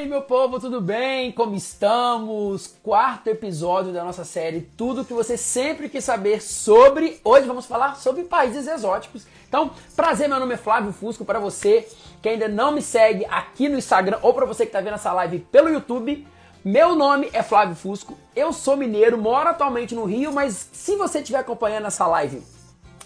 [0.00, 1.30] E aí, meu povo, tudo bem?
[1.30, 2.74] Como estamos?
[2.82, 7.20] Quarto episódio da nossa série Tudo que você sempre quis saber sobre.
[7.22, 9.26] Hoje vamos falar sobre países exóticos.
[9.46, 11.22] Então, prazer, meu nome é Flávio Fusco.
[11.22, 11.86] Para você
[12.22, 15.12] que ainda não me segue aqui no Instagram ou para você que está vendo essa
[15.12, 16.26] live pelo YouTube,
[16.64, 18.16] meu nome é Flávio Fusco.
[18.34, 22.42] Eu sou mineiro, moro atualmente no Rio, mas se você estiver acompanhando essa live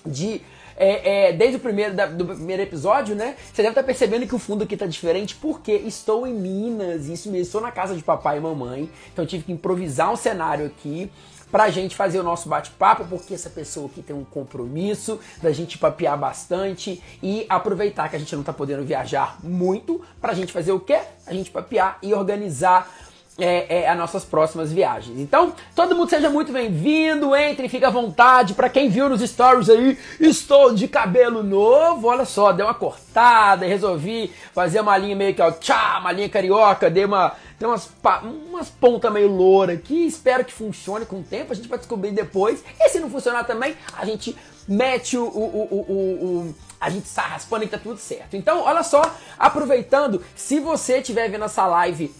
[0.06, 0.40] de
[0.76, 3.36] é, é, desde o primeiro da, do primeiro episódio, né?
[3.52, 7.30] Você deve estar percebendo que o fundo aqui tá diferente porque estou em Minas, isso
[7.30, 11.10] mesmo, estou na casa de papai e mamãe, então tive que improvisar um cenário aqui
[11.54, 15.78] pra gente fazer o nosso bate-papo, porque essa pessoa aqui tem um compromisso da gente
[15.78, 20.72] papear bastante e aproveitar que a gente não tá podendo viajar muito pra gente fazer
[20.72, 20.98] o quê?
[21.24, 22.92] A gente papear e organizar
[23.38, 25.18] é, é, as nossas próximas viagens.
[25.18, 28.54] Então, todo mundo seja muito bem-vindo, entre, fica à vontade.
[28.54, 32.08] Para quem viu nos stories aí, estou de cabelo novo.
[32.08, 36.28] Olha só, dei uma cortada resolvi fazer uma linha meio que ó, tchá, uma linha
[36.28, 37.88] carioca, dei uma tem umas,
[38.50, 42.10] umas pontas meio loura aqui, espero que funcione com o tempo, a gente vai descobrir
[42.10, 42.64] depois.
[42.80, 47.22] E se não funcionar também, a gente mete o, o, o, o a gente está
[47.22, 48.36] raspando e tá tudo certo.
[48.36, 49.02] Então, olha só,
[49.38, 52.12] aproveitando, se você estiver vendo essa live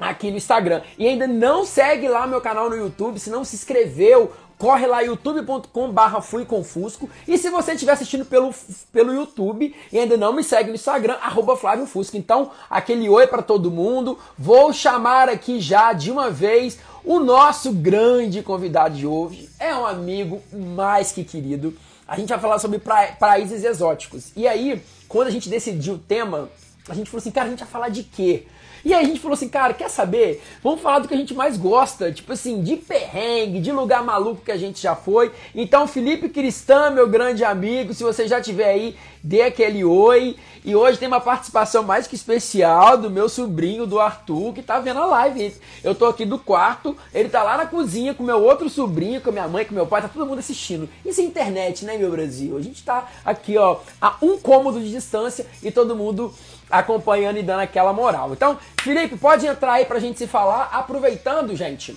[0.00, 0.82] aqui no Instagram.
[0.98, 5.00] E ainda não segue lá meu canal no YouTube, se não se inscreveu, corre lá
[5.00, 7.08] youtube.com barra fui confusco.
[7.26, 8.54] E se você estiver assistindo pelo,
[8.92, 12.16] pelo YouTube e ainda não me segue no Instagram, arroba Flávio Fusco.
[12.16, 14.18] Então, aquele oi para todo mundo.
[14.38, 19.48] Vou chamar aqui já de uma vez o nosso grande convidado de hoje.
[19.58, 21.74] É um amigo mais que querido.
[22.08, 22.80] A gente vai falar sobre
[23.18, 24.30] países exóticos.
[24.36, 26.48] E aí, quando a gente decidiu o tema,
[26.88, 28.46] a gente falou assim, cara, a gente vai falar de quê?
[28.86, 30.40] E aí a gente falou assim, cara, quer saber?
[30.62, 34.44] Vamos falar do que a gente mais gosta, tipo assim, de perrengue, de lugar maluco
[34.44, 35.32] que a gente já foi.
[35.56, 40.36] Então, Felipe Cristã, meu grande amigo, se você já tiver aí, dê aquele oi.
[40.64, 44.78] E hoje tem uma participação mais que especial do meu sobrinho, do Arthur, que tá
[44.78, 45.54] vendo a live.
[45.82, 49.32] Eu tô aqui do quarto, ele tá lá na cozinha com meu outro sobrinho, com
[49.32, 50.88] minha mãe, com meu pai, tá todo mundo assistindo.
[51.04, 52.56] Isso é internet, né, meu Brasil?
[52.56, 56.32] A gente tá aqui, ó, a um cômodo de distância e todo mundo
[56.70, 58.32] acompanhando e dando aquela moral.
[58.32, 61.96] Então, Felipe, pode entrar aí pra gente se falar, aproveitando, gente.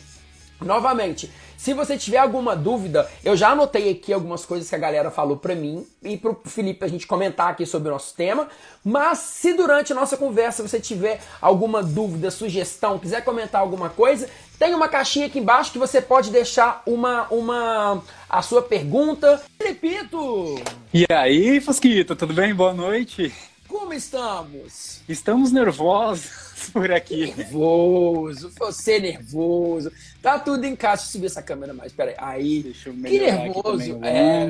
[0.61, 5.11] Novamente, se você tiver alguma dúvida, eu já anotei aqui algumas coisas que a galera
[5.11, 8.47] falou pra mim e pro Felipe a gente comentar aqui sobre o nosso tema.
[8.83, 14.29] Mas se durante a nossa conversa você tiver alguma dúvida, sugestão, quiser comentar alguma coisa,
[14.57, 19.41] tem uma caixinha aqui embaixo que você pode deixar uma, uma a sua pergunta.
[19.57, 20.61] Felipito!
[20.93, 22.55] E aí, Fosquito, tudo bem?
[22.55, 23.33] Boa noite.
[23.69, 25.01] Como estamos?
[25.07, 27.35] Estamos nervosos por aqui.
[27.37, 29.91] Nervoso, você nervoso.
[30.23, 31.03] Tá tudo em casa.
[31.03, 31.93] Deixa eu subir essa câmera mais.
[31.93, 32.63] Pera aí.
[32.63, 33.99] Deixa eu que nervoso.
[34.03, 34.49] É.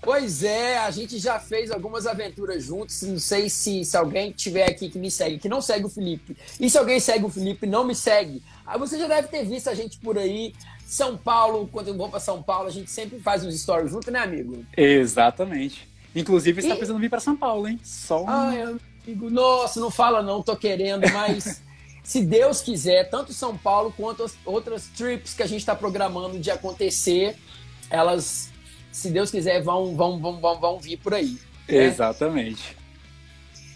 [0.00, 3.02] Pois é, a gente já fez algumas aventuras juntos.
[3.02, 6.34] Não sei se, se alguém tiver aqui que me segue, que não segue o Felipe.
[6.58, 8.42] E se alguém segue o Felipe não me segue.
[8.64, 10.54] Aí você já deve ter visto a gente por aí.
[10.86, 14.10] São Paulo, quando eu vou para São Paulo, a gente sempre faz uns stories junto,
[14.10, 14.64] né, amigo?
[14.74, 15.86] Exatamente.
[16.20, 16.76] Inclusive, está e...
[16.76, 17.78] precisando vir para São Paulo, hein?
[17.82, 18.28] Só um...
[18.28, 21.62] Ai, amigo, nossa, não fala não, tô querendo, mas
[22.02, 26.38] se Deus quiser, tanto São Paulo quanto as outras trips que a gente está programando
[26.38, 27.36] de acontecer,
[27.90, 28.50] elas,
[28.90, 31.38] se Deus quiser, vão, vão, vão, vão, vão vir por aí.
[31.68, 31.84] Né?
[31.84, 32.76] Exatamente.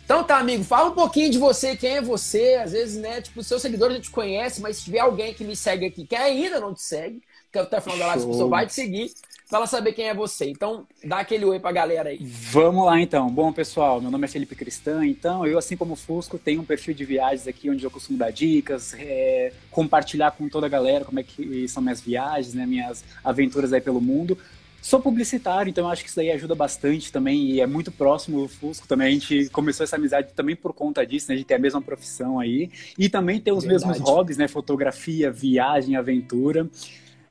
[0.04, 2.60] Então tá, amigo, fala um pouquinho de você, quem é você.
[2.62, 5.56] Às vezes, né, tipo, seus seguidores já te conhece, mas se tiver alguém que me
[5.56, 8.48] segue aqui que ainda não te segue, que até o final da live a pessoa
[8.48, 9.12] vai te seguir,
[9.48, 10.48] para ela saber quem é você.
[10.48, 12.18] Então, dá aquele oi pra galera aí.
[12.22, 13.28] Vamos lá, então.
[13.28, 15.04] Bom, pessoal, meu nome é Felipe Cristã.
[15.04, 18.18] Então, eu, assim como o Fusco, tenho um perfil de viagens aqui onde eu costumo
[18.18, 22.64] dar dicas, é, compartilhar com toda a galera como é que são minhas viagens, né,
[22.64, 24.38] minhas aventuras aí pelo mundo.
[24.80, 28.48] Sou publicitário, então acho que isso daí ajuda bastante também e é muito próximo do
[28.48, 29.06] Fusco também.
[29.06, 31.34] A gente começou essa amizade também por conta disso, né?
[31.34, 33.86] A gente tem a mesma profissão aí e também tem os Verdade.
[33.86, 34.48] mesmos hobbies, né?
[34.48, 36.68] Fotografia, viagem, aventura.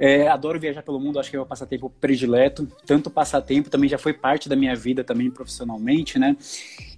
[0.03, 2.67] É, adoro viajar pelo mundo, acho que é o passatempo predileto.
[2.87, 6.35] Tanto passatempo também já foi parte da minha vida também profissionalmente, né?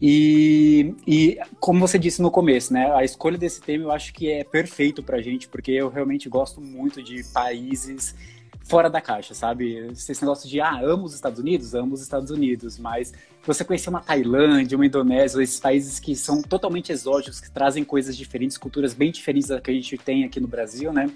[0.01, 2.93] E, e como você disse no começo, né?
[2.95, 6.61] A escolha desse tema eu acho que é perfeito pra gente, porque eu realmente gosto
[6.61, 8.15] muito de países
[8.63, 9.87] fora da caixa, sabe?
[9.91, 13.13] Esse negócio de, ah, amo os Estados Unidos, amo os Estados Unidos, mas
[13.45, 18.15] você conhecer uma Tailândia, uma Indonésia, esses países que são totalmente exóticos, que trazem coisas
[18.15, 21.09] diferentes, culturas bem diferentes da que a gente tem aqui no Brasil, né?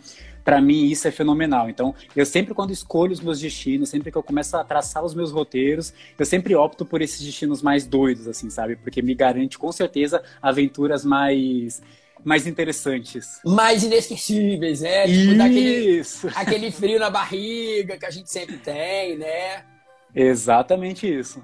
[0.43, 1.69] Para mim isso é fenomenal.
[1.69, 5.13] Então, eu sempre quando escolho os meus destinos, sempre que eu começo a traçar os
[5.13, 8.75] meus roteiros, eu sempre opto por esses destinos mais doidos, assim, sabe?
[8.75, 11.81] Porque me garante com certeza aventuras mais
[12.23, 13.39] mais interessantes.
[13.45, 15.07] Mais inesquecíveis, né?
[15.07, 15.37] Tipo, Isso.
[15.37, 16.01] Daquele,
[16.35, 19.63] aquele frio na barriga que a gente sempre tem, né?
[20.13, 21.43] Exatamente isso.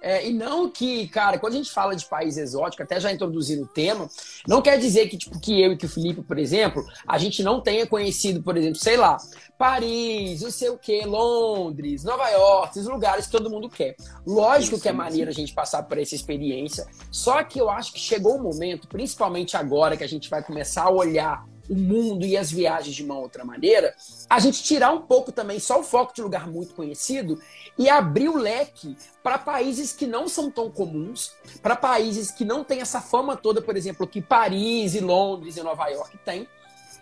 [0.00, 3.64] É, e não que, cara, quando a gente fala de país exótico, até já introduzindo
[3.64, 4.08] o tema,
[4.46, 7.42] não quer dizer que, tipo, que eu e que o Felipe, por exemplo, a gente
[7.42, 9.16] não tenha conhecido, por exemplo, sei lá,
[9.58, 13.96] Paris, não sei o que, Londres, Nova York, esses lugares que todo mundo quer.
[14.24, 17.92] Lógico sim, que é maneiro a gente passar por essa experiência, só que eu acho
[17.92, 22.24] que chegou o momento, principalmente agora que a gente vai começar a olhar o mundo
[22.24, 23.94] e as viagens de uma outra maneira,
[24.28, 27.40] a gente tirar um pouco também só o foco de lugar muito conhecido
[27.76, 31.32] e abrir o leque para países que não são tão comuns,
[31.62, 35.62] para países que não têm essa fama toda, por exemplo, que Paris e Londres e
[35.62, 36.48] Nova York têm,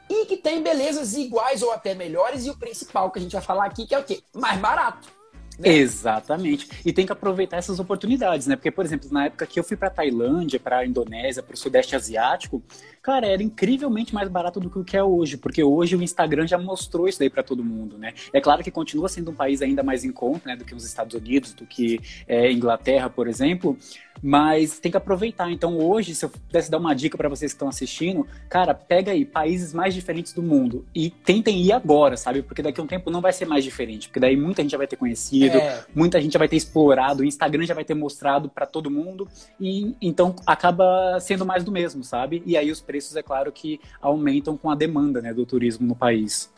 [0.08, 3.42] e que tem belezas iguais ou até melhores, e o principal que a gente vai
[3.42, 4.22] falar aqui, que é o quê?
[4.32, 5.16] Mais barato.
[5.58, 5.70] Né?
[5.70, 6.68] Exatamente.
[6.84, 8.56] E tem que aproveitar essas oportunidades, né?
[8.56, 11.96] Porque, por exemplo, na época que eu fui para Tailândia, para Indonésia, para o Sudeste
[11.96, 12.62] Asiático,
[13.06, 16.44] cara, era incrivelmente mais barato do que o que é hoje, porque hoje o Instagram
[16.44, 18.12] já mostrou isso daí para todo mundo, né?
[18.32, 20.84] É claro que continua sendo um país ainda mais em conta, né, do que os
[20.84, 23.78] Estados Unidos, do que é, Inglaterra, por exemplo,
[24.22, 25.50] mas tem que aproveitar.
[25.50, 29.12] Então, hoje, se eu pudesse dar uma dica para vocês que estão assistindo, cara, pega
[29.12, 32.42] aí países mais diferentes do mundo e tentem ir agora, sabe?
[32.42, 34.78] Porque daqui a um tempo não vai ser mais diferente, porque daí muita gente já
[34.78, 35.84] vai ter conhecido, é.
[35.94, 39.28] muita gente já vai ter explorado, o Instagram já vai ter mostrado para todo mundo
[39.60, 42.42] e então acaba sendo mais do mesmo, sabe?
[42.46, 45.94] E aí os preços, é claro que aumentam com a demanda, né, do turismo no
[45.94, 46.50] país.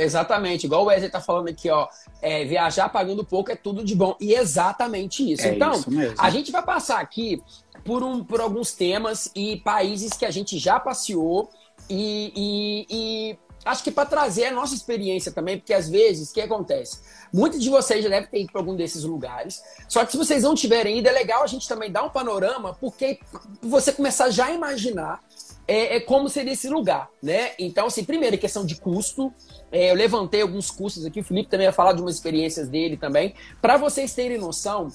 [0.00, 1.86] Exatamente, igual o Wesley tá falando aqui, ó.
[2.20, 4.16] É, viajar pagando pouco é tudo de bom.
[4.20, 5.46] E exatamente isso.
[5.46, 7.40] É então, isso a gente vai passar aqui
[7.84, 11.48] por, um, por alguns temas e países que a gente já passeou
[11.88, 16.34] e, e, e acho que para trazer a nossa experiência também, porque às vezes o
[16.34, 17.00] que acontece?
[17.32, 19.62] Muitos de vocês já devem ter ido para algum desses lugares.
[19.88, 22.74] Só que se vocês não tiverem ido, é legal a gente também dar um panorama,
[22.74, 23.20] porque
[23.62, 25.22] você começar já a imaginar
[25.68, 27.50] é, é, como seria esse lugar, né?
[27.58, 29.30] Então, assim, primeiro, questão de custo.
[29.70, 32.96] É, eu levantei alguns custos aqui, o Felipe também vai falar de umas experiências dele
[32.96, 34.88] também, para vocês terem noção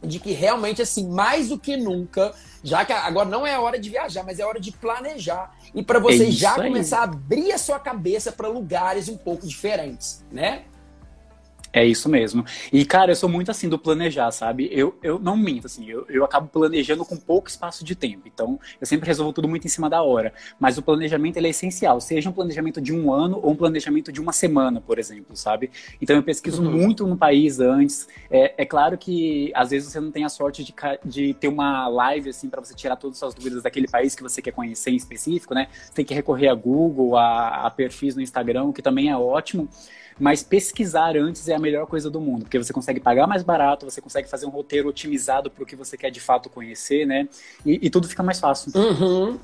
[0.00, 2.32] de que realmente, assim, mais do que nunca,
[2.62, 5.52] já que agora não é a hora de viajar, mas é a hora de planejar
[5.74, 6.68] e para vocês é já aí.
[6.68, 10.64] começar a abrir a sua cabeça para lugares um pouco diferentes, né?
[11.76, 12.42] É isso mesmo.
[12.72, 14.66] E, cara, eu sou muito assim do planejar, sabe?
[14.72, 18.22] Eu, eu não minto, assim, eu, eu acabo planejando com pouco espaço de tempo.
[18.24, 20.32] Então, eu sempre resolvo tudo muito em cima da hora.
[20.58, 24.10] Mas o planejamento ele é essencial, seja um planejamento de um ano ou um planejamento
[24.10, 25.70] de uma semana, por exemplo, sabe?
[26.00, 26.72] Então, eu pesquiso uhum.
[26.72, 28.08] muito no país antes.
[28.30, 30.74] É, é claro que às vezes você não tem a sorte de,
[31.04, 34.22] de ter uma live, assim, para você tirar todas as suas dúvidas daquele país que
[34.22, 35.68] você quer conhecer em específico, né?
[35.70, 39.68] Você tem que recorrer a Google, a, a perfis no Instagram, que também é ótimo.
[40.18, 43.84] Mas pesquisar antes é a melhor coisa do mundo, porque você consegue pagar mais barato,
[43.84, 47.28] você consegue fazer um roteiro otimizado para o que você quer de fato conhecer, né?
[47.64, 48.72] E, e tudo fica mais fácil.
[48.74, 49.38] Uhum.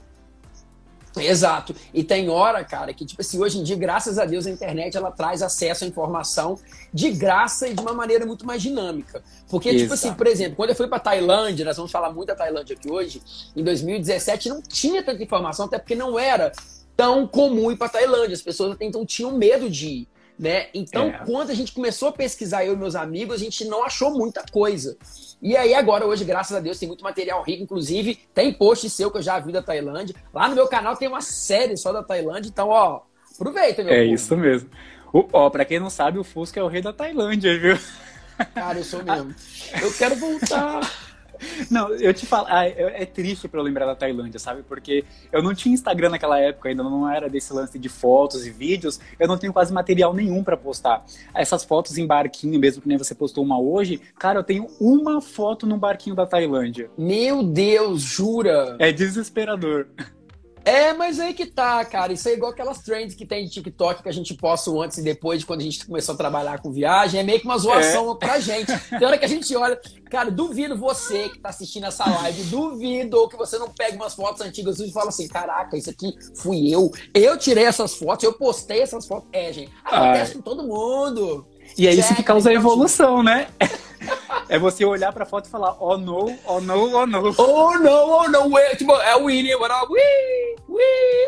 [1.20, 1.74] Exato.
[1.92, 4.96] E tem hora, cara, que, tipo assim, hoje em dia, graças a Deus, a internet
[4.96, 6.58] ela traz acesso à informação
[6.92, 9.22] de graça e de uma maneira muito mais dinâmica.
[9.50, 9.82] Porque, Exato.
[9.82, 12.74] tipo assim, por exemplo, quando eu fui pra Tailândia, nós vamos falar muito da Tailândia
[12.74, 13.20] aqui hoje,
[13.54, 16.50] em 2017 não tinha tanta informação, até porque não era
[16.96, 18.34] tão comum ir pra Tailândia.
[18.34, 20.08] As pessoas até então tinham medo de ir
[20.42, 20.66] né?
[20.74, 21.22] Então, é.
[21.24, 24.44] quando a gente começou a pesquisar, eu e meus amigos, a gente não achou muita
[24.50, 24.96] coisa.
[25.40, 27.62] E aí, agora, hoje, graças a Deus, tem muito material rico.
[27.62, 30.16] Inclusive, tem post seu que eu já vi da Tailândia.
[30.34, 32.48] Lá no meu canal tem uma série só da Tailândia.
[32.48, 33.02] Então, ó,
[33.36, 34.14] aproveita, meu É povo.
[34.14, 34.68] isso mesmo.
[35.12, 37.78] O, ó, pra quem não sabe, o Fusca é o rei da Tailândia, viu?
[38.52, 39.32] Cara, eu sou mesmo.
[39.80, 40.80] Eu quero voltar.
[41.70, 44.62] Não, eu te falo, ah, é, triste para eu lembrar da Tailândia, sabe?
[44.62, 48.50] Porque eu não tinha Instagram naquela época, ainda não era desse lance de fotos e
[48.50, 51.04] vídeos, eu não tenho quase material nenhum para postar.
[51.34, 55.20] Essas fotos em barquinho, mesmo que nem você postou uma hoje, cara, eu tenho uma
[55.20, 56.90] foto num barquinho da Tailândia.
[56.96, 58.76] Meu Deus, jura?
[58.78, 59.86] É desesperador.
[60.64, 62.12] É, mas aí que tá, cara.
[62.12, 65.02] Isso é igual aquelas trends que tem de TikTok que a gente posta antes e
[65.02, 67.20] depois de quando a gente começou a trabalhar com viagem.
[67.20, 68.16] É meio que uma zoação é.
[68.16, 68.72] pra gente.
[68.88, 69.80] Tem hora que a gente olha.
[70.10, 74.40] Cara, duvido você que tá assistindo essa live, duvido que você não pegue umas fotos
[74.42, 76.90] antigas e fala assim: caraca, isso aqui fui eu.
[77.14, 79.28] Eu tirei essas fotos, eu postei essas fotos.
[79.32, 79.72] É, gente.
[79.84, 80.36] Acontece Ai.
[80.36, 81.46] com todo mundo.
[81.76, 83.48] E é isso que causa a evolução, né?
[84.48, 87.34] É você olhar pra foto e falar, oh no, oh no, oh no.
[87.38, 88.58] Oh no, oh no.
[88.58, 89.98] É, tipo, é o Winnie, agora, ui,
[90.68, 90.82] ui.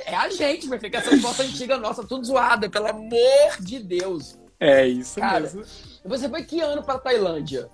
[0.04, 4.38] É a gente, vai ficar essa foto antiga nossa, tudo zoada, pelo amor de Deus.
[4.60, 5.62] É isso Cara, mesmo.
[6.04, 7.70] Você foi que ano pra Tailândia?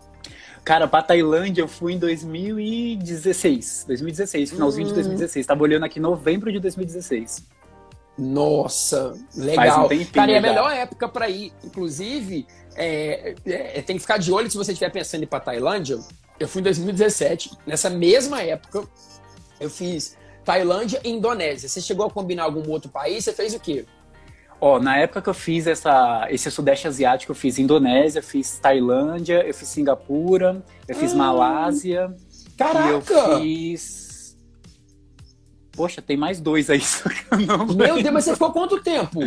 [0.64, 3.84] Cara, pra Tailândia eu fui em 2016.
[3.88, 4.90] 2016, finalzinho hum.
[4.90, 5.46] de 2016.
[5.46, 7.44] Tava olhando aqui novembro de 2016.
[8.18, 9.86] Nossa, legal.
[9.86, 11.52] Um Cara, é a melhor época para ir.
[11.64, 12.46] Inclusive,
[12.76, 15.98] é, é, tem que ficar de olho se você estiver pensando em ir para Tailândia.
[16.38, 18.84] Eu fui em 2017, nessa mesma época,
[19.60, 21.68] eu fiz Tailândia e Indonésia.
[21.68, 23.24] Você chegou a combinar algum outro país?
[23.24, 23.84] Você fez o quê?
[24.60, 29.42] Ó, na época que eu fiz essa, esse Sudeste Asiático, eu fiz Indonésia, fiz Tailândia,
[29.46, 32.14] eu fiz Singapura, eu fiz hum, Malásia.
[32.58, 32.86] Caraca!
[32.86, 33.99] E eu fiz
[35.80, 36.82] Poxa, tem mais dois aí.
[37.74, 39.18] Meu Deus, mas você ficou quanto tempo?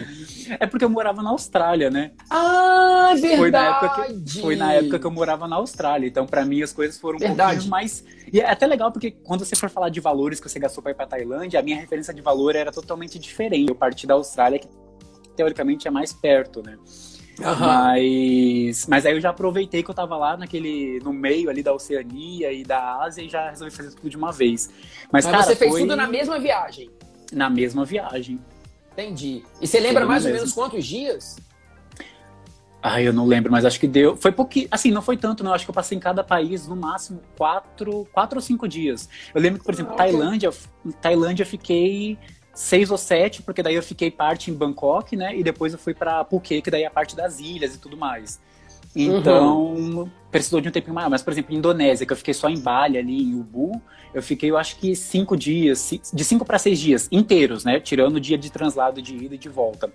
[0.60, 2.12] É porque eu morava na Austrália, né?
[2.30, 3.38] Ah, verdade!
[3.38, 6.06] Foi na época que, foi na época que eu morava na Austrália.
[6.06, 7.54] Então, para mim, as coisas foram um verdade.
[7.54, 8.06] pouquinho mais.
[8.32, 10.92] E é até legal porque quando você for falar de valores que você gastou para
[10.92, 13.70] ir pra Tailândia, a minha referência de valor era totalmente diferente.
[13.70, 14.68] Eu parti da Austrália, que
[15.36, 16.78] teoricamente é mais perto, né?
[17.40, 17.60] Uhum.
[17.60, 21.74] Mas, mas aí eu já aproveitei que eu tava lá naquele, no meio ali da
[21.74, 24.70] Oceania e da Ásia e já resolvi fazer tudo de uma vez.
[25.12, 25.82] Mas, mas cara, você fez foi...
[25.82, 26.92] tudo na mesma viagem?
[27.32, 28.40] Na mesma viagem.
[28.92, 29.44] Entendi.
[29.60, 30.42] E você lembra mais ou mesmo.
[30.42, 31.36] menos quantos dias?
[32.86, 34.18] Ah, eu não lembro, mas acho que deu.
[34.18, 34.68] Foi pouquinho.
[34.70, 35.54] Assim, não foi tanto, não.
[35.54, 39.08] Acho que eu passei em cada país no máximo quatro, quatro ou cinco dias.
[39.34, 40.52] Eu lembro que, por exemplo, ah, Tailândia,
[41.02, 42.20] Tailândia fiquei
[42.54, 45.36] seis ou sete, porque daí eu fiquei parte em Bangkok, né?
[45.36, 47.98] E depois eu fui para Phuket, que daí é a parte das ilhas e tudo
[47.98, 48.40] mais.
[48.96, 50.10] Então, uhum.
[50.32, 51.10] precisou de um tempo maior.
[51.10, 53.82] Mas, por exemplo, Indonésia, que eu fiquei só em Bali, ali em Ubud,
[54.14, 57.80] eu fiquei, eu acho que cinco dias, de cinco para seis dias inteiros, né?
[57.80, 59.92] Tirando o dia de translado de ida e de volta.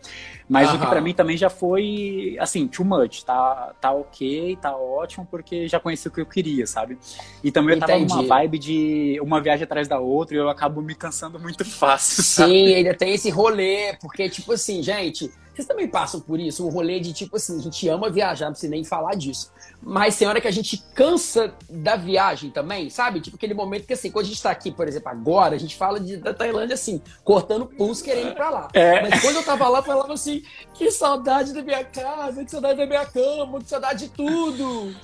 [0.48, 0.76] Mas uhum.
[0.76, 3.22] o que para mim também já foi, assim, too much.
[3.22, 6.98] Tá, tá ok, tá ótimo, porque já conheci o que eu queria, sabe?
[7.44, 8.12] E também eu tava Entendi.
[8.12, 12.24] numa vibe de uma viagem atrás da outra e eu acabo me cansando muito fácil.
[12.24, 12.74] Sim, sabe?
[12.74, 17.00] ainda tem esse rolê, porque, tipo assim, gente vocês também passam por isso, um rolê
[17.00, 19.52] de tipo assim, a gente ama viajar, não precisa nem falar disso.
[19.82, 23.20] Mas tem hora que a gente cansa da viagem também, sabe?
[23.20, 25.76] Tipo aquele momento que assim, quando a gente tá aqui, por exemplo, agora, a gente
[25.76, 28.68] fala de, da Tailândia assim, cortando pulso, querendo ir pra lá.
[28.72, 29.02] É.
[29.02, 30.42] Mas quando eu tava lá, eu falava assim,
[30.74, 34.94] que saudade da minha casa, que saudade da minha cama, que saudade de tudo.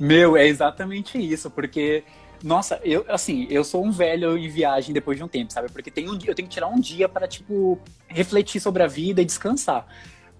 [0.00, 2.02] Meu, é exatamente isso, porque
[2.42, 5.70] nossa, eu, assim, eu sou um velho em viagem depois de um tempo, sabe?
[5.70, 9.22] Porque tem um, eu tenho que tirar um dia para tipo, refletir sobre a vida
[9.22, 9.86] e descansar.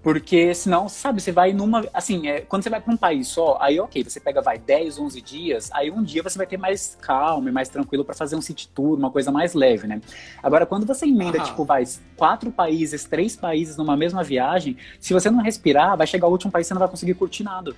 [0.02, 1.86] Porque senão, sabe, você vai numa.
[1.94, 4.98] Assim, é, quando você vai para um país só, aí ok, você pega, vai 10,
[4.98, 8.34] 11 dias, aí um dia você vai ter mais calma e mais tranquilo para fazer
[8.34, 10.00] um city tour, uma coisa mais leve, né?
[10.42, 11.84] Agora, quando você emenda, tipo, vai
[12.16, 16.50] quatro países, três países numa mesma viagem, se você não respirar, vai chegar o último
[16.50, 17.72] país e você não vai conseguir curtir nada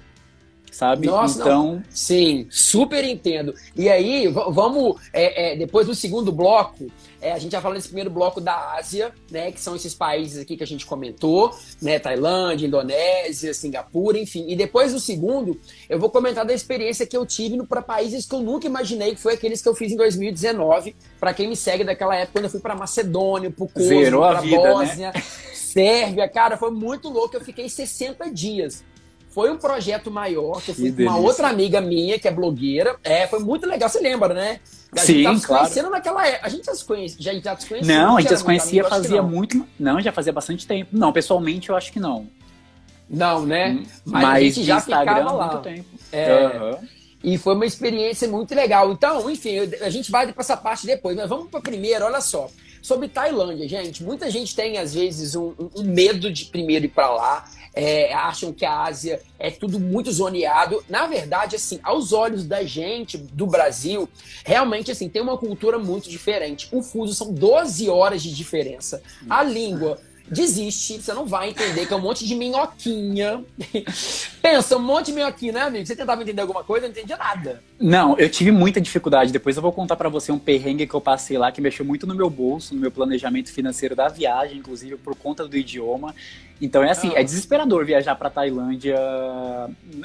[0.75, 1.07] sabe?
[1.07, 1.75] Nossa, então.
[1.75, 1.83] Não.
[1.89, 3.55] Sim, super entendo.
[3.77, 6.91] E aí, vamos, é, é, depois do segundo bloco,
[7.21, 9.53] é, a gente já falou nesse primeiro bloco da Ásia, né?
[9.53, 12.01] Que são esses países aqui que a gente comentou, né?
[12.01, 14.47] Tailândia, Indonésia, Singapura, enfim.
[14.49, 18.35] E depois do segundo, eu vou comentar da experiência que eu tive para países que
[18.35, 20.97] eu nunca imaginei, que foi aqueles que eu fiz em 2019.
[21.21, 24.57] Para quem me segue daquela época, quando eu fui para Macedônia, para Kosovo, para né?
[24.57, 25.23] Bósnia, né?
[25.55, 27.37] Sérvia, cara, foi muito louco.
[27.37, 28.83] Eu fiquei 60 dias
[29.35, 32.97] foi um projeto maior, que eu fui com uma outra amiga minha, que é blogueira.
[33.03, 34.61] É, foi muito legal, você lembra, né?
[34.93, 36.47] A Sim, gente tava se conhecendo naquela época.
[36.47, 37.99] A gente já se conhecia, já, já se conhecia.
[37.99, 39.67] Não, a gente já se conhecia fazia muito.
[39.79, 40.97] Não, já fazia bastante tempo.
[40.97, 42.29] Não, pessoalmente eu acho que não.
[43.11, 43.71] Não, né?
[43.71, 45.47] Hum, mas, Mas a gente já Instagram ficava lá.
[45.49, 45.89] muito tempo.
[46.13, 46.47] É.
[46.47, 46.89] Uhum.
[47.25, 48.93] E foi uma experiência muito legal.
[48.93, 52.49] Então, enfim, a gente vai para essa parte depois, mas vamos para primeiro, olha só.
[52.81, 57.11] Sobre Tailândia, gente, muita gente tem às vezes um, um medo de primeiro ir para
[57.11, 60.83] lá é, acham que a Ásia é tudo muito zoneado.
[60.89, 64.09] Na verdade, assim, aos olhos da gente do Brasil,
[64.45, 66.69] realmente assim, tem uma cultura muito diferente.
[66.73, 69.03] O fuso são 12 horas de diferença.
[69.29, 73.45] A língua desiste, você não vai entender que é um monte de minhoquinha.
[74.41, 75.87] Pensa, um monte de minhoquinha, né, amigo?
[75.87, 77.63] Você tentava entender alguma coisa, não entendia nada.
[77.79, 79.33] Não, eu tive muita dificuldade.
[79.33, 82.07] Depois eu vou contar para você um perrengue que eu passei lá, que mexeu muito
[82.07, 86.15] no meu bolso, no meu planejamento financeiro da viagem, inclusive por conta do idioma.
[86.61, 87.21] Então é assim, ah.
[87.21, 88.97] é desesperador viajar para Tailândia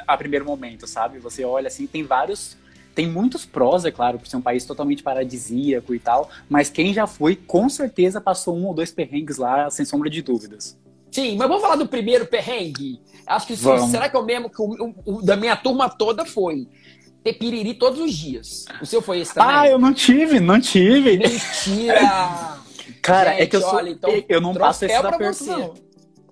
[0.07, 1.19] a primeiro momento, sabe?
[1.19, 2.57] Você olha assim, tem vários
[2.95, 6.93] tem muitos prós, é claro, por ser um país totalmente paradisíaco e tal, mas quem
[6.93, 10.77] já foi, com certeza passou um ou dois perrengues lá, sem sombra de dúvidas.
[11.11, 13.01] Sim, mas vamos falar do primeiro perrengue?
[13.25, 13.89] Acho que vamos.
[13.89, 16.67] será que é o mesmo que o, o, da minha turma toda foi?
[17.23, 18.65] Ter piriri todos os dias.
[18.81, 19.55] O seu foi esse também?
[19.55, 21.17] Ah, eu não tive, não tive.
[21.17, 22.59] Mentira!
[23.01, 25.73] Cara, Gente, é que eu sou, olha, então, eu não passo esse aperto, não.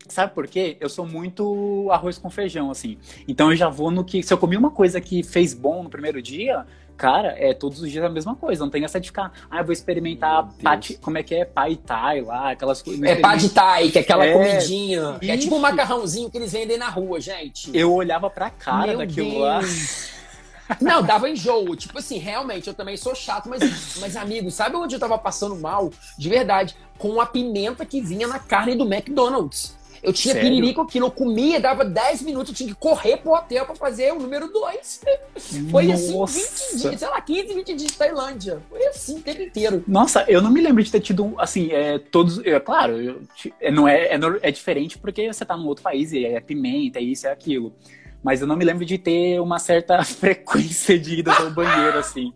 [0.08, 0.78] Sabe por quê?
[0.80, 2.98] Eu sou muito arroz com feijão, assim.
[3.28, 4.24] Então eu já vou no que.
[4.24, 6.66] Se eu comi uma coisa que fez bom no primeiro dia,
[6.98, 8.64] cara, é todos os dias a mesma coisa.
[8.64, 11.46] Não tem essa de ficar, ah, eu vou experimentar pati, como é que é?
[11.46, 13.02] Pai thai lá, aquelas coisas.
[13.04, 15.18] É pad thai, que é aquela é, comidinha.
[15.22, 17.70] É tipo um macarrãozinho que eles vendem na rua, gente.
[17.78, 19.42] Eu olhava pra cara Meu daquilo Deus.
[19.42, 19.62] lá.
[20.82, 21.76] Não, dava enjoo.
[21.76, 25.56] Tipo assim, realmente, eu também sou chato, mas, mas amigo, sabe onde eu tava passando
[25.56, 25.92] mal?
[26.18, 29.77] De verdade, com a pimenta que vinha na carne do McDonald's.
[30.08, 30.70] Eu tinha Sério?
[30.70, 34.20] aquilo, eu comia, dava 10 minutos, eu tinha que correr pro hotel pra fazer o
[34.20, 35.02] número 2.
[35.70, 36.40] Foi assim, Nossa.
[36.40, 38.62] 20 dias, sei lá, 15, 20 dias de Tailândia.
[38.70, 39.84] Foi assim o tempo inteiro.
[39.86, 42.40] Nossa, eu não me lembro de ter tido, assim, é, todos.
[42.46, 43.22] É, claro, eu,
[43.60, 47.00] é, não é, é, é diferente porque você tá num outro país e é pimenta,
[47.00, 47.76] é isso, é aquilo.
[48.24, 52.32] Mas eu não me lembro de ter uma certa frequência de ida ao banheiro, assim.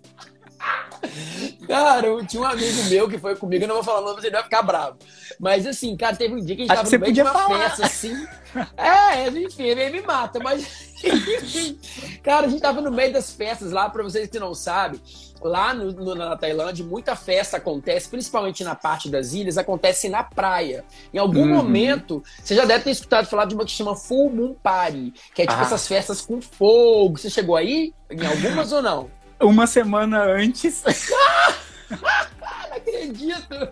[1.67, 4.21] Cara, eu tinha um amigo meu que foi comigo, eu não vou falar o nome,
[4.21, 4.97] você vai ficar bravo.
[5.39, 7.33] Mas assim, cara, teve um dia que a gente Acho tava no meio de uma
[7.33, 7.59] falar.
[7.69, 8.27] festa, assim.
[8.75, 10.61] É, enfim, ele me mata, mas
[11.03, 11.77] enfim.
[12.21, 14.99] Cara, a gente tava no meio das festas lá, pra vocês que não sabem,
[15.41, 20.21] lá no, no- na Tailândia, muita festa acontece, principalmente na parte das ilhas, acontece na
[20.23, 20.83] praia.
[21.13, 21.55] Em algum Uhum.
[21.55, 25.41] momento, você já deve ter escutado falar de uma que chama Full Moon Party, que
[25.43, 25.63] é tipo Ah.
[25.63, 27.17] essas festas com fogo.
[27.17, 27.93] Você chegou aí?
[28.09, 29.09] Em algumas ou não?
[29.41, 30.83] Uma semana antes.
[31.89, 33.69] Não acredito.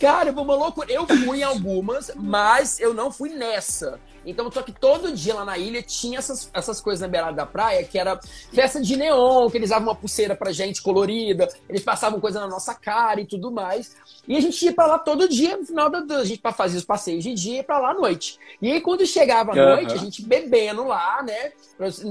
[0.00, 0.90] Cara, foi uma loucura.
[0.90, 4.00] Eu fui em algumas, mas eu não fui nessa.
[4.26, 7.46] Então, só que todo dia lá na ilha tinha essas, essas coisas na beirada da
[7.46, 8.18] praia, que era
[8.52, 12.48] festa de neon, que eles davam uma pulseira pra gente colorida, eles passavam coisa na
[12.48, 13.94] nossa cara e tudo mais.
[14.26, 16.76] E a gente ia pra lá todo dia, no final da da- a gente fazer
[16.76, 18.38] os passeios de dia e ia pra lá à noite.
[18.60, 21.52] E aí, quando chegava à noite, a gente bebendo lá, né?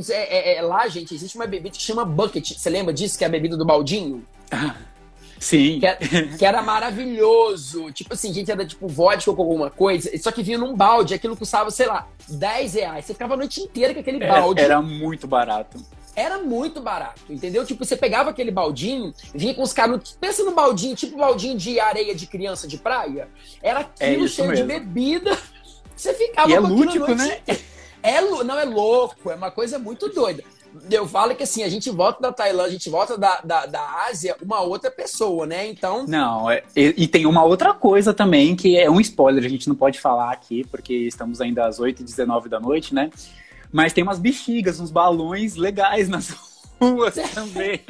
[0.09, 2.53] É, é- é- lá, gente, existe uma bebida que chama bucket.
[2.57, 4.25] Você lembra disso, que é a bebida do baldinho?
[5.39, 5.79] Sim.
[5.79, 5.97] Que era,
[6.37, 7.91] que era maravilhoso.
[7.91, 11.35] Tipo assim, gente era tipo vodka com alguma coisa, só que vinha num balde, aquilo
[11.35, 13.05] custava, sei lá, 10 reais.
[13.05, 14.61] Você ficava a noite inteira com aquele Era, balde.
[14.61, 15.77] É, era muito barato.
[16.15, 17.65] Era muito barato, entendeu?
[17.65, 20.17] Tipo, você pegava aquele baldinho, vinha com os canudos.
[20.19, 23.27] Pensa num baldinho, tipo baldinho de areia de criança de praia.
[23.61, 24.85] Era É aquilo isso cheio de mesmo.
[24.85, 25.37] bebida.
[25.95, 27.41] Você ficava E é lúdico, noite né?
[28.01, 30.43] É, não, é louco, é uma coisa muito doida.
[30.89, 34.05] Eu falo que assim, a gente volta da Tailândia, a gente volta da, da, da
[34.09, 35.67] Ásia, uma outra pessoa, né?
[35.67, 39.49] Então, Não, é- e, e tem uma outra coisa também, que é um spoiler, a
[39.49, 43.09] gente não pode falar aqui, porque estamos ainda às 8h19 da noite, né?
[43.71, 46.29] Mas tem umas bexigas, uns balões legais nas
[46.79, 47.81] ruas também.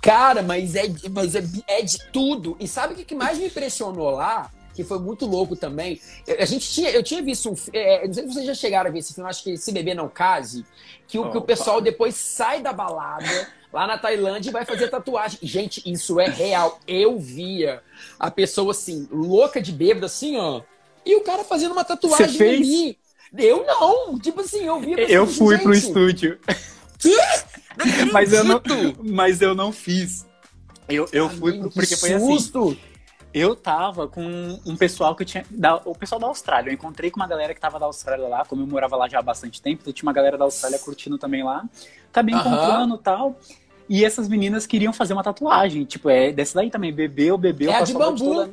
[0.00, 2.56] Cara, mas é, mas é, é de tudo.
[2.60, 4.50] E sabe o que que mais me impressionou lá?
[4.76, 5.98] Que foi muito louco também.
[6.26, 7.54] Eu- A gente tinha, eu tinha visto um.
[7.72, 9.94] é, não sei se vocês já chegaram a ver esse filme, acho que Se Beber
[9.96, 10.64] Não Case.
[11.08, 14.88] Que o, que o pessoal depois sai da balada lá na Tailândia e vai fazer
[14.88, 15.38] tatuagem.
[15.42, 16.78] Gente, isso é real.
[16.86, 17.82] Eu via
[18.18, 20.60] a pessoa assim, louca de bêbado, assim, ó.
[21.04, 22.60] E o cara fazendo uma tatuagem Você fez?
[22.60, 22.98] ali.
[23.38, 24.18] Eu não.
[24.18, 26.38] Tipo assim, eu vi a pessoa Eu assim, fui pro gente, estúdio,
[26.98, 27.16] Que?
[28.12, 28.60] mas eu não,
[29.02, 30.26] mas eu não fiz.
[30.88, 32.26] Eu, eu fui pro, Que porque foi assim.
[33.34, 35.44] Eu tava com um pessoal que eu tinha.
[35.50, 36.70] Da, o pessoal da Austrália.
[36.70, 39.18] Eu encontrei com uma galera que tava da Austrália lá, como eu morava lá já
[39.18, 41.64] há bastante tempo, então tinha uma galera da Austrália curtindo também lá.
[42.10, 42.48] Acabei Aham.
[42.48, 43.38] encontrando e tal.
[43.88, 45.84] E essas meninas queriam fazer uma tatuagem.
[45.84, 46.92] Tipo, é desse daí também.
[46.92, 47.70] Bebeu, bebeu.
[47.70, 48.18] É a de bambu.
[48.24, 48.50] toda-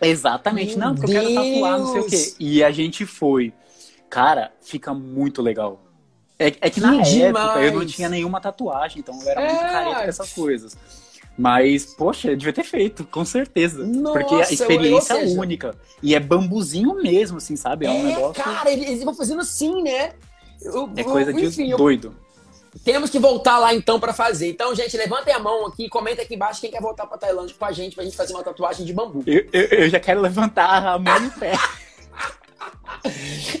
[0.00, 0.76] Exatamente.
[0.78, 2.10] Meu não, porque eu quero tatuar, não sei o quê.
[2.16, 2.36] Deus.
[2.40, 3.52] E a gente foi.
[4.08, 5.80] Cara, fica muito legal.
[6.38, 7.92] É, é que na Que época eu não demais.
[7.92, 9.48] tinha nenhuma tatuagem, então eu era É.
[9.48, 10.76] muito careta com essas coisas.
[11.36, 13.84] Mas, poxa, eu devia ter feito, com certeza.
[13.84, 15.74] Nossa, porque a experiência é única.
[16.02, 17.86] E é bambuzinho mesmo, assim, sabe?
[17.86, 18.42] É, um É, negócio.
[18.42, 20.12] cara, eles, vão fazendo assim, né?
[20.62, 22.14] Eu- é eu- coisa de enfim, eu- doido.
[22.84, 24.48] temos que voltar lá então pra fazer.
[24.48, 27.64] Então, gente, levantem a mão aqui, comenta aqui embaixo quem quer voltar pra Tailândia com
[27.64, 29.22] a gente pra gente fazer uma tatuagem de bambu.
[29.26, 31.52] Eu, eu, eu já quero levantar a mão no pé.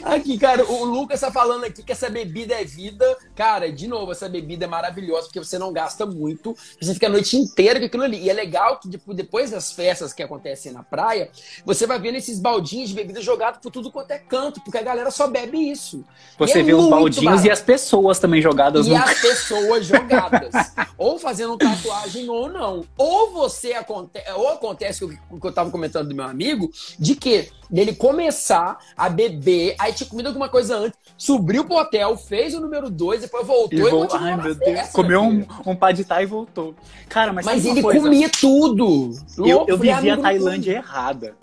[0.04, 3.04] Aqui, cara, o Lucas tá falando aqui que essa bebida é vida.
[3.34, 7.10] Cara, de novo, essa bebida é maravilhosa porque você não gasta muito, você fica a
[7.10, 8.22] noite inteira com aquilo ali.
[8.22, 11.30] E é legal que tipo, depois das festas que acontecem na praia,
[11.64, 14.82] você vai vendo esses baldinhos de bebida jogados por tudo quanto é canto, porque a
[14.82, 16.04] galera só bebe isso.
[16.38, 17.46] Você é vê os baldinhos barato.
[17.46, 18.96] e as pessoas também jogadas E no.
[18.96, 20.52] as pessoas jogadas.
[20.96, 22.84] ou fazendo tatuagem ou não.
[22.96, 26.70] Ou você acontece, ou acontece o que o que eu tava comentando do meu amigo,
[26.98, 32.16] de que dele começar a beber, aí tinha comido alguma coisa antes, subiu pro hotel,
[32.16, 34.08] fez o número dois, depois voltou E e, vou...
[34.12, 34.88] Ai, meu festa, Deus.
[34.90, 36.74] Comeu meu um, um pad thai e voltou.
[37.08, 38.00] Cara, mas, Mas ele coisa?
[38.00, 39.12] comia tudo.
[39.38, 41.36] Eu, eu falei, vivi a Tailândia errada.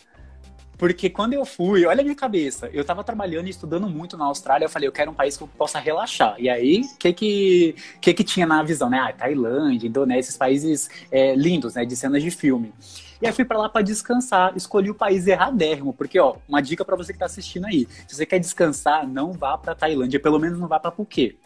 [0.82, 4.26] Porque quando eu fui, olha a minha cabeça, eu tava trabalhando e estudando muito na
[4.26, 6.36] Austrália, eu falei, eu quero um país que eu possa relaxar.
[6.40, 8.98] E aí, o que que, que que tinha na visão, né?
[8.98, 11.86] Ah, Tailândia, Indonésia, esses países é, lindos, né?
[11.86, 12.74] De cenas de filme.
[13.22, 16.84] E aí fui pra lá pra descansar, escolhi o país erradérrimo, porque, ó, uma dica
[16.84, 20.40] pra você que tá assistindo aí, se você quer descansar, não vá pra Tailândia, pelo
[20.40, 21.38] menos não vá pra Phuket.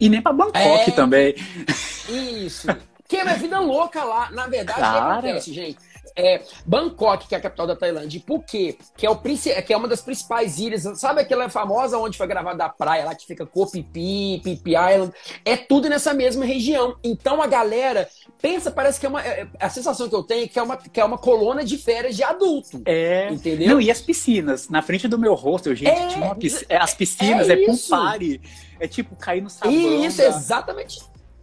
[0.00, 0.90] E nem pra Bangkok É.
[0.90, 1.34] também.
[2.08, 2.66] Isso.
[3.06, 4.30] Que é uma vida louca lá.
[4.30, 5.12] Na verdade, o que Cara.
[5.18, 5.78] acontece, gente?
[6.16, 9.76] É, Bangkok, que é a capital da Tailândia, e Phuket, que é, o, que é
[9.76, 13.46] uma das principais ilhas, sabe aquela famosa onde foi gravada a praia lá, que fica
[13.46, 15.12] Koh Phi Phi, Phi Island,
[15.44, 16.96] é tudo nessa mesma região.
[17.02, 18.08] Então a galera
[18.40, 19.22] pensa, parece que é uma.
[19.22, 21.78] É, a sensação que eu tenho é que é uma, que é uma colônia de
[21.78, 22.82] férias de adulto.
[22.84, 23.28] É.
[23.30, 23.68] Entendeu?
[23.68, 24.68] Não, e as piscinas?
[24.68, 28.40] Na frente do meu rosto, gente, é, é, as piscinas, é, é party.
[28.80, 29.72] É tipo cair no sabão.
[29.72, 30.26] Isso, da...
[30.26, 30.98] exatamente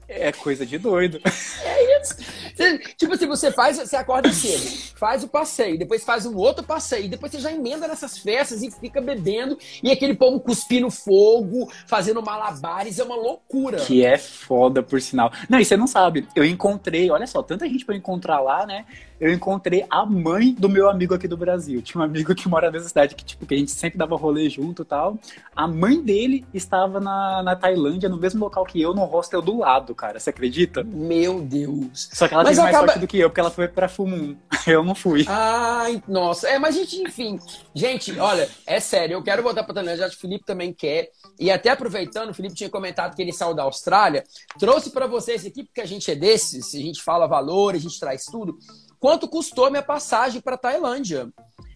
[0.09, 1.21] é coisa de doido.
[1.23, 2.15] É isso.
[2.55, 6.63] Você, tipo assim, você faz, você acorda cedo, faz o passeio, depois faz um outro
[6.63, 11.71] passeio, depois você já emenda nessas festas e fica bebendo, e aquele povo cuspindo fogo,
[11.87, 13.77] fazendo malabares, é uma loucura.
[13.77, 15.31] Que é foda, por sinal.
[15.47, 18.65] Não, e você não sabe, eu encontrei, olha só, tanta gente pra eu encontrar lá,
[18.65, 18.85] né?
[19.19, 21.81] Eu encontrei a mãe do meu amigo aqui do Brasil.
[21.81, 24.49] Tinha um amigo que mora nessa cidade que, tipo, que a gente sempre dava rolê
[24.49, 25.19] junto e tal.
[25.53, 29.57] A mãe dele estava na, na Tailândia, no mesmo local que eu, no hostel do
[29.57, 30.19] lado, cara.
[30.19, 30.83] Você acredita?
[30.83, 32.09] Meu Deus.
[32.13, 32.77] Só que ela mas teve acaba...
[32.79, 34.37] mais sorte do que eu, porque ela foi pra Fumum.
[34.65, 35.25] Eu não fui.
[35.27, 36.47] Ai, nossa.
[36.47, 37.39] É, mas gente, enfim.
[37.73, 41.09] Gente, olha, é sério, eu quero voltar pra Tailândia, acho que o Felipe também quer.
[41.39, 44.23] E até aproveitando, o Felipe tinha comentado que ele saiu da Austrália.
[44.59, 47.99] Trouxe para vocês aqui, porque a gente é desses, a gente fala valor, a gente
[47.99, 48.59] traz tudo
[48.99, 51.29] quanto custou minha passagem para Tailândia.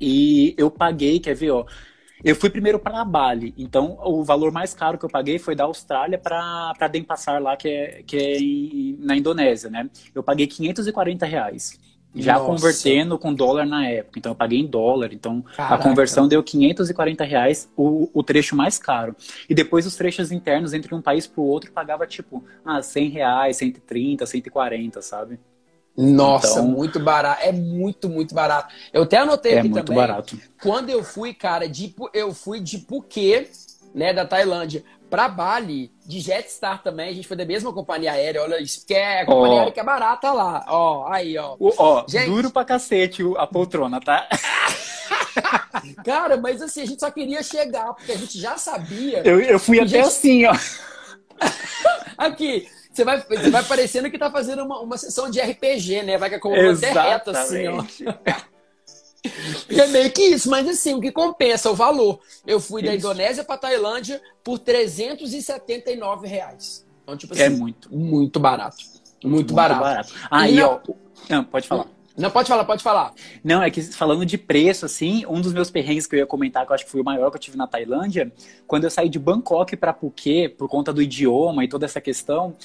[0.00, 1.66] e eu paguei, quer ver, ó.
[2.22, 5.64] Eu fui primeiro para Bali, então o valor mais caro que eu paguei foi da
[5.64, 9.90] Austrália para Denpasar lá, que é, que é em, na Indonésia, né?
[10.14, 11.78] Eu paguei 540 reais.
[12.14, 12.46] Já Nossa.
[12.46, 14.18] convertendo com dólar na época.
[14.18, 15.12] Então eu paguei em dólar.
[15.12, 15.74] Então Caraca.
[15.74, 19.16] a conversão deu 540 reais, o, o trecho mais caro.
[19.48, 23.08] E depois os trechos internos entre um país para o outro pagava tipo ah, 100
[23.08, 25.38] reais, 130, 140, sabe?
[25.96, 27.42] Nossa, então, muito barato.
[27.42, 28.74] É muito, muito barato.
[28.92, 30.00] Eu até anotei é aqui muito também.
[30.00, 30.38] barato.
[30.60, 33.48] Quando eu fui, cara, de, eu fui de Phuket,
[33.94, 37.10] né, da Tailândia, para Bali, de Jetstar também.
[37.10, 38.42] A gente foi da mesma companhia aérea.
[38.42, 39.58] Olha isso, que é a companhia oh.
[39.58, 40.64] aérea que é barata lá.
[40.68, 41.56] Ó, aí, ó.
[41.60, 42.26] Ó, gente...
[42.26, 44.28] duro pra cacete a poltrona, tá?
[46.04, 49.22] cara, mas assim, a gente só queria chegar, porque a gente já sabia.
[49.24, 50.06] Eu, eu fui até gente...
[50.06, 50.54] assim, ó.
[52.16, 56.16] Aqui, você vai, você vai parecendo que tá fazendo uma, uma sessão de RPG, né?
[56.16, 57.82] Vai com a coluna até reta, assim, ó.
[59.68, 62.20] é meio que isso, mas assim, o que compensa o valor.
[62.46, 62.90] Eu fui isso.
[62.90, 66.86] da Indonésia para Tailândia por 379 reais.
[67.02, 67.94] Então, tipo é assim, é muito.
[67.94, 68.76] Muito barato.
[69.22, 69.80] Muito, muito barato.
[69.80, 70.14] barato.
[70.30, 70.80] Aí, ó.
[71.28, 71.86] Não, pode falar.
[72.16, 73.12] Não, pode falar, pode falar.
[73.42, 76.64] Não, é que falando de preço, assim, um dos meus perrengues que eu ia comentar,
[76.64, 78.32] que eu acho que foi o maior que eu tive na Tailândia,
[78.68, 82.56] quando eu saí de Bangkok para Phuket, por conta do idioma e toda essa questão,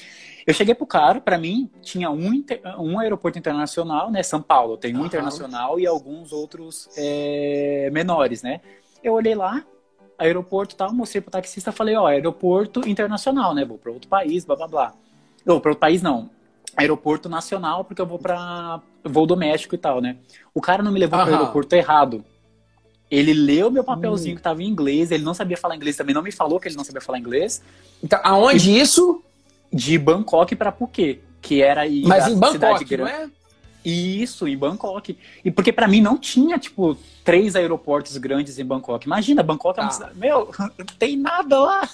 [0.46, 2.60] eu cheguei pro cara, para mim, tinha um, inter...
[2.78, 4.22] um aeroporto internacional, né?
[4.22, 5.06] São Paulo tem um uhum.
[5.06, 7.90] internacional e alguns outros é...
[7.92, 8.60] menores, né?
[9.02, 9.64] Eu olhei lá,
[10.18, 13.64] aeroporto tal, mostrei pro taxista, falei, ó, aeroporto internacional, né?
[13.64, 14.94] Vou para outro país, blá blá blá.
[15.46, 16.30] Ou para outro país não,
[16.76, 20.16] aeroporto nacional, porque eu vou para voo doméstico e tal, né?
[20.54, 22.24] O cara não me levou para o aeroporto errado.
[23.10, 24.36] Ele leu meu papelzinho hum.
[24.36, 26.76] que tava em inglês, ele não sabia falar inglês também, não me falou que ele
[26.76, 27.62] não sabia falar inglês.
[28.02, 28.78] Então, aonde e...
[28.78, 29.22] isso?
[29.72, 32.96] De Bangkok para Phuket, que era aí Mas em Bangkok, grande.
[32.96, 33.30] não é?
[33.84, 35.16] Isso, em Bangkok.
[35.44, 39.06] E porque para mim não tinha, tipo, três aeroportos grandes em Bangkok.
[39.06, 39.94] Imagina, Bangkok é uma tá.
[39.94, 40.18] cidade.
[40.18, 41.88] Meu, não tem nada lá.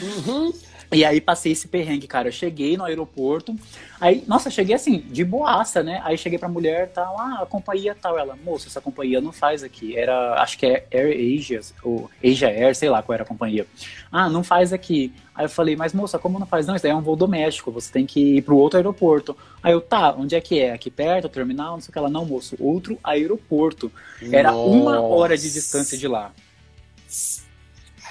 [0.00, 0.52] Uhum.
[0.94, 2.28] E aí passei esse perrengue, cara.
[2.28, 3.54] Eu cheguei no aeroporto,
[4.00, 6.00] aí, nossa, cheguei assim, de boaça, né?
[6.04, 8.18] Aí cheguei pra mulher tal, ah, a companhia tal.
[8.18, 9.96] Ela, moça, essa companhia não faz aqui.
[9.96, 13.66] Era, acho que é Air Asia, ou Asia Air, sei lá qual era a companhia.
[14.10, 15.12] Ah, não faz aqui.
[15.34, 16.66] Aí eu falei, mas moça, como não faz?
[16.66, 19.36] Não, isso daí é um voo doméstico, você tem que ir pro outro aeroporto.
[19.60, 20.72] Aí eu, tá, onde é que é?
[20.72, 21.98] Aqui perto, terminal, não sei o que.
[21.98, 23.90] Ela, não, moço, outro aeroporto.
[24.30, 24.70] Era nossa.
[24.70, 26.30] uma hora de distância de lá.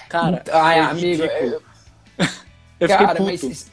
[0.10, 1.24] Cara, Ai, amigo,
[2.84, 2.88] eu...
[2.88, 3.72] Cara, mas.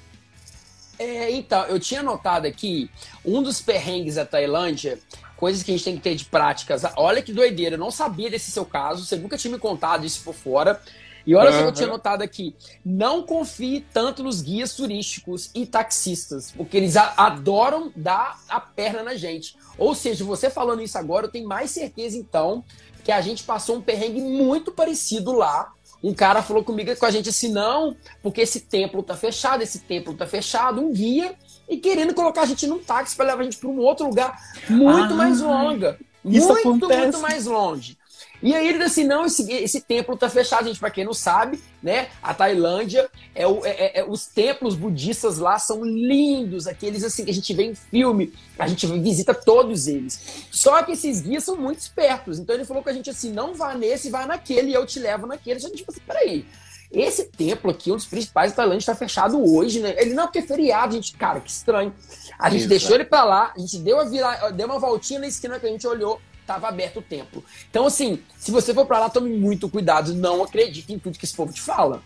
[0.99, 2.91] É, então, eu tinha notado aqui
[3.25, 4.99] um dos perrengues da Tailândia,
[5.35, 6.83] coisas que a gente tem que ter de práticas.
[6.97, 10.23] Olha que doideira, eu não sabia desse seu caso, você nunca tinha me contado isso
[10.23, 10.79] por fora.
[11.27, 11.57] E olha uhum.
[11.57, 16.77] só que eu tinha notado aqui: não confie tanto nos guias turísticos e taxistas, porque
[16.77, 19.57] eles adoram dar a perna na gente.
[19.79, 22.65] Ou seja, você falando isso agora, eu tenho mais certeza então
[23.03, 27.11] que a gente passou um perrengue muito parecido lá um cara falou comigo com a
[27.11, 31.35] gente assim, não, porque esse templo tá fechado, esse templo tá fechado, um guia,
[31.69, 34.39] e querendo colocar a gente num táxi para levar a gente para um outro lugar
[34.69, 35.99] muito ah, mais longa.
[36.23, 37.01] Muito, acontece.
[37.01, 37.99] muito mais longe.
[38.43, 41.13] E aí ele disse assim: não, esse, esse templo está fechado, gente, para quem não
[41.13, 42.09] sabe, né?
[42.23, 47.25] A Tailândia, é, o, é, é, é, os templos budistas lá são lindos, aqueles assim
[47.25, 50.47] que a gente vê em filme, a gente visita todos eles.
[50.51, 52.39] Só que esses guias são muito espertos.
[52.39, 54.99] Então ele falou com a gente assim: não vá nesse, vá naquele, e eu te
[54.99, 55.57] levo naquele.
[55.57, 56.47] A gente tipo assim, peraí.
[56.93, 59.95] Esse templo aqui, um dos principais da Tailândia, está fechado hoje, né?
[59.97, 61.13] Ele não, porque é feriado, gente.
[61.17, 61.95] Cara, que estranho.
[62.37, 65.21] A gente Isso, deixou ele para lá, a gente deu, a vira, deu uma voltinha
[65.21, 67.45] na esquina que a gente olhou estava aberto o templo.
[67.71, 70.15] Então, assim, se você for para lá, tome muito cuidado.
[70.15, 72.03] Não acredite em tudo que esse povo te fala.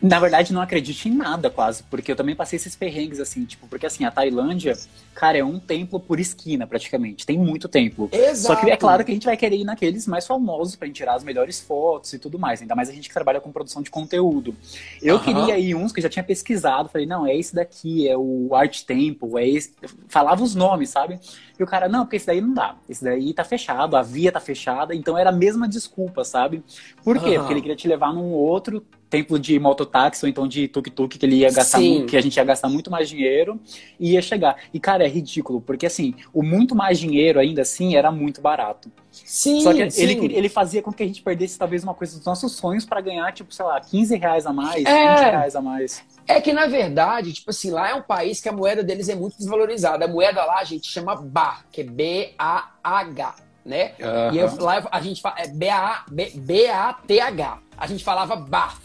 [0.00, 3.66] Na verdade, não acredito em nada quase, porque eu também passei esses perrengues, assim, tipo,
[3.66, 4.78] porque assim, a Tailândia,
[5.18, 7.26] cara, é um templo por esquina, praticamente.
[7.26, 8.08] Tem muito templo.
[8.12, 8.36] Exato.
[8.38, 10.94] Só que é claro que a gente vai querer ir naqueles mais famosos pra gente
[10.94, 12.62] tirar as melhores fotos e tudo mais.
[12.62, 14.54] Ainda mais a gente que trabalha com produção de conteúdo.
[15.02, 15.20] Eu uhum.
[15.20, 18.54] queria ir uns que eu já tinha pesquisado, falei, não, é esse daqui, é o
[18.54, 19.72] Art Temple, é esse.
[19.82, 21.18] Eu falava os nomes, sabe?
[21.58, 22.76] E o cara, não, porque esse daí não dá.
[22.88, 26.62] Esse daí tá fechado, a via tá fechada, então era a mesma desculpa, sabe?
[27.02, 27.30] Por quê?
[27.30, 27.38] Uhum.
[27.38, 31.24] Porque ele queria te levar num outro templo de mototáxi ou então de tuk-tuk que
[31.24, 33.58] ele ia gastar que a gente ia gastar muito mais dinheiro
[33.98, 34.56] e ia chegar.
[34.72, 38.90] E cara, é ridículo, porque assim, o muito mais dinheiro ainda assim era muito barato.
[39.10, 40.02] Sim, Só que sim.
[40.02, 43.00] Ele, ele fazia com que a gente perdesse talvez uma coisa dos nossos sonhos para
[43.00, 46.04] ganhar, tipo, sei lá, 15 reais a mais, é, 20 reais a mais.
[46.26, 49.14] É que, na verdade, tipo assim, lá é um país que a moeda deles é
[49.14, 50.04] muito desvalorizada.
[50.04, 53.92] A moeda lá a gente chama BAH, que é B-A-H, né?
[53.98, 54.34] Uhum.
[54.34, 57.58] E eu, lá a gente fala, é B-A-T-H.
[57.76, 58.76] A gente falava BAH.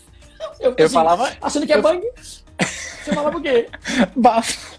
[0.59, 1.31] Eu, eu assim, falava.
[1.41, 1.81] Achando que é eu...
[1.81, 2.01] bang.
[2.59, 3.69] Você falava o quê?
[4.15, 4.72] Bafo.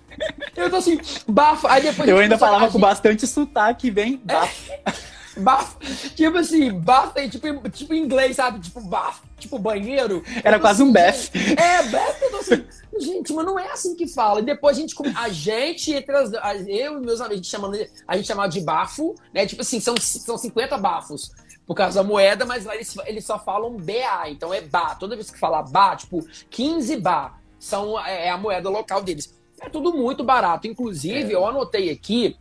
[0.56, 1.66] Eu tô assim, bafo.
[1.66, 2.08] Aí depois.
[2.08, 2.80] Eu ainda falava com gente...
[2.80, 4.72] bastante sotaque, bem bafo.
[4.72, 5.14] É.
[5.36, 5.78] Bafo.
[6.14, 8.60] Tipo assim, bafo é tipo, tipo em inglês, sabe?
[8.60, 9.22] Tipo bafo.
[9.38, 10.22] Tipo banheiro.
[10.42, 11.30] Era quase assim, um bef.
[11.56, 12.64] É, bef, eu tô assim.
[13.00, 14.40] Gente, mas não é assim que fala.
[14.40, 16.32] E depois a gente, a gente, entre as,
[16.68, 19.44] eu e meus amigos, a gente, chamando, a gente chamava de bafo, né?
[19.46, 21.32] Tipo assim, são, são 50 bafos
[21.66, 24.96] por causa da moeda, mas lá eles, eles só falam BA, então é BA.
[24.96, 29.34] Toda vez que fala BA, tipo, 15 BA são, é, é a moeda local deles.
[29.64, 30.66] É tudo muito barato.
[30.66, 31.34] Inclusive, é.
[31.34, 32.36] eu anotei aqui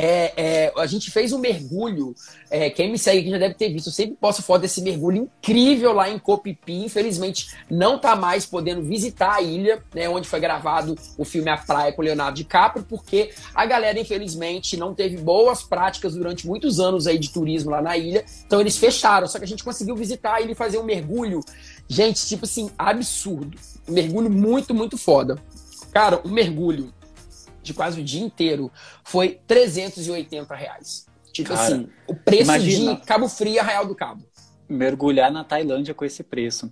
[0.00, 2.14] é, é, a gente fez um mergulho.
[2.48, 3.88] É, quem me segue aqui já deve ter visto.
[3.88, 6.84] Eu sempre posto foto desse mergulho incrível lá em Copipi.
[6.84, 11.56] Infelizmente, não está mais podendo visitar a ilha, né, onde foi gravado o filme A
[11.56, 17.08] Praia com Leonardo DiCaprio, porque a galera, infelizmente, não teve boas práticas durante muitos anos
[17.08, 18.24] aí de turismo lá na ilha.
[18.46, 19.26] Então eles fecharam.
[19.26, 21.40] Só que a gente conseguiu visitar a ilha e fazer um mergulho.
[21.88, 23.58] Gente, tipo assim, absurdo.
[23.88, 25.36] Um mergulho muito, muito foda.
[25.92, 26.92] Cara, um mergulho
[27.62, 28.70] de quase o dia inteiro
[29.04, 31.06] foi 380 reais.
[31.32, 32.94] Tipo Cara, assim, o preço imagina.
[32.96, 34.24] de Cabo Frio a Real do Cabo
[34.68, 36.70] mergulhar na Tailândia com esse preço.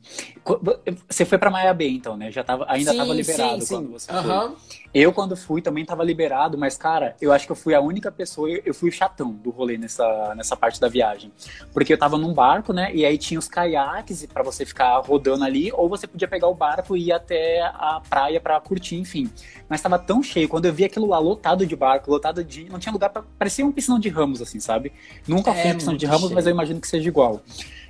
[1.09, 2.31] Você foi para Maia Bay, então, né?
[2.31, 3.93] Já tava, ainda estava liberado sim, quando sim.
[3.93, 4.23] você uhum.
[4.23, 4.57] foi.
[4.95, 8.11] Eu, quando fui, também estava liberado, mas, cara, eu acho que eu fui a única
[8.11, 11.31] pessoa, eu fui o chatão do rolê nessa, nessa parte da viagem.
[11.73, 12.91] Porque eu tava num barco, né?
[12.95, 16.55] E aí tinha os caiaques para você ficar rodando ali, ou você podia pegar o
[16.55, 19.31] barco e ir até a praia para curtir, enfim.
[19.69, 22.65] Mas tava tão cheio, quando eu vi aquilo lá lotado de barco, lotado de.
[22.71, 24.93] Não tinha lugar para Parecia um piscinão de ramos, assim, sabe?
[25.29, 26.35] Nunca fui é, um piscinão de ramos, cheio.
[26.35, 27.43] mas eu imagino que seja igual.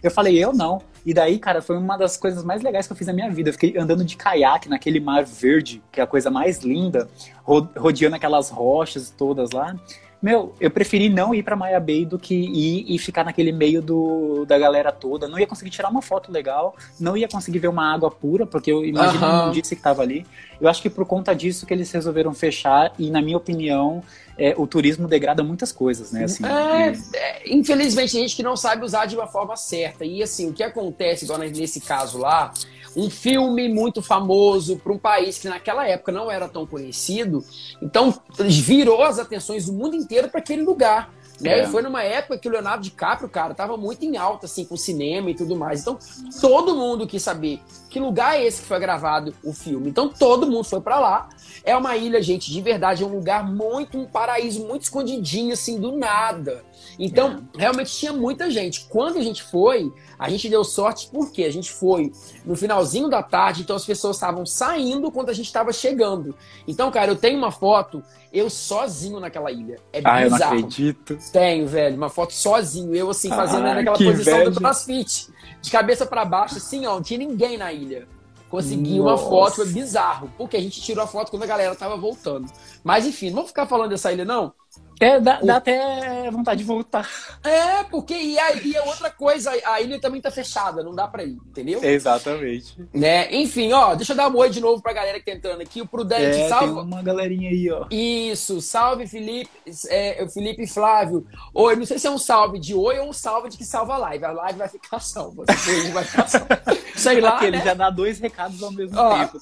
[0.06, 0.80] Eu falei, eu não.
[1.04, 3.48] E daí, cara, foi uma das coisas mais legais que eu fiz na minha vida.
[3.48, 7.08] Eu fiquei andando de caiaque naquele mar verde, que é a coisa mais linda,
[7.44, 9.74] rodeando aquelas rochas todas lá.
[10.20, 13.82] Meu, eu preferi não ir para Maya Bay do que ir e ficar naquele meio
[13.82, 15.28] do, da galera toda.
[15.28, 18.72] Não ia conseguir tirar uma foto legal, não ia conseguir ver uma água pura, porque
[18.72, 19.46] eu imagino uhum.
[19.46, 20.26] não disse que tava ali.
[20.60, 24.02] Eu acho que por conta disso que eles resolveram fechar, e na minha opinião,
[24.38, 26.25] é, o turismo degrada muitas coisas, né?
[26.25, 30.05] Assim, é, é, infelizmente, tem gente que não sabe usar de uma forma certa.
[30.05, 32.53] E assim, o que acontece, igual nesse caso lá,
[32.96, 37.44] um filme muito famoso para um país que naquela época não era tão conhecido,
[37.81, 41.11] então virou as atenções do mundo inteiro para aquele lugar.
[41.40, 41.61] Né?
[41.61, 41.64] É.
[41.64, 44.75] E foi numa época que o Leonardo DiCaprio, cara, tava muito em alta, assim, com
[44.75, 45.83] o cinema e tudo mais.
[45.83, 45.99] Então,
[46.40, 47.61] todo mundo quis saber
[47.96, 49.88] que lugar é esse que foi gravado o filme.
[49.88, 51.30] Então, todo mundo foi para lá.
[51.64, 55.80] É uma ilha, gente, de verdade, é um lugar muito, um paraíso muito escondidinho, assim,
[55.80, 56.62] do nada.
[56.98, 57.61] Então, é.
[57.61, 58.87] realmente tinha muita gente.
[58.90, 62.12] Quando a gente foi, a gente deu sorte porque a gente foi
[62.44, 66.37] no finalzinho da tarde, então as pessoas estavam saindo quando a gente estava chegando.
[66.68, 69.78] Então, cara, eu tenho uma foto eu sozinho naquela ilha.
[69.92, 71.18] É ah, eu não acredito.
[71.32, 74.50] Tenho, velho, uma foto sozinho, eu assim, fazendo ah, naquela posição inveja.
[74.50, 75.28] do crossfit.
[75.60, 78.06] De cabeça para baixo, assim, ó, não tinha ninguém na ilha.
[78.48, 79.24] Consegui Nossa.
[79.24, 80.30] uma foto, foi bizarro.
[80.38, 82.50] Porque a gente tirou a foto quando a galera tava voltando.
[82.84, 84.52] Mas enfim, não vou ficar falando dessa ilha, não.
[84.98, 87.09] É, dá, dá, até vontade de voltar.
[87.44, 91.24] É, porque e aí é outra coisa, a ilha também tá fechada, não dá pra
[91.24, 91.82] ir, entendeu?
[91.82, 92.76] Exatamente.
[92.94, 93.35] Né?
[93.35, 95.82] Enfim, ó, deixa eu dar um oi de novo pra galera que tá entrando aqui.
[95.82, 96.72] O Prudente, é, salve.
[96.72, 97.87] Tem uma galerinha aí, ó.
[97.90, 99.50] Isso, salve Felipe,
[99.88, 101.26] é, Felipe Flávio.
[101.52, 103.94] Oi, não sei se é um salve de oi ou um salve de que salva
[103.94, 104.24] a live.
[104.24, 105.44] A live vai ficar salva.
[105.92, 106.62] vai ficar salva.
[106.96, 107.37] Sei lá.
[107.37, 107.59] Aqui, né?
[107.59, 109.38] ele já dá dois recados ao mesmo ó, tempo.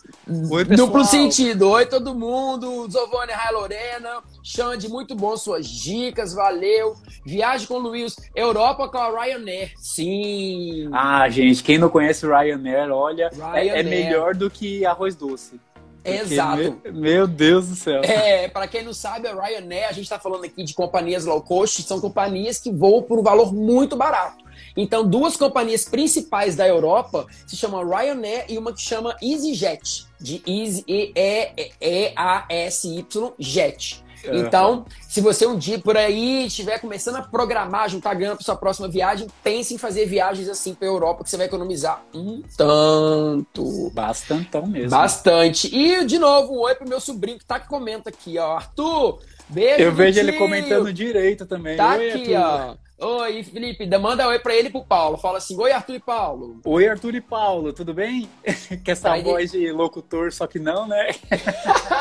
[0.50, 0.88] Oi, pessoal.
[0.88, 1.70] Duplo sentido.
[1.70, 2.88] Oi, todo mundo.
[2.90, 4.22] Giovanni Rai Lorena.
[4.42, 6.94] Xande, muito bom suas dicas, valeu.
[7.24, 9.72] Viagem com o Luiz, Europa com a Ryanair.
[9.76, 10.88] Sim.
[10.92, 13.74] Ah, gente, quem não conhece Ryanair, olha, Ryanair.
[13.74, 15.60] É, é melhor do que arroz doce.
[16.04, 16.78] Exato.
[16.84, 18.02] Meu, meu, Deus do céu.
[18.02, 21.40] É, para quem não sabe, a Ryanair, a gente está falando aqui de companhias low
[21.40, 24.44] cost, são companhias que voam por um valor muito barato.
[24.76, 30.42] Então, duas companhias principais da Europa se chamam Ryanair e uma que chama EasyJet, de
[30.46, 34.03] Easy E E E A S Y Jet.
[34.32, 38.56] Então, se você um dia por aí estiver começando a programar, juntar grana para sua
[38.56, 43.90] próxima viagem, pense em fazer viagens assim para Europa, que você vai economizar um tanto.
[43.92, 44.90] Bastantão mesmo.
[44.90, 45.74] Bastante.
[45.74, 48.56] E, de novo, um oi pro meu sobrinho que tá que comenta aqui, ó.
[48.56, 49.82] Arthur, beijo.
[49.82, 50.28] Eu vejo tio.
[50.28, 51.76] ele comentando direito também.
[51.76, 52.76] Tá oi, aqui, Arthur.
[52.80, 52.83] ó.
[52.96, 55.16] Oi, Felipe, manda oi pra ele e pro Paulo.
[55.16, 56.60] Fala assim: Oi, Arthur e Paulo.
[56.64, 58.28] Oi, Arthur e Paulo, tudo bem?
[58.84, 59.22] que essa Aí...
[59.22, 61.08] voz de locutor, só que não, né?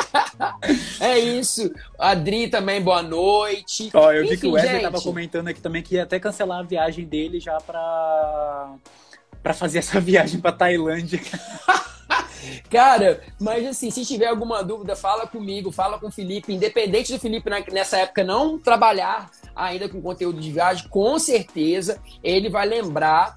[1.02, 1.74] é isso.
[1.98, 3.90] Adri também, boa noite.
[3.92, 4.84] Ó, eu Enfim, vi que o Wesley gente...
[4.84, 8.76] tava comentando aqui também que ia até cancelar a viagem dele já pra,
[9.42, 11.20] pra fazer essa viagem pra Tailândia.
[12.70, 16.54] Cara, mas assim, se tiver alguma dúvida, fala comigo, fala com o Felipe.
[16.54, 22.50] Independente do Felipe nessa época não trabalhar ainda com conteúdo de viagem, com certeza ele
[22.50, 23.36] vai lembrar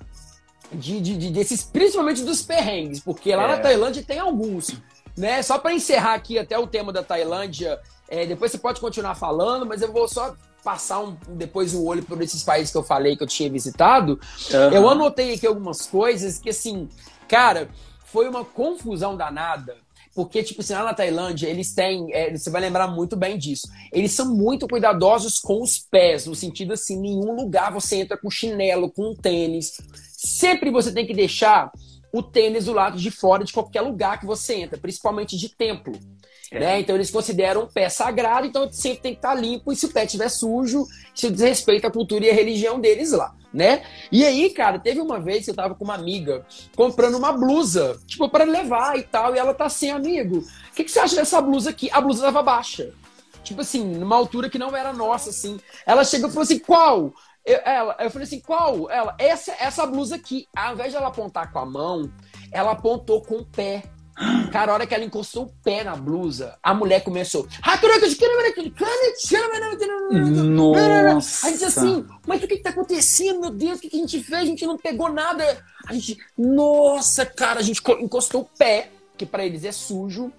[0.73, 3.49] de, de, de desses, principalmente dos perrengues, porque lá é.
[3.49, 4.75] na Tailândia tem alguns.
[5.17, 5.43] Né?
[5.43, 9.65] Só para encerrar aqui até o tema da Tailândia, é, depois você pode continuar falando,
[9.65, 13.17] mas eu vou só passar um, depois o olho por esses países que eu falei
[13.17, 14.21] que eu tinha visitado.
[14.53, 14.73] Uhum.
[14.73, 16.89] Eu anotei aqui algumas coisas que, assim,
[17.29, 17.69] cara,
[18.05, 19.77] foi uma confusão danada.
[20.17, 22.11] Porque, tipo assim, lá na Tailândia, eles têm.
[22.15, 23.69] É, você vai lembrar muito bem disso.
[23.93, 28.31] Eles são muito cuidadosos com os pés, no sentido assim, nenhum lugar você entra com
[28.31, 29.79] chinelo, com tênis.
[30.17, 31.71] Sempre você tem que deixar
[32.11, 35.93] o tênis do lado de fora de qualquer lugar que você entra, principalmente de templo.
[36.51, 36.61] É.
[36.61, 36.81] Né?
[36.81, 39.93] Então eles consideram o pé sagrado, então sempre tem que estar limpo, e se o
[39.93, 43.83] pé estiver sujo, se desrespeita a cultura e a religião deles lá, né?
[44.13, 46.45] E aí, cara, teve uma vez que eu tava com uma amiga
[46.77, 50.85] comprando uma blusa, tipo, para levar e tal, e ela tá assim, amigo, o que,
[50.85, 51.91] que você acha dessa blusa aqui?
[51.91, 52.93] A blusa tava baixa.
[53.43, 55.59] Tipo assim, numa altura que não era nossa, assim.
[55.87, 57.15] Ela chegou e falou assim: qual?
[57.45, 58.91] Eu, ela, eu falei assim, qual?
[58.91, 60.49] Ela, essa, essa blusa aqui.
[60.55, 62.13] Ao invés de ela apontar com a mão,
[62.53, 63.85] ela apontou com o pé.
[64.51, 67.47] Cara, a hora que ela encostou o pé na blusa, a mulher começou.
[71.13, 71.47] Nossa.
[71.47, 73.79] A gente assim, mas o que, que tá acontecendo, meu Deus?
[73.79, 74.41] O que, que a gente fez?
[74.41, 75.45] A gente não pegou nada.
[75.87, 80.33] A gente, nossa, cara, a gente encostou o pé, que para eles é sujo,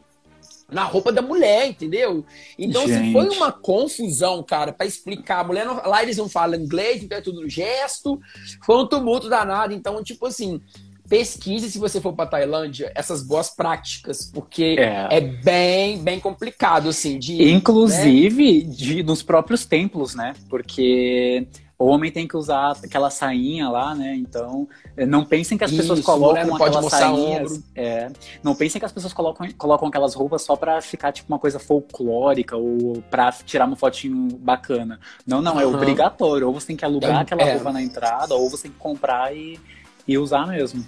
[0.70, 2.26] na roupa da mulher, entendeu?
[2.58, 5.40] Então, assim, foi uma confusão, cara, para explicar.
[5.40, 8.20] A mulher não, lá eles não falam inglês, então é tudo no gesto.
[8.66, 9.74] Foi um tumulto danado.
[9.74, 10.62] Então, tipo assim,
[11.08, 16.90] pesquise se você for para Tailândia essas boas práticas, porque é, é bem, bem complicado,
[16.90, 17.52] assim, de.
[17.52, 18.74] Inclusive, né?
[18.74, 20.34] de, nos próprios templos, né?
[20.50, 21.48] Porque
[21.80, 24.16] o homem tem que usar aquela sainha lá, né?
[24.16, 27.62] Então, eh, não pensem que as pessoas Isso, colocam aquelas sainhas.
[27.76, 28.10] É,
[28.42, 31.60] não pensem que as pessoas colocam, colocam aquelas roupas só para ficar tipo uma coisa
[31.60, 35.00] folclórica ou para tirar uma fotinho bacana.
[35.26, 35.76] Não, não, é uhum.
[35.76, 36.48] obrigatório.
[36.48, 37.54] Ou você tem que alugar é, aquela é.
[37.54, 39.60] roupa na entrada, ou você tem que comprar e,
[40.08, 40.86] e usar mesmo.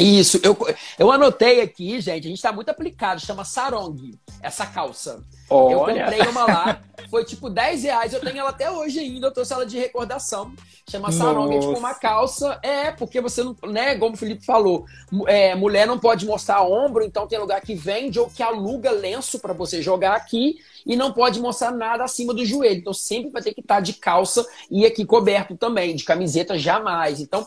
[0.00, 0.56] Isso, eu,
[0.98, 5.22] eu anotei aqui, gente, a gente tá muito aplicado, chama sarong, essa calça.
[5.48, 5.72] Olha.
[5.72, 8.12] Eu comprei uma lá, Foi tipo 10 reais.
[8.12, 9.26] Eu tenho ela até hoje ainda.
[9.26, 10.52] Eu trouxe ela de recordação.
[10.88, 12.58] Chama saronga, é tipo uma calça.
[12.62, 13.56] É, porque você não.
[13.64, 14.84] Né, como o Felipe falou,
[15.26, 19.38] é, mulher não pode mostrar ombro, então tem lugar que vende ou que aluga lenço
[19.38, 22.80] para você jogar aqui e não pode mostrar nada acima do joelho.
[22.80, 27.20] Então sempre vai ter que estar de calça e aqui coberto também, de camiseta jamais.
[27.20, 27.46] Então,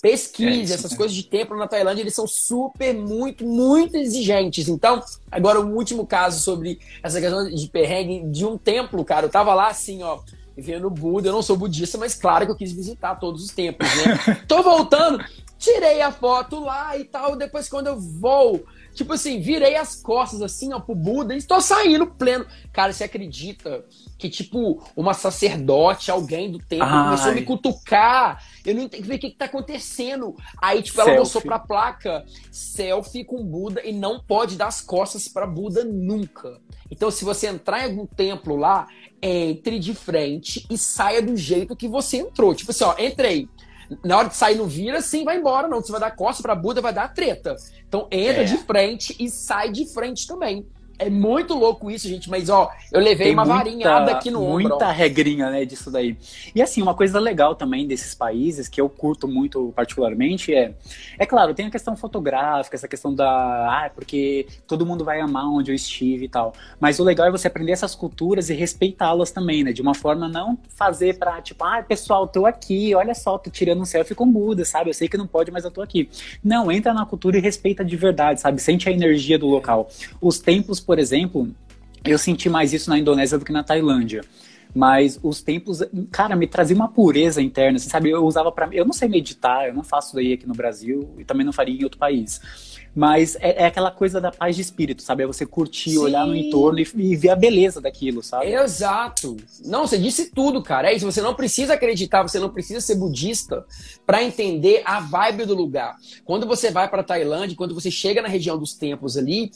[0.00, 4.68] pesquise, é essas coisas de templo na Tailândia, eles são super, muito, muito exigentes.
[4.68, 9.26] Então, agora um último caso sobre essa questão de perrengue de um templo, cara.
[9.26, 10.20] Eu tava lá assim, ó,
[10.56, 13.88] vendo Buda, eu não sou budista, mas claro que eu quis visitar todos os templos,
[13.96, 14.42] né?
[14.48, 15.22] Tô voltando,
[15.58, 18.64] tirei a foto lá e tal, depois quando eu vou
[18.94, 22.46] Tipo assim, virei as costas assim, ó, pro Buda e estou saindo pleno.
[22.72, 23.84] Cara, você acredita
[24.18, 27.04] que, tipo, uma sacerdote, alguém do templo, Ai.
[27.04, 28.44] começou a me cutucar?
[28.64, 30.36] Eu não entendi o que, que tá acontecendo.
[30.60, 31.10] Aí, tipo, selfie.
[31.10, 35.84] ela mostrou pra placa selfie com Buda e não pode dar as costas para Buda
[35.84, 36.60] nunca.
[36.90, 38.86] Então, se você entrar em algum templo lá,
[39.22, 42.54] entre de frente e saia do jeito que você entrou.
[42.54, 43.48] Tipo assim, ó, entrei
[44.04, 45.80] na hora de sair não vira, sim, vai embora, não.
[45.80, 47.56] Você vai dar costa pra Buda, vai dar treta.
[47.88, 48.44] Então entra é.
[48.44, 50.66] de frente e sai de frente também.
[51.00, 54.40] É muito louco isso, gente, mas ó, eu levei Tem uma muita, varinhada aqui no
[54.40, 54.68] muita ombro.
[54.68, 56.14] Muita regrinha, né, disso daí.
[56.54, 60.74] E assim, uma coisa legal também desses países, que eu curto muito particularmente, é.
[61.18, 63.26] É claro, tem a questão fotográfica, essa questão da.
[63.26, 66.52] Ah, porque todo mundo vai amar onde eu estive e tal.
[66.78, 69.72] Mas o legal é você aprender essas culturas e respeitá-las também, né?
[69.72, 73.80] De uma forma não fazer pra, tipo, ah, pessoal, tô aqui, olha só, tô tirando
[73.80, 74.90] um selfie com Buda, sabe?
[74.90, 76.10] Eu sei que não pode, mas eu tô aqui.
[76.44, 78.60] Não, entra na cultura e respeita de verdade, sabe?
[78.60, 79.88] Sente a energia do local.
[80.20, 81.48] Os tempos por exemplo,
[82.04, 84.22] eu senti mais isso na Indonésia do que na Tailândia.
[84.74, 88.10] Mas os tempos, cara, me trazia uma pureza interna, assim, sabe?
[88.10, 91.24] Eu usava para Eu não sei meditar, eu não faço daí aqui no Brasil e
[91.24, 92.40] também não faria em outro país.
[92.94, 95.22] Mas é, é, aquela coisa da paz de espírito, sabe?
[95.22, 95.98] É você curtir, Sim.
[95.98, 98.52] olhar no entorno e, e, ver a beleza daquilo, sabe?
[98.52, 99.36] Exato.
[99.64, 100.90] Não, você disse tudo, cara.
[100.90, 101.06] É isso.
[101.06, 103.64] Você não precisa acreditar, você não precisa ser budista
[104.04, 105.96] para entender a vibe do lugar.
[106.24, 109.52] Quando você vai para Tailândia, quando você chega na região dos templos ali,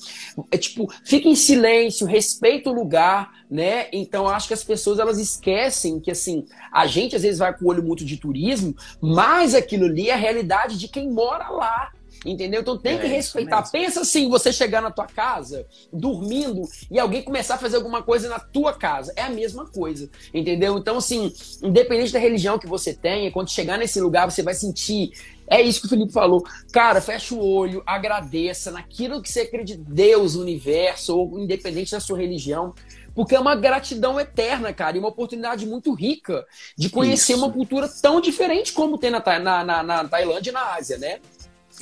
[0.51, 3.89] é tipo, fica em silêncio, respeita o lugar, né?
[3.93, 7.65] Então acho que as pessoas elas esquecem que assim, a gente às vezes vai com
[7.65, 11.93] o olho muito de turismo, mas aquilo ali é a realidade de quem mora lá.
[12.25, 12.61] Entendeu?
[12.61, 13.63] Então tem é, que respeitar.
[13.71, 18.29] Pensa assim, você chegar na tua casa, dormindo, e alguém começar a fazer alguma coisa
[18.29, 19.13] na tua casa.
[19.17, 20.09] É a mesma coisa.
[20.33, 20.79] Entendeu?
[20.79, 25.13] Então, assim, independente da religião que você tenha, quando chegar nesse lugar, você vai sentir.
[25.47, 26.43] É isso que o Felipe falou.
[26.73, 32.19] Cara, fecha o olho, agradeça naquilo que você acredita, Deus, universo, ou independente da sua
[32.19, 32.73] religião
[33.15, 36.45] porque é uma gratidão eterna, cara, e uma oportunidade muito rica
[36.77, 37.45] de conhecer Isso.
[37.45, 41.21] uma cultura tão diferente como tem na, na, na, na Tailândia e na Ásia, né?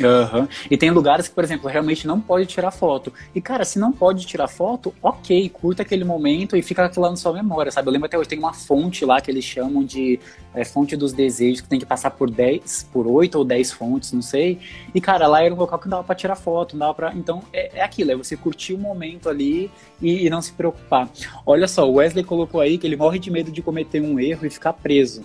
[0.01, 0.49] Uhum.
[0.71, 3.13] E tem lugares que, por exemplo, realmente não pode tirar foto.
[3.35, 7.11] E, cara, se não pode tirar foto, ok, curta aquele momento e fica aquilo lá
[7.11, 7.89] na sua memória, sabe?
[7.89, 10.19] Eu lembro até hoje, tem uma fonte lá que eles chamam de
[10.55, 14.13] é, fonte dos desejos, que tem que passar por 10, por 8 ou 10 fontes,
[14.13, 14.59] não sei.
[14.95, 17.13] E, cara, lá era um local que dava pra tirar foto, dava pra.
[17.15, 19.71] Então, é, é aquilo, é você curtir o momento ali
[20.01, 21.09] e, e não se preocupar.
[21.45, 24.47] Olha só, o Wesley colocou aí que ele morre de medo de cometer um erro
[24.47, 25.23] e ficar preso.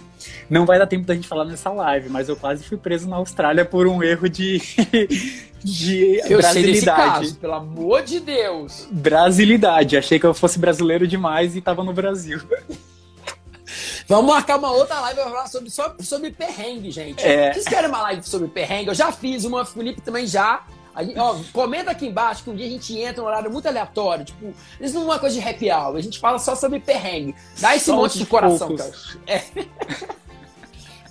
[0.49, 3.15] Não vai dar tempo da gente falar nessa live, mas eu quase fui preso na
[3.15, 4.56] Austrália por um erro de
[5.63, 7.19] de, eu brasilidade.
[7.19, 8.87] Caso, pelo amor de Deus.
[8.91, 9.97] Brasilidade.
[9.97, 12.39] Achei que eu fosse brasileiro demais e tava no Brasil.
[14.07, 17.21] Vamos marcar uma outra live pra falar sobre, sobre, sobre perrengue, gente.
[17.21, 17.51] É.
[17.53, 18.87] Vocês querem uma live sobre perrengue?
[18.87, 20.63] Eu já fiz uma, Felipe também já.
[20.99, 24.25] Gente, ó, comenta aqui embaixo que um dia a gente entra num horário muito aleatório.
[24.25, 25.95] Tipo, isso não é uma coisa de happy hour.
[25.97, 27.35] A gente fala só sobre perrengue.
[27.59, 29.17] Dá esse só monte de coração, poucos.
[29.25, 29.43] cara.
[29.57, 29.65] É.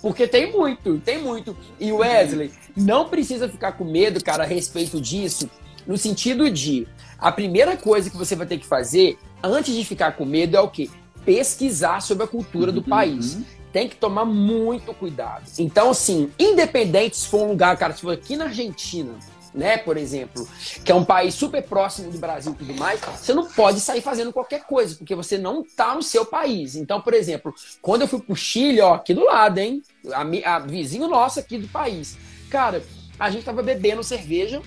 [0.07, 1.55] Porque tem muito, tem muito.
[1.77, 5.49] E Wesley, não precisa ficar com medo, cara, a respeito disso,
[5.85, 6.87] no sentido de
[7.19, 10.61] a primeira coisa que você vai ter que fazer antes de ficar com medo é
[10.61, 10.89] o quê?
[11.25, 12.87] Pesquisar sobre a cultura do uhum.
[12.87, 13.37] país.
[13.73, 15.43] Tem que tomar muito cuidado.
[15.59, 19.13] Então, assim, independente se for um lugar, cara, se for aqui na Argentina,
[19.57, 20.47] né, por exemplo,
[20.85, 24.01] que é um país super próximo do Brasil e tudo mais, você não pode sair
[24.01, 26.75] fazendo qualquer coisa, porque você não tá no seu país.
[26.75, 29.81] Então, por exemplo, quando eu fui pro Chile, ó, aqui do lado, hein,
[30.13, 32.17] a, a vizinho nosso aqui do país,
[32.49, 32.83] cara,
[33.19, 34.61] a gente tava bebendo cerveja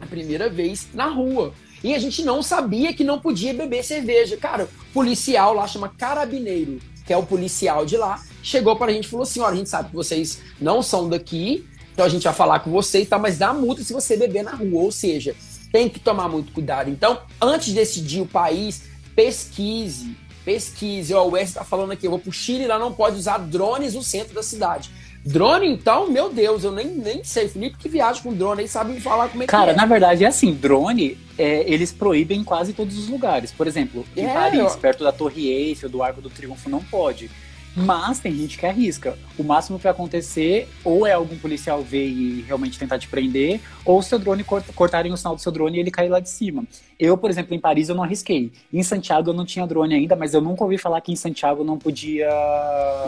[0.00, 1.52] a primeira vez na rua.
[1.82, 4.38] E a gente não sabia que não podia beber cerveja.
[4.38, 9.04] Cara, policial lá chama carabineiro, que é o policial de lá, chegou para a gente
[9.04, 12.24] e falou assim: olha, a gente sabe que vocês não são daqui, então a gente
[12.24, 14.82] vai falar com você e tal, mas dá multa se você beber na rua.
[14.82, 15.36] Ou seja,
[15.70, 16.88] tem que tomar muito cuidado.
[16.88, 20.16] Então, antes de decidir o país, pesquise.
[20.44, 21.14] Pesquise.
[21.14, 23.94] Ó, o Wes está falando aqui, eu vou pro Chile, lá não pode usar drones
[23.94, 24.90] no centro da cidade.
[25.26, 27.48] Drone, então, meu Deus, eu nem, nem sei.
[27.48, 29.80] Felipe que viaja com drone aí sabe me falar como é Cara, que é.
[29.80, 33.50] na verdade é assim, drone, é, eles proíbem em quase todos os lugares.
[33.50, 36.82] Por exemplo, em É, Paris, eu- perto da Torre Eiffel, do Arco do Triunfo, não
[36.84, 37.30] pode.
[37.76, 39.18] Mas tem gente que arrisca.
[39.36, 43.60] O máximo que vai acontecer, ou é algum policial ver e realmente tentar te prender,
[43.84, 46.28] ou seu drone cort- cortarem o sinal do seu drone e ele cair lá de
[46.30, 46.64] cima.
[46.98, 48.52] Eu, por exemplo, em Paris eu não arrisquei.
[48.72, 51.64] Em Santiago eu não tinha drone ainda, mas eu nunca ouvi falar que em Santiago
[51.64, 52.28] não podia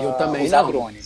[0.00, 0.70] Eu também usar não.
[0.70, 0.98] drone.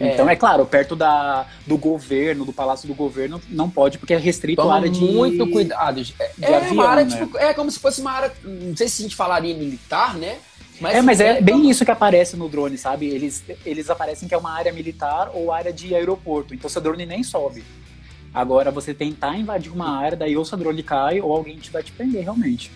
[0.00, 0.12] É.
[0.14, 4.16] Então, é claro, perto da, do governo, do palácio do governo, não pode, porque é
[4.16, 5.00] restrito a Toma área de.
[5.00, 6.00] muito cuidado.
[6.00, 7.16] É, de é avião, uma área, né?
[7.16, 10.38] tipo, é como se fosse uma área, não sei se a gente falaria militar, né?
[10.82, 13.06] É, mas é bem então- isso que aparece no drone, sabe?
[13.06, 16.54] Eles, eles aparecem que é uma área militar ou área de aeroporto.
[16.54, 17.62] Então seu drone nem sobe.
[18.32, 21.82] Agora, você tentar invadir uma área, daí ou seu drone cai ou alguém te vai
[21.82, 22.72] te prender, realmente.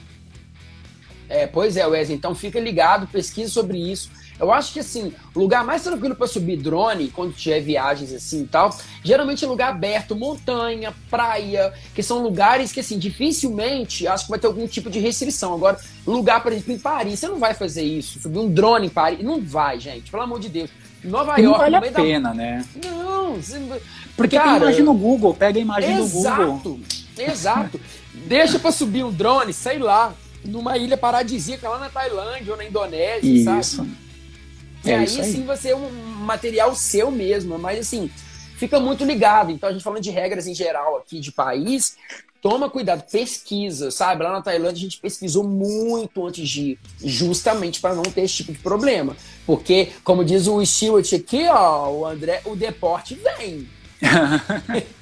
[1.29, 2.17] É, pois é, Wesley.
[2.17, 4.11] Então fica ligado, pesquisa sobre isso.
[4.39, 8.43] Eu acho que assim, o lugar mais tranquilo para subir drone, quando tiver viagens assim
[8.43, 14.25] e tal, geralmente é lugar aberto, montanha, praia, que são lugares que assim, dificilmente acho
[14.25, 15.55] que vai ter algum tipo de restrição.
[15.55, 18.91] Agora, lugar, por exemplo, em Paris, você não vai fazer isso, subir um drone em
[18.91, 20.71] Paris, não vai, gente, pelo amor de Deus.
[21.03, 22.65] Nova E não York, vale a meio da pena, né?
[22.85, 23.61] Não, você...
[24.17, 26.21] Porque Cara, tem imagem no Google, pega a imagem do Google.
[26.21, 26.81] Exato,
[27.17, 27.81] exato.
[28.27, 30.13] Deixa pra subir um drone, sei lá,
[30.45, 33.91] numa ilha paradisíaca lá na Tailândia ou na Indonésia, sabe?
[34.81, 34.89] Isso.
[34.89, 35.33] E É aí, aí.
[35.33, 38.11] sim vai ser um material seu mesmo, mas assim,
[38.57, 39.51] fica muito ligado.
[39.51, 41.97] Então a gente falando de regras em geral aqui de país,
[42.41, 44.23] toma cuidado, pesquisa, sabe?
[44.23, 48.35] Lá na Tailândia a gente pesquisou muito antes de ir, justamente para não ter esse
[48.35, 49.17] tipo de problema.
[49.47, 53.69] Porque, como diz o Stewart aqui, ó, o André, o deporte vem.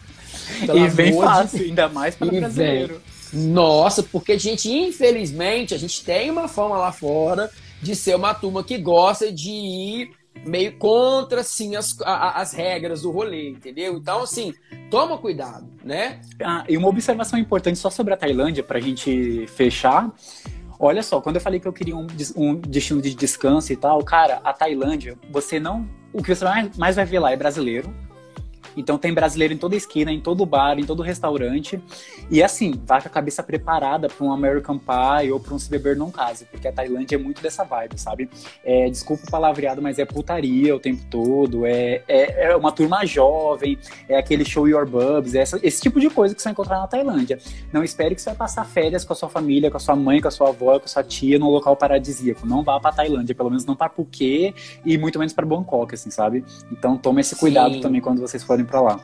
[0.63, 3.03] E vem amor de fácil, ainda mais para brasileiro.
[3.33, 7.51] Nossa, porque a gente, infelizmente, a gente tem uma fama lá fora
[7.83, 10.11] de ser uma turma que gosta de ir
[10.47, 13.97] meio contra, assim, as, a- a- as regras do rolê, entendeu?
[13.97, 14.53] Então, assim,
[14.91, 16.21] toma cuidado, né?
[16.43, 20.13] Ah, e uma observação importante só sobre a Tailândia, pra gente fechar.
[20.79, 22.07] Olha só, quando eu falei que eu queria um,
[22.37, 25.89] um destino de descanso e tal, cara, a Tailândia, você não.
[26.13, 26.45] O que você
[26.77, 27.93] mais vai ver lá é brasileiro.
[28.77, 31.81] Então tem brasileiro em toda esquina, em todo bar, em todo restaurante.
[32.31, 35.71] E assim, vá com a cabeça preparada para um American Pie ou para um Se
[35.71, 38.29] Beber Não Case, porque a Tailândia é muito dessa vibe, sabe?
[38.65, 43.05] É, desculpa o palavreado, mas é putaria o tempo todo, é, é, é uma turma
[43.07, 46.53] jovem, é aquele show your bubs, é essa- esse tipo de coisa que você vai
[46.53, 47.39] encontrar na Tailândia.
[47.73, 50.21] Não espere que você vai passar férias com a sua família, com a sua mãe,
[50.21, 52.47] com a sua avó, com a sua tia num local paradisíaco.
[52.47, 54.55] Não vá pra Tailândia, pelo menos não pra Phuket
[54.85, 56.45] e muito menos pra Bangkok, assim, sabe?
[56.71, 57.81] Então tome esse cuidado Sim.
[57.81, 59.01] também quando vocês forem pra lá.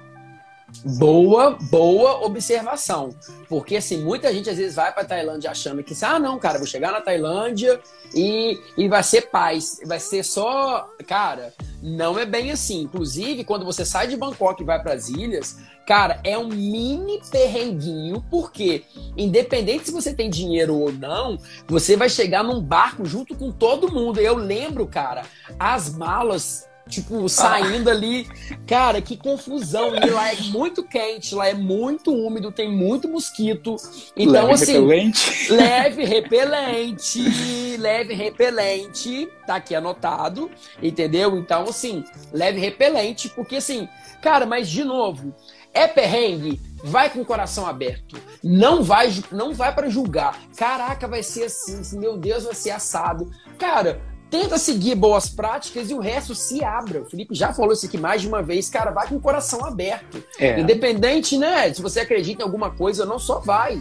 [0.84, 3.14] Boa, boa observação.
[3.48, 6.66] Porque, assim, muita gente às vezes vai pra Tailândia achando que, ah, não, cara, vou
[6.66, 7.80] chegar na Tailândia
[8.14, 10.88] e, e vai ser paz, vai ser só.
[11.06, 11.52] Cara,
[11.82, 12.82] não é bem assim.
[12.82, 18.24] Inclusive, quando você sai de Bangkok e vai pras ilhas, cara, é um mini perrenguinho,
[18.30, 18.84] porque,
[19.16, 23.92] independente se você tem dinheiro ou não, você vai chegar num barco junto com todo
[23.92, 24.18] mundo.
[24.18, 25.22] Eu lembro, cara,
[25.58, 26.66] as malas.
[26.89, 28.28] Tipo, saindo ali.
[28.66, 29.95] Cara, que confusão.
[29.95, 33.76] E lá é muito quente, lá é muito úmido, tem muito mosquito.
[34.16, 35.53] Então, Leve assim, repelente.
[35.53, 40.51] leve repelente, leve repelente, tá aqui anotado,
[40.83, 41.37] entendeu?
[41.37, 43.89] Então, assim, leve repelente, porque assim,
[44.20, 45.35] cara, mas de novo,
[45.74, 48.20] é perrengue, vai com o coração aberto.
[48.43, 50.39] Não vai, não vai para julgar.
[50.57, 53.30] Caraca, vai ser assim, meu Deus, vai ser assado.
[53.59, 54.01] Cara,
[54.33, 57.03] tenta seguir boas práticas e o resto se abra.
[57.03, 59.62] O Felipe já falou isso aqui mais de uma vez, cara, vai com o coração
[59.62, 60.24] aberto.
[60.39, 61.70] É, Independente, né?
[61.72, 63.78] Se você acredita em alguma coisa, não só vai.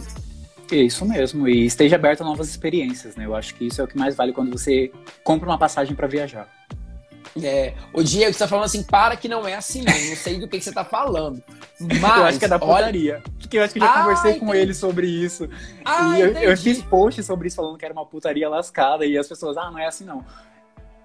[0.70, 1.48] é isso mesmo.
[1.48, 3.24] E esteja aberto a novas experiências, né?
[3.24, 4.92] Eu acho que isso é o que mais vale quando você
[5.24, 6.46] compra uma passagem pra viajar.
[7.40, 10.46] É, o Diego está falando assim, para que não é assim, não, não sei do
[10.46, 11.42] que, que você está falando.
[11.80, 13.22] Mas, eu acho que é da olha, putaria.
[13.40, 14.58] Porque eu acho que eu já Ah, conversei com entendi.
[14.58, 15.48] ele sobre isso.
[15.84, 19.06] Ah, e eu, eu fiz post sobre isso falando que era uma putaria lascada.
[19.06, 20.24] E as pessoas, ah, não é assim não.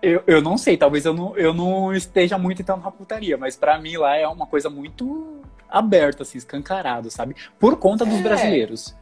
[0.01, 3.55] Eu, eu não sei, talvez eu não, eu não esteja muito então na putaria, mas
[3.55, 7.35] pra mim lá é uma coisa muito aberta, assim, escancarado, sabe?
[7.57, 8.21] Por conta dos É.
[8.21, 8.93] brasileiros.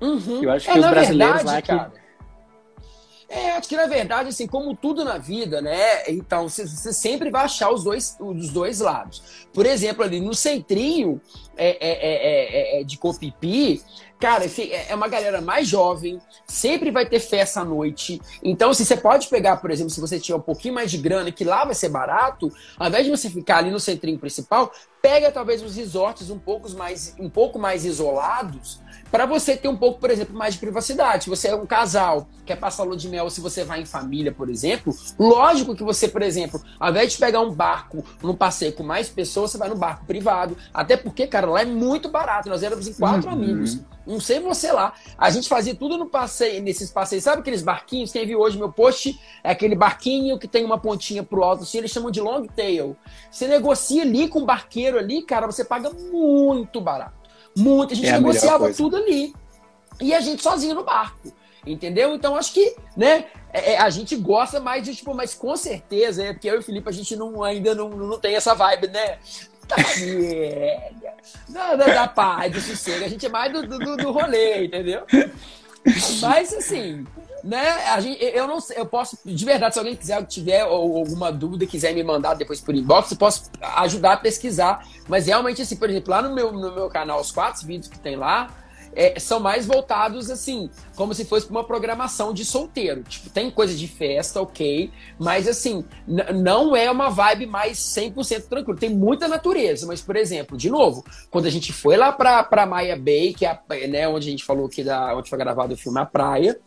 [0.00, 0.42] Uhum.
[0.42, 1.92] Eu acho É, que os brasileiros verdade, lá que- cara,
[3.28, 6.08] É, acho que na verdade, assim, como tudo na vida, né?
[6.08, 9.46] Então, você, sempre vai achar os dois, os dois lados.
[9.52, 11.20] Por exemplo, ali no centrinho
[11.56, 13.82] é, é, é, é, é de Copipi,
[14.20, 14.46] Cara,
[14.88, 18.20] é uma galera mais jovem, sempre vai ter festa à noite.
[18.42, 21.30] Então, se você pode pegar, por exemplo, se você tiver um pouquinho mais de grana,
[21.30, 25.30] que lá vai ser barato, ao invés de você ficar ali no centrinho principal, pega
[25.30, 28.80] talvez os resorts um pouco mais, um pouco mais isolados,
[29.10, 31.24] para você ter um pouco, por exemplo, mais de privacidade.
[31.24, 34.32] Se você é um casal, quer passar lua de mel, se você vai em família,
[34.32, 38.72] por exemplo, lógico que você, por exemplo, ao invés de pegar um barco num passeio
[38.72, 40.56] com mais pessoas, você vai no barco privado.
[40.72, 42.48] Até porque, cara, lá é muito barato.
[42.48, 43.34] Nós éramos em quatro uhum.
[43.34, 43.78] amigos.
[44.06, 44.94] Não sei você lá.
[45.18, 47.24] A gente fazia tudo no passeio, nesses passeios.
[47.24, 48.10] Sabe aqueles barquinhos?
[48.10, 51.78] Quem viu hoje meu post é aquele barquinho que tem uma pontinha pro alto, assim,
[51.78, 52.96] eles chamam de long tail.
[53.30, 57.18] Você negocia ali com o barqueiro ali, cara, você paga muito barato.
[57.56, 57.92] Muito.
[57.92, 59.34] A gente é a negociava tudo ali.
[60.00, 61.32] E a gente sozinho no barco.
[61.66, 62.14] Entendeu?
[62.14, 66.24] Então acho que, né, é, é, a gente gosta mais de, tipo, mas com certeza,
[66.24, 68.88] é porque eu e o Felipe, a gente não, ainda não, não tem essa vibe,
[68.88, 69.18] né?
[71.48, 73.04] Da, da, da paz, do sossego.
[73.04, 75.02] A gente é mais do, do, do rolê, entendeu?
[76.22, 77.04] Mas assim,
[77.44, 77.68] né?
[77.88, 81.66] A gente, eu não sei, eu posso, de verdade, se alguém quiser, tiver alguma dúvida,
[81.66, 84.86] quiser me mandar depois por inbox, eu posso ajudar a pesquisar.
[85.08, 87.98] Mas realmente, assim, por exemplo, lá no meu, no meu canal, os quatro vídeos que
[87.98, 88.48] tem lá,
[88.94, 93.02] é, são mais voltados assim, como se fosse uma programação de solteiro.
[93.04, 98.78] Tipo, tem coisa de festa, ok, mas assim, não é uma vibe mais 100% tranquilo.
[98.78, 102.66] Tem muita natureza, mas por exemplo, de novo, quando a gente foi lá pra, pra
[102.66, 103.58] Maia Bay, que é
[103.88, 106.58] né, onde a gente falou que da, onde foi gravado o filme A Praia,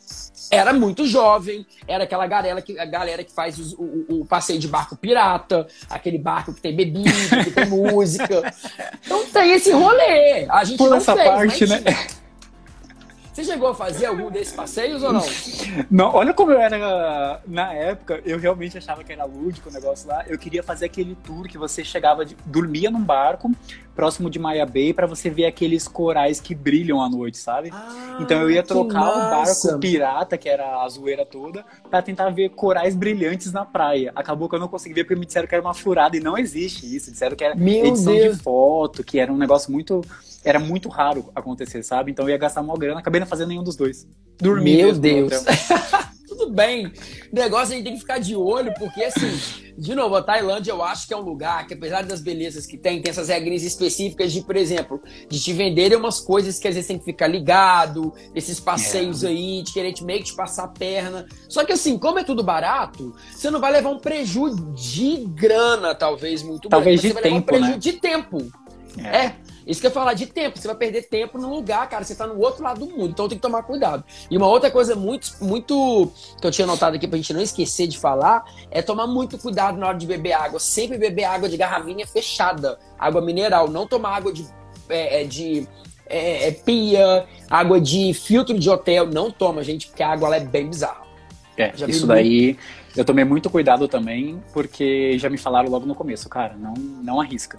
[0.51, 4.59] era muito jovem, era aquela galera que, a galera que faz o, o, o passeio
[4.59, 8.53] de barco pirata, aquele barco que tem bebida, que tem música.
[9.05, 10.45] Então tem esse rolê.
[10.49, 11.81] A gente Por não essa fez, parte, né?
[13.33, 15.21] Você chegou a fazer algum desses passeios ou não?
[15.89, 20.09] Não, olha como eu era na época, eu realmente achava que era lúdico o negócio
[20.09, 20.25] lá.
[20.27, 23.49] Eu queria fazer aquele tour que você chegava, de, dormia num barco
[23.95, 27.69] próximo de Maya Bay para você ver aqueles corais que brilham à noite, sabe?
[27.71, 32.29] Ah, então eu ia trocar o barco pirata, que era a zoeira toda, para tentar
[32.29, 34.11] ver corais brilhantes na praia.
[34.15, 36.37] Acabou que eu não consegui ver porque me disseram que era uma furada e não
[36.37, 37.11] existe isso.
[37.11, 38.37] Disseram que era Meu edição Deus.
[38.37, 40.01] de foto, que era um negócio muito
[40.43, 42.11] era muito raro acontecer, sabe?
[42.11, 44.07] Então eu ia gastar uma grana, acabei não fazendo nenhum dos dois.
[44.39, 44.77] Dormir.
[44.77, 45.31] Meu Deus.
[46.27, 46.87] Tudo bem.
[46.87, 49.29] O negócio a gente tem que ficar de olho, porque assim,
[49.77, 52.77] de novo, a Tailândia eu acho que é um lugar que, apesar das belezas que
[52.77, 56.75] tem, tem essas regras específicas de, por exemplo, de te venderem umas coisas que às
[56.75, 59.27] vezes tem que ficar ligado, esses passeios é.
[59.27, 61.25] aí, de querer te meio que te passar a perna.
[61.47, 65.93] Só que assim, como é tudo barato, você não vai levar um prejuízo de grana,
[65.93, 67.17] talvez, muito talvez grande.
[67.17, 67.77] De tempo, um né?
[67.77, 68.51] de tempo.
[68.97, 69.17] É.
[69.17, 69.35] é.
[69.65, 70.57] Isso que eu falar de tempo.
[70.57, 72.03] Você vai perder tempo no lugar, cara.
[72.03, 73.09] Você tá no outro lado do mundo.
[73.09, 74.03] Então tem que tomar cuidado.
[74.29, 77.87] E uma outra coisa muito, muito que eu tinha notado aqui pra gente não esquecer
[77.87, 80.59] de falar é tomar muito cuidado na hora de beber água.
[80.59, 82.79] Sempre beber água de garrafinha fechada.
[82.97, 83.69] Água mineral.
[83.69, 84.45] Não tomar água de,
[84.89, 85.67] é, é de
[86.07, 89.07] é, é, pia, água de filtro de hotel.
[89.07, 91.01] Não toma, gente, porque a água lá é bem bizarra.
[91.57, 92.57] É, já isso daí
[92.95, 97.21] eu tomei muito cuidado também, porque já me falaram logo no começo, cara, não, não
[97.21, 97.57] arrisca.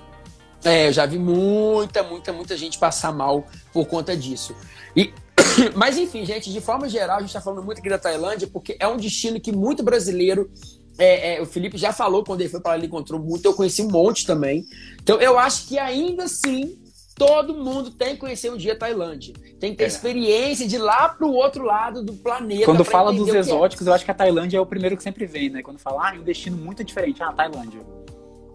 [0.65, 4.55] É, eu já vi muita, muita, muita gente passar mal por conta disso.
[4.97, 5.13] E,
[5.75, 8.77] mas enfim, gente, de forma geral, a gente está falando muito aqui da Tailândia, porque
[8.79, 10.51] é um destino que muito brasileiro.
[10.99, 13.55] É, é, o Felipe já falou quando ele foi para lá, ele encontrou muito, eu
[13.55, 14.65] conheci um monte também.
[15.03, 16.79] Então eu acho que ainda assim
[17.15, 19.35] todo mundo tem que conhecer um dia a Tailândia.
[19.59, 19.87] Tem que ter é.
[19.87, 22.65] experiência de ir lá para o outro lado do planeta.
[22.65, 23.39] Quando fala dos é.
[23.39, 25.63] exóticos, eu acho que a Tailândia é o primeiro que sempre vem, né?
[25.63, 27.23] Quando fala, ah, é um destino muito diferente.
[27.23, 27.81] Ah, Tailândia.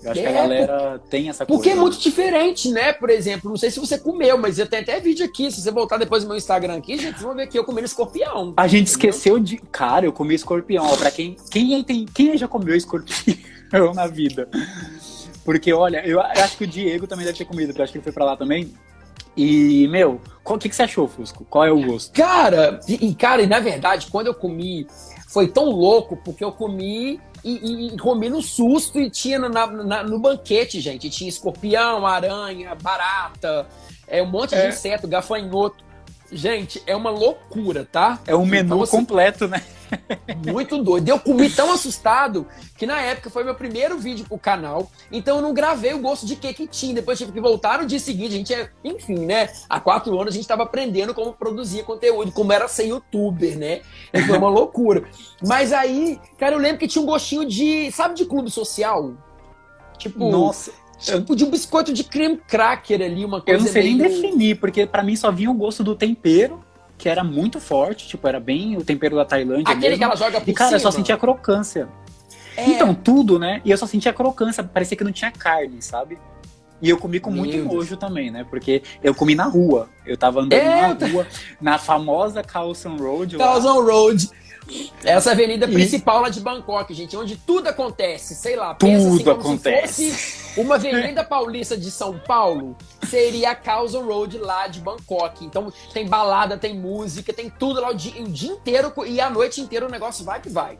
[0.04, 1.58] Eu acho é, que a é, galera tem essa coisa.
[1.58, 2.94] Porque é muito diferente, né?
[2.94, 5.52] Por exemplo, não sei se você comeu, mas eu tenho até vídeo aqui.
[5.52, 7.86] Se você voltar depois no meu Instagram aqui, gente, vocês vão ver que eu comendo
[7.86, 8.54] escorpião.
[8.56, 9.10] A gente entendeu?
[9.10, 9.58] esqueceu de.
[9.72, 10.86] Cara, eu comi escorpião.
[10.86, 11.36] Ó, pra quem.
[11.50, 14.48] Quem, tem, quem já comeu escorpião na vida?
[15.44, 17.98] Porque, olha, eu acho que o Diego também deve ter comido, porque eu acho que
[17.98, 18.74] ele foi pra lá também.
[19.36, 21.46] E, meu, o que, que você achou, Fusco?
[21.46, 22.12] Qual é o gosto?
[22.12, 24.88] Cara, e, cara, e na verdade, quando eu comi,
[25.28, 27.22] foi tão louco, porque eu comi
[27.56, 31.10] e, e comi no susto e tinha na, na, no banquete, gente.
[31.10, 33.68] Tinha escorpião, aranha, barata,
[34.08, 34.62] é, um monte é.
[34.62, 35.87] de inseto, gafanhoto.
[36.32, 38.20] Gente, é uma loucura, tá?
[38.28, 39.64] É um menu então, assim, completo, né?
[40.46, 41.08] Muito doido.
[41.08, 42.46] Eu comi tão assustado
[42.78, 44.92] que na época foi meu primeiro vídeo pro canal.
[45.12, 46.94] Então eu não gravei o gosto de que que tinha.
[46.94, 48.34] Depois tive que voltar no dia seguinte.
[48.34, 49.50] A gente é, enfim, né?
[49.70, 53.82] Há quatro anos a gente tava aprendendo como produzir conteúdo, como era ser youtuber, né?
[54.14, 55.06] E foi uma loucura.
[55.46, 57.92] Mas aí, cara, eu lembro que tinha um gostinho de.
[57.92, 59.14] Sabe de clube social?
[59.98, 60.30] Tipo.
[60.30, 60.72] Nossa.
[60.98, 63.60] Tipo de um biscoito de creme cracker ali, uma coisa.
[63.60, 63.98] Eu não sei meio...
[63.98, 66.64] nem definir, porque para mim só vinha o gosto do tempero
[66.98, 69.72] que era muito forte, tipo, era bem o tempero da Tailândia.
[69.72, 69.98] Aquele mesmo.
[70.00, 70.78] que ela joga por E, cara, cima.
[70.78, 71.88] eu só sentia crocância.
[72.56, 72.68] É.
[72.70, 73.62] Então, tudo, né?
[73.64, 76.18] E eu só sentia crocância, parecia que não tinha carne, sabe?
[76.82, 77.66] E eu comi com Meu muito Deus.
[77.72, 78.46] nojo também, né?
[78.50, 79.90] Porque eu comi na rua.
[80.06, 81.28] Eu tava andando é, na rua,
[81.62, 83.38] na famosa Carlson Road.
[83.38, 84.30] Carlson Road.
[85.04, 85.72] Essa avenida e...
[85.72, 90.12] principal lá de Bangkok, gente, onde tudo acontece, sei lá, tudo assim, acontece.
[90.12, 92.76] se fosse uma avenida paulista de São Paulo,
[93.08, 95.46] seria a Carlson Road lá de Bangkok.
[95.46, 99.30] Então tem balada, tem música, tem tudo lá o dia, o dia inteiro e a
[99.30, 100.78] noite inteira o negócio vai que vai.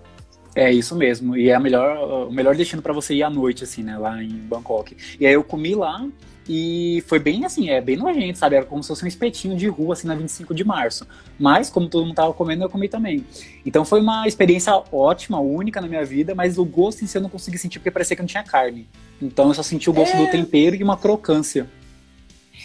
[0.56, 1.38] É isso mesmo.
[1.38, 3.96] E é a melhor, o melhor destino para você ir à noite, assim, né?
[3.96, 4.98] Lá em Bangkok.
[5.20, 6.04] E aí eu comi lá
[6.50, 8.56] e foi bem assim, é bem nojento, sabe?
[8.56, 11.06] Era como se fosse um espetinho de rua, assim, na 25 de março.
[11.38, 13.26] Mas, como todo mundo tava comendo, eu comi também.
[13.66, 17.22] Então foi uma experiência ótima, única na minha vida, mas o gosto em si eu
[17.22, 18.88] não consegui sentir porque parecia que não tinha carne.
[19.22, 20.26] Então eu só senti o gosto é...
[20.26, 21.70] do tempero e uma crocância.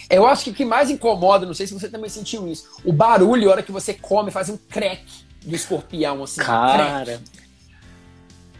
[0.09, 2.93] Eu acho que o que mais incomoda, não sei se você também sentiu isso, o
[2.93, 5.03] barulho, a hora que você come, faz um crack
[5.45, 6.41] do escorpião, assim.
[6.41, 7.03] Cara.
[7.03, 7.23] Crack.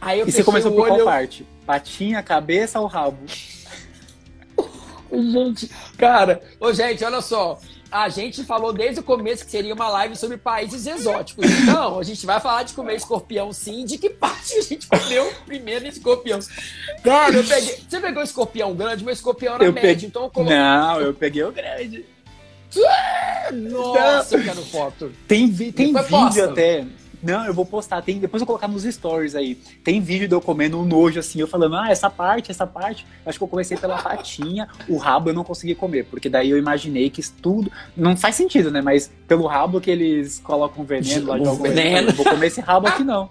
[0.02, 1.46] Aí eu e você começou por qual parte?
[1.66, 3.20] Patinha, cabeça ou rabo?
[5.22, 7.60] Gente, cara, ô gente, olha só.
[7.92, 11.46] A gente falou desde o começo que seria uma live sobre países exóticos.
[11.46, 13.86] Então, a gente vai falar de comer escorpião sim.
[13.86, 16.40] De que parte a gente comeu primeiro escorpião?
[17.04, 17.84] Cara, eu peguei.
[17.88, 20.08] Você pegou escorpião grande, mas escorpião era eu médio, peguei...
[20.08, 20.58] então eu coloquei...
[20.58, 22.04] Não, eu peguei o grande.
[23.54, 25.12] Nossa, eu quero foto.
[25.28, 25.72] Tem, vi...
[25.72, 26.46] tem vídeo posta.
[26.46, 26.88] até
[27.24, 28.02] não, eu vou postar.
[28.02, 29.56] Tem, depois eu vou colocar nos stories aí.
[29.84, 33.06] Tem vídeo de eu comendo um nojo assim, eu falando, ah, essa parte, essa parte.
[33.26, 36.58] Acho que eu comecei pela patinha, o rabo eu não consegui comer, porque daí eu
[36.58, 37.72] imaginei que isso tudo.
[37.96, 38.82] Não faz sentido, né?
[38.82, 42.12] Mas pelo rabo que eles colocam veneno lá de algum veneno.
[42.12, 43.30] Vou comer esse rabo aqui não.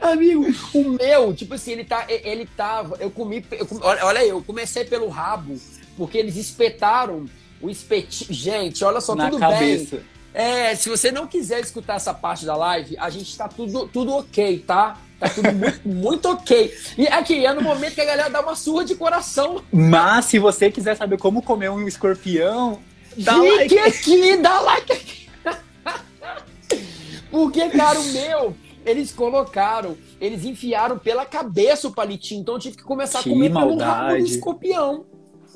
[0.00, 2.06] Amigo, o meu, tipo assim, ele tá.
[2.08, 2.96] Ele tava.
[2.98, 3.44] Eu comi.
[3.50, 5.56] Eu, olha, eu comecei pelo rabo,
[5.96, 7.26] porque eles espetaram
[7.60, 8.32] o espetinho.
[8.32, 9.96] Gente, olha só, Na tudo cabeça.
[9.96, 10.04] bem.
[10.34, 14.14] É, se você não quiser escutar essa parte da live, a gente tá tudo, tudo
[14.14, 14.98] ok, tá?
[15.20, 16.74] Tá tudo muito, muito ok.
[16.96, 19.62] E aqui, é no momento que a galera dá uma surra de coração.
[19.70, 22.78] Mas se você quiser saber como comer um escorpião,
[23.16, 25.28] dá Fique like aqui, dá like aqui.
[27.30, 32.76] Porque, cara, o meu, eles colocaram, eles enfiaram pela cabeça o palitinho, então eu tive
[32.76, 33.78] que começar que a comer maldade.
[33.78, 35.11] pelo rabo do escorpião.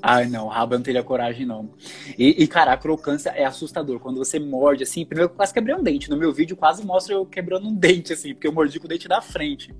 [0.09, 1.69] Ai, não, rabo eu não teria coragem, não.
[2.17, 3.99] E, e, cara, a crocância é assustador.
[3.99, 6.09] Quando você morde, assim, primeiro eu quase quebrei um dente.
[6.09, 8.89] No meu vídeo quase mostra eu quebrando um dente, assim, porque eu mordi com o
[8.89, 9.75] dente da frente.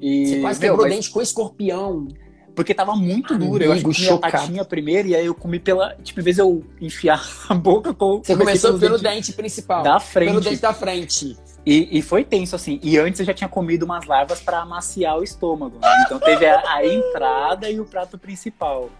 [0.00, 0.94] E, você quase quebrou o mas...
[0.94, 2.08] dente com escorpião.
[2.54, 3.62] Porque tava muito duro.
[3.62, 5.96] Eu acho que eu patinha primeiro e aí eu comi pela.
[6.02, 8.22] Tipo, em vez de eu enfiar a boca com.
[8.24, 9.82] Você começou pelo dente, dente principal.
[9.82, 10.28] Da frente.
[10.28, 11.36] Pelo dente da frente.
[11.64, 12.80] E, e, foi tenso, assim.
[12.82, 15.78] E antes eu já tinha comido umas larvas para amaciar o estômago.
[15.80, 16.04] Né?
[16.06, 18.90] Então teve a, a, entrada e o prato principal.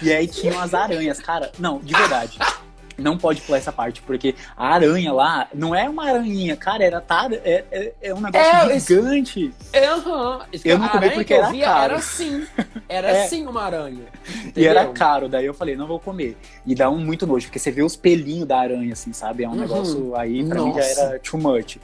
[0.00, 1.18] E aí tinham as aranhas.
[1.18, 2.38] Cara, não, de verdade.
[2.98, 6.98] Não pode pular essa parte, porque a aranha lá não é uma aranhinha, cara, era
[6.98, 9.52] tá, é, é, é um negócio é, gigante.
[9.70, 10.40] É, uhum.
[10.64, 11.92] Eu não comi porque era caro.
[11.92, 12.46] Era sim,
[12.88, 13.26] era é.
[13.26, 14.06] sim uma aranha.
[14.38, 14.62] Entendeu?
[14.62, 16.38] E era caro, daí eu falei, não vou comer.
[16.64, 19.44] E dá um muito nojo, porque você vê os pelinhos da aranha, assim, sabe?
[19.44, 19.58] É um uhum.
[19.58, 20.68] negócio aí, pra Nossa.
[20.68, 21.78] mim já era too much.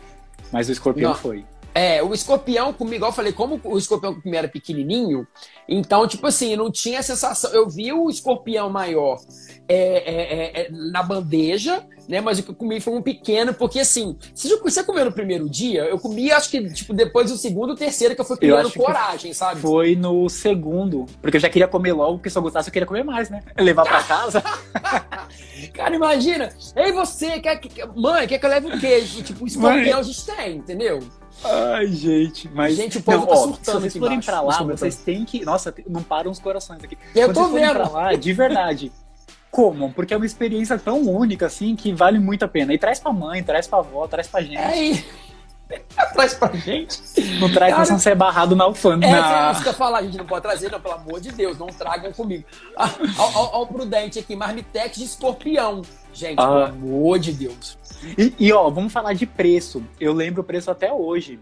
[0.53, 1.18] Mas o escorpião Não.
[1.18, 1.44] foi.
[1.74, 5.26] É, o escorpião comigo, eu falei, como o escorpião comigo era pequenininho,
[5.66, 7.50] então, tipo assim, não tinha a sensação.
[7.53, 9.18] Eu vi o escorpião maior
[9.66, 11.82] é, é, é, é na bandeja,
[12.12, 12.20] né?
[12.20, 15.48] Mas o que eu comi foi um pequeno, porque assim, se você comeu no primeiro
[15.48, 19.32] dia, eu comi, acho que, tipo, depois do segundo, terceiro, que eu fui criando coragem,
[19.32, 19.62] sabe?
[19.62, 22.86] Foi no segundo, porque eu já queria comer logo, porque se eu gostasse, eu queria
[22.86, 23.42] comer mais, né?
[23.58, 24.44] Levar pra casa.
[25.72, 29.00] Cara, imagina, ei, você, quer, quer, mãe, quer que eu leve o quê?
[29.22, 31.00] Tipo, escorpião a gente tem, entendeu?
[31.44, 32.76] Ai, gente, mas.
[32.76, 33.80] Gente, o povo não, tá ó, surtando.
[33.80, 35.44] Se vocês forem pra lá, vocês têm que.
[35.44, 36.96] Nossa, não param os corações aqui.
[37.14, 37.74] Eu Quando tô vendo.
[37.74, 38.92] Pra lá, de verdade.
[39.53, 42.72] Comam, porque é uma experiência tão única, assim, que vale muito a pena.
[42.72, 45.07] E traz pra mãe, traz pra avó, traz pra gente.
[45.68, 46.98] É, traz pra gente.
[47.38, 49.14] Não traz Cara, pra ser barrado na alfândega.
[49.14, 51.30] É, é isso que eu falar, a gente não pode trazer, não, pelo amor de
[51.30, 52.44] Deus, não tragam comigo.
[52.74, 55.82] Olha o prudente aqui, marmitex de escorpião.
[56.14, 56.46] Gente, ah.
[56.46, 57.76] pelo amor de Deus.
[58.16, 59.84] E, e, ó, vamos falar de preço.
[60.00, 61.38] Eu lembro o preço até hoje.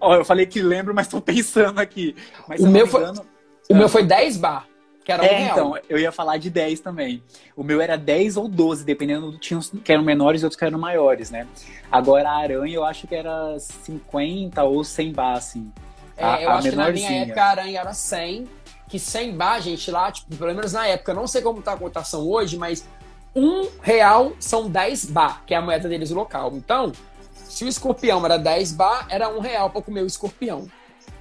[0.00, 2.16] Ó, eu falei que lembro, mas tô pensando aqui.
[2.48, 3.26] Mas, o meu, foi, engano,
[3.68, 4.71] o meu foi 10 bar.
[5.04, 7.22] Que era é, um então, eu ia falar de 10 também.
[7.56, 10.64] O meu era 10 ou 12, dependendo, tinha uns que eram menores e outros que
[10.64, 11.46] eram maiores, né?
[11.90, 15.72] Agora a aranha eu acho que era 50 ou 100 bar, assim.
[16.16, 16.92] É, a, eu a acho menorzinha.
[16.92, 18.48] que na minha época a aranha era 100,
[18.88, 21.72] que 100 bar, gente, lá, tipo, pelo menos na época, eu não sei como tá
[21.72, 22.86] a cotação hoje, mas
[23.34, 26.52] um real são 10 bar, que é a moeda deles local.
[26.54, 26.92] Então,
[27.32, 30.68] se o escorpião era 10 bar, era um real para comer o escorpião.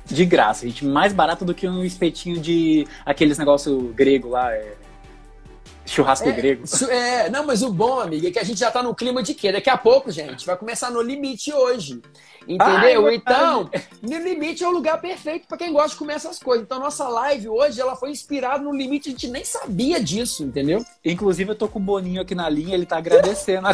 [0.05, 0.85] De graça, gente.
[0.85, 4.53] Mais barato do que um espetinho de aqueles negócio grego lá.
[4.53, 4.73] É...
[5.85, 6.63] Churrasco é, grego.
[6.89, 9.33] É, não, mas o bom, amigo, é que a gente já tá no clima de
[9.33, 9.51] quê?
[9.51, 12.01] Daqui a pouco, gente, vai começar no limite hoje.
[12.47, 13.07] Entendeu?
[13.07, 13.69] Ai, então,
[14.01, 16.63] no limite é o lugar perfeito para quem gosta de comer essas coisas.
[16.65, 20.83] Então, nossa live hoje, ela foi inspirada no limite, a gente nem sabia disso, entendeu?
[21.03, 23.67] Inclusive, eu tô com o Boninho aqui na linha, ele tá agradecendo.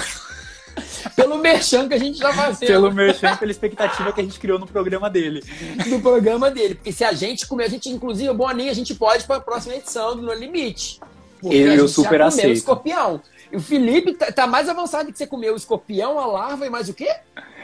[1.15, 2.67] Pelo merchan que a gente já tá fazendo.
[2.67, 5.43] Pelo merchan, pela expectativa que a gente criou no programa dele.
[5.87, 6.75] No programa dele.
[6.75, 9.41] Porque se a gente comer, a gente, inclusive, o Boninho, a gente pode para a
[9.41, 10.99] próxima edição do No Limite.
[11.39, 12.49] Porque eu, eu super aceito.
[12.49, 13.21] o escorpião.
[13.51, 16.69] E o Felipe tá, tá, mais avançado que você comeu o escorpião, a larva e
[16.69, 17.13] mais o quê?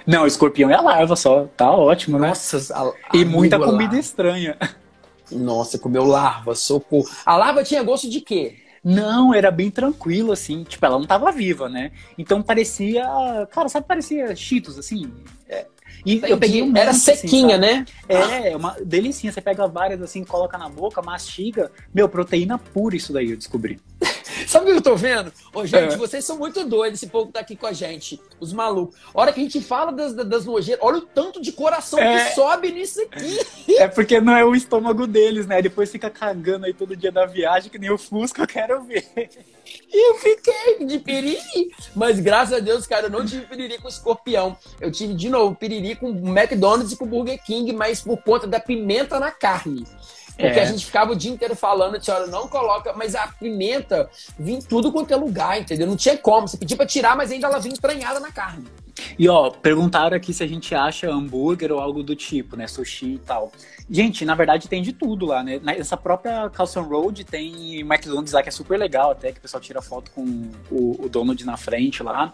[0.06, 1.48] Não, o escorpião é a larva só.
[1.58, 2.30] Tá ótimo, né?
[2.30, 4.00] Nossa, a, a e muita comida larva.
[4.00, 4.58] estranha.
[5.32, 7.10] Nossa, comeu larva, socorro.
[7.26, 8.63] A larva tinha gosto de quê?
[8.84, 10.64] Não, era bem tranquilo, assim.
[10.64, 11.92] Tipo, ela não tava viva, né?
[12.18, 13.06] Então parecia.
[13.52, 15.12] Cara, sabe, parecia Cheetos, assim.
[15.48, 15.66] É,
[16.06, 16.32] e Entendi.
[16.34, 17.86] eu peguei um Era assim, sequinha, assim, né?
[18.10, 19.32] É, uma delicinha.
[19.32, 21.72] Você pega várias assim, coloca na boca, mastiga.
[21.94, 23.80] Meu, proteína pura isso daí, eu descobri.
[24.48, 25.32] Sabe o que eu tô vendo?
[25.54, 25.98] Ô, gente, é.
[25.98, 28.96] vocês são muito doidos, esse povo que tá aqui com a gente, os malucos.
[29.14, 32.26] A hora que a gente fala das, das nojeiras, olha o tanto de coração é.
[32.30, 33.38] que sobe nisso aqui.
[33.78, 35.62] É porque não é o estômago deles, né?
[35.62, 39.08] Depois fica cagando aí todo dia da viagem, que nem o Fusca, eu quero ver.
[39.92, 41.72] E eu fiquei de piriri.
[41.96, 44.58] Mas graças a Deus, cara, eu não tive piriri com escorpião.
[44.80, 48.60] Eu tive, de novo, piriri com McDonald's e com Burger King, mas por conta da
[48.60, 49.86] pimenta na carne.
[50.38, 50.64] Porque é.
[50.64, 54.62] a gente ficava o dia inteiro falando, senhora não coloca, mas a pimenta vinha em
[54.62, 55.86] tudo quanto é lugar, entendeu?
[55.86, 56.48] Não tinha como.
[56.48, 58.66] Você pedia pra tirar, mas ainda ela vinha entranhada na carne.
[59.18, 62.68] E ó, perguntaram aqui se a gente acha hambúrguer ou algo do tipo, né?
[62.68, 63.52] Sushi e tal.
[63.94, 65.60] Gente, na verdade tem de tudo lá, né?
[65.62, 69.62] Nessa própria Carlson Road tem McDonald's lá que é super legal até, que o pessoal
[69.62, 72.34] tira foto com o, o Donald na frente lá.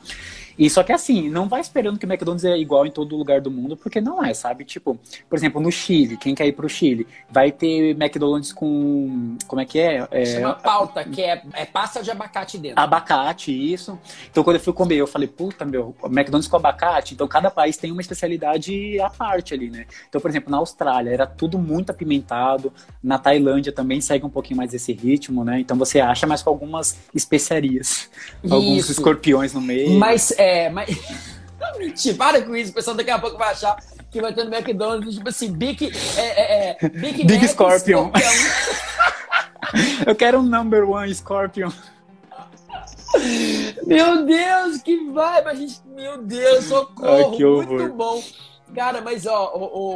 [0.57, 3.41] E só que assim, não vai esperando que o McDonald's é igual em todo lugar
[3.41, 4.66] do mundo, porque não é, sabe?
[4.66, 4.99] Tipo,
[5.30, 9.38] por exemplo, no Chile, quem quer ir pro Chile, vai ter McDonald's com.
[9.47, 10.05] Como é que é?
[10.12, 12.80] é Chama pauta, que é, é pasta de abacate dentro.
[12.82, 13.97] Abacate, isso.
[14.30, 17.14] Então quando eu fui comer, eu falei, puta, meu, McDonald's com abacate.
[17.14, 19.86] Então cada país tem uma especialidade à parte ali, né?
[20.10, 22.72] Então, por exemplo, na Austrália era tudo muito apimentado.
[23.02, 25.60] Na Tailândia também segue um pouquinho mais esse ritmo, né?
[25.60, 28.10] Então você acha, mas com algumas especiarias.
[28.43, 28.54] Isso.
[28.54, 29.97] Alguns escorpiões no meio.
[29.97, 30.89] Mas é mas.
[31.78, 33.78] Mentira, para com isso, o pessoal daqui a pouco vai achar
[34.10, 35.91] que vai ter no McDonald's, tipo assim, Big.
[36.18, 38.12] É, é, é Big, Big Mac, Scorpion.
[40.06, 41.70] Eu quero um number one Scorpion.
[43.86, 45.47] Meu Deus, que vibe!
[45.47, 47.64] A gente, meu Deus, socorro!
[47.64, 48.24] Muito bom.
[48.74, 49.47] Cara, mas ó,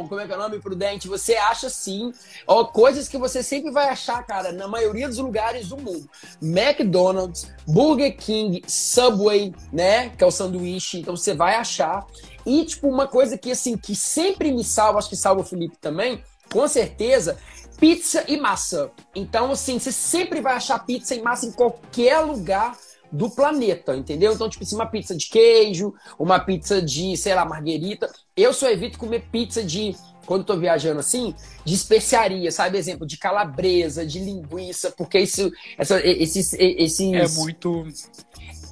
[0.08, 1.06] como é que é o nome, Prudente?
[1.06, 2.12] Você acha sim,
[2.46, 6.08] ó, coisas que você sempre vai achar, cara, na maioria dos lugares do mundo.
[6.42, 10.10] McDonald's, Burger King, Subway, né?
[10.10, 12.04] Que é o sanduíche, então você vai achar.
[12.44, 15.76] E, tipo, uma coisa que, assim, que sempre me salva, acho que salva o Felipe
[15.80, 16.22] também,
[16.52, 17.38] com certeza,
[17.78, 18.90] pizza e massa.
[19.14, 22.76] Então, assim, você sempre vai achar pizza e massa em qualquer lugar
[23.14, 24.32] do planeta, entendeu?
[24.32, 28.12] Então, tipo assim, uma pizza de queijo, uma pizza de, sei lá, marguerita.
[28.36, 29.94] Eu só evito comer pizza de,
[30.26, 31.32] quando tô viajando assim,
[31.64, 32.76] de especiaria, sabe?
[32.76, 35.48] Exemplo, de calabresa, de linguiça, porque isso,
[35.78, 37.12] essa, esses, esses...
[37.12, 37.86] É muito...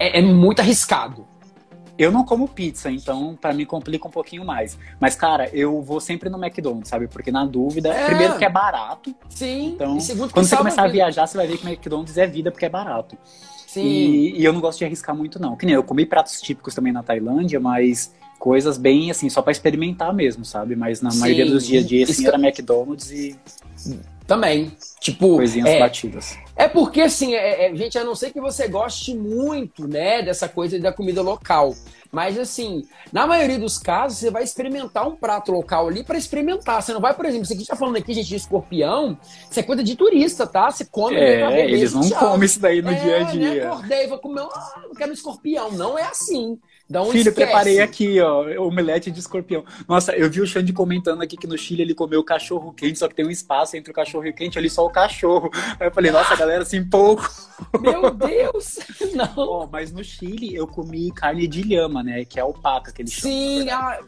[0.01, 1.24] É, é muito arriscado.
[1.97, 4.76] Eu não como pizza, então para mim complica um pouquinho mais.
[4.99, 7.07] Mas, cara, eu vou sempre no McDonald's, sabe?
[7.07, 8.07] Porque na dúvida, é.
[8.07, 9.14] primeiro que é barato.
[9.28, 9.74] Sim.
[9.74, 9.99] Então,
[10.32, 12.70] quando você começar a viajar, você vai ver que o McDonald's é vida porque é
[12.70, 13.16] barato.
[13.73, 13.81] Sim.
[13.81, 15.57] E, e, eu não gosto de arriscar muito, não.
[15.57, 19.53] Que nem eu comi pratos típicos também na Tailândia, mas coisas bem assim, só para
[19.53, 20.77] experimentar mesmo, sabe?
[20.77, 21.20] Mas na Sim.
[21.20, 23.35] maioria dos dias a dia, assim, era McDonald's e.
[24.33, 24.72] Também.
[24.99, 25.37] Tipo.
[25.37, 26.39] Coisinhas é, batidas.
[26.57, 30.49] É porque, assim, é, é, gente, a não ser que você goste muito, né, dessa
[30.49, 31.74] coisa da comida local.
[32.11, 36.83] Mas, assim, na maioria dos casos, você vai experimentar um prato local ali para experimentar.
[36.83, 39.18] Você não vai, por exemplo, você que tá falando aqui, gente, de escorpião,
[39.51, 40.70] isso é coisa de turista, tá?
[40.70, 41.16] Você come.
[41.16, 43.55] É, eles não comem isso daí no é, dia a dia.
[43.55, 43.66] Né?
[43.66, 45.72] Acordei, vou comer, ah, eu quero um escorpião.
[45.72, 46.59] Não é assim.
[47.07, 47.34] Filho, esquece.
[47.34, 49.64] preparei aqui, ó, omelete de escorpião.
[49.88, 53.09] Nossa, eu vi o Xande comentando aqui que no Chile ele comeu cachorro quente, só
[53.09, 55.51] que tem um espaço entre o cachorro e o quente, ali só o cachorro.
[55.78, 57.28] Aí eu falei, nossa, galera, assim, pouco.
[57.80, 58.78] Meu Deus!
[59.14, 59.32] Não.
[59.36, 62.24] Ó, mas no Chile eu comi carne de lhama, né?
[62.24, 63.36] Que é alpaca que eles chamam.
[63.36, 63.99] Sim, ah,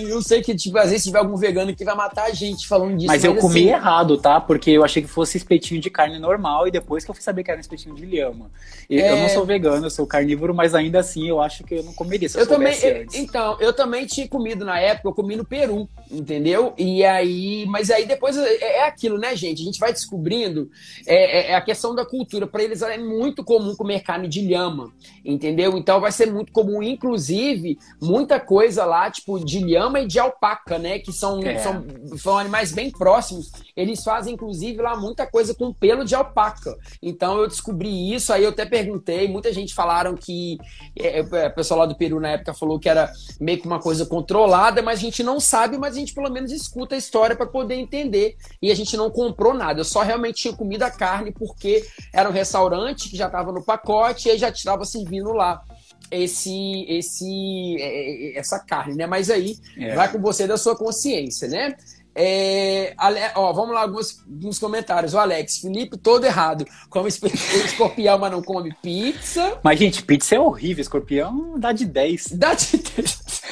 [0.00, 2.96] eu sei que, tipo, às vezes tiver algum vegano que vai matar a gente falando
[2.96, 3.06] disso.
[3.06, 3.68] Mas, mas eu comi assim...
[3.68, 4.40] errado, tá?
[4.40, 7.44] Porque eu achei que fosse espetinho de carne normal e depois que eu fui saber
[7.44, 8.50] que era um espetinho de lhama.
[8.88, 9.12] Eu, é...
[9.12, 11.92] eu não sou vegano, eu sou carnívoro, mas ainda assim eu acho que eu não
[12.04, 12.74] comeria se eu, também.
[13.14, 16.74] Então, eu também tinha comido na época, eu comi no Peru, entendeu?
[16.78, 19.62] E aí, mas aí depois é, é aquilo, né, gente?
[19.62, 20.70] A gente vai descobrindo
[21.06, 22.46] é, é, é a questão da cultura.
[22.46, 24.92] Para eles é muito comum comer carne de lhama,
[25.24, 25.76] entendeu?
[25.76, 30.78] Então vai ser muito comum, inclusive, muita coisa lá, tipo, de lhama e de alpaca,
[30.78, 30.98] né?
[30.98, 31.58] Que são, é.
[31.58, 31.84] são,
[32.16, 33.50] são animais bem próximos.
[33.76, 36.76] Eles fazem, inclusive, lá muita coisa com pelo de alpaca.
[37.02, 40.58] Então eu descobri isso, aí eu até perguntei, muita gente falaram que
[40.96, 43.80] é, é, o pessoal lá do Peru na época falou que era meio que uma
[43.80, 47.36] coisa controlada, mas a gente não sabe, mas a gente pelo menos escuta a história
[47.36, 48.36] para poder entender.
[48.60, 52.28] E a gente não comprou nada, eu só realmente tinha comido a carne porque era
[52.28, 55.62] um restaurante que já estava no pacote e aí já estava servindo lá
[56.10, 59.06] esse esse é, essa carne, né?
[59.06, 59.94] Mas aí é.
[59.94, 61.76] vai com você da sua consciência, né?
[62.16, 62.94] É,
[63.34, 65.14] ó, vamos lá, alguns, alguns comentários.
[65.14, 66.64] O Alex, Felipe, todo errado.
[66.88, 67.08] Come
[67.64, 69.58] escorpião, mas não come pizza.
[69.64, 70.80] Mas, gente, pizza é horrível.
[70.80, 72.32] Escorpião dá de 10.
[72.32, 73.42] Dá de 10.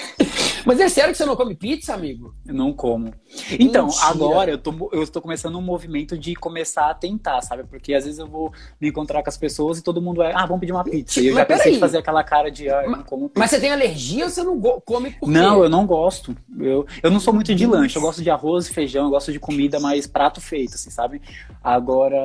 [0.72, 2.34] Mas é sério que você não come pizza, amigo?
[2.46, 3.12] Eu não como.
[3.60, 4.06] Então, Mentira.
[4.06, 7.64] agora eu tô, eu tô começando um movimento de começar a tentar, sabe?
[7.64, 8.50] Porque às vezes eu vou
[8.80, 11.20] me encontrar com as pessoas e todo mundo é, ah, vamos pedir uma pizza.
[11.20, 13.40] E eu já pensei em fazer aquela cara de, ah, eu mas, não como pizza.
[13.40, 15.32] Mas você tem alergia ou você não come por quê?
[15.32, 16.34] Não, eu não gosto.
[16.58, 17.96] Eu, eu não sou muito de lanche.
[17.96, 21.20] Eu gosto de arroz e feijão, eu gosto de comida mais prato feito, assim, sabe?
[21.62, 22.16] Agora,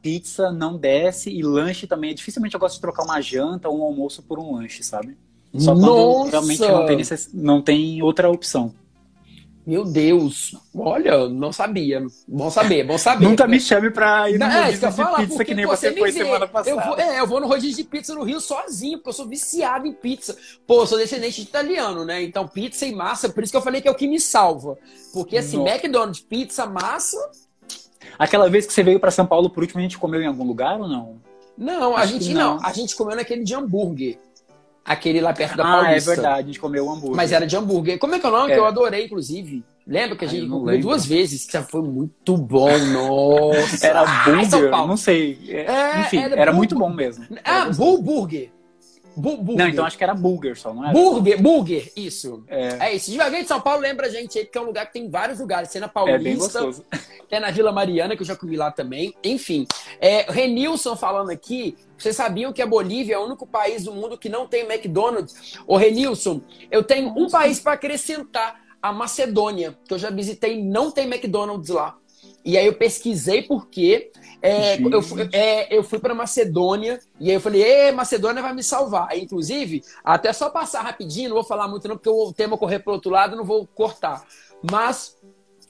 [0.00, 2.14] pizza não desce e lanche também.
[2.14, 5.18] Dificilmente eu gosto de trocar uma janta ou um almoço por um lanche, sabe?
[5.56, 6.30] Só quando Nossa!
[6.30, 7.02] realmente não tem,
[7.32, 8.74] não tem outra opção.
[9.66, 12.04] Meu Deus, olha, não sabia.
[12.28, 13.24] Bom saber, bom saber.
[13.24, 15.90] Nunca me chame pra ir no não, rodízio é, de falar, pizza que nem você,
[15.90, 16.18] você foi vê.
[16.18, 16.70] semana passada.
[16.76, 19.26] Eu vou, é, eu vou no rodízio de pizza no Rio sozinho, porque eu sou
[19.26, 20.36] viciado em pizza.
[20.66, 22.22] Pô, eu sou descendente de italiano, né?
[22.22, 24.76] Então pizza e massa, por isso que eu falei que é o que me salva.
[25.14, 25.70] Porque assim, Nossa.
[25.70, 27.16] McDonald's, pizza, massa...
[28.18, 30.44] Aquela vez que você veio para São Paulo por último, a gente comeu em algum
[30.44, 31.16] lugar ou não?
[31.56, 32.56] Não, Acho a gente não.
[32.56, 32.66] não.
[32.66, 34.18] A gente comeu naquele de hambúrguer.
[34.84, 36.10] Aquele lá perto da ah, Paulista.
[36.10, 37.16] Ah, é verdade, a gente comeu hambúrguer.
[37.16, 37.98] Mas era de hambúrguer.
[37.98, 38.50] Como é que é o nome?
[38.50, 38.54] É.
[38.54, 39.64] Que eu adorei, inclusive.
[39.86, 43.86] Lembra que a gente comeu duas vezes, que foi muito bom, nossa.
[43.86, 45.38] Era burger, não sei.
[45.48, 47.26] É, Enfim, era, era muito bom mesmo.
[47.44, 48.50] Ah, Bull Burger.
[49.16, 49.56] Burger.
[49.56, 50.92] Não, então acho que era Burger só, não era?
[50.92, 52.44] Burger, Burger, isso.
[52.48, 53.20] É, é isso.
[53.20, 55.40] Alguém de São Paulo, lembra a gente aí, que é um lugar que tem vários
[55.40, 55.70] lugares.
[55.70, 56.84] Tem na Paulista, é bem gostoso.
[57.28, 59.14] tem na Vila Mariana, que eu já comi lá também.
[59.22, 59.66] Enfim,
[60.00, 64.18] é, Renilson falando aqui, vocês sabiam que a Bolívia é o único país do mundo
[64.18, 65.58] que não tem McDonald's?
[65.66, 66.40] Ô, Renilson,
[66.70, 71.70] eu tenho um país para acrescentar, a Macedônia, que eu já visitei, não tem McDonald's
[71.70, 71.96] lá.
[72.44, 74.10] E aí eu pesquisei por quê.
[74.42, 75.00] É, eu,
[75.32, 79.16] é, eu fui para Macedônia e aí eu falei, Ê, Macedônia vai me salvar.
[79.16, 82.92] Inclusive, até só passar rapidinho, não vou falar muito não, porque o tema correr para
[82.92, 84.22] outro lado, não vou cortar.
[84.70, 85.16] Mas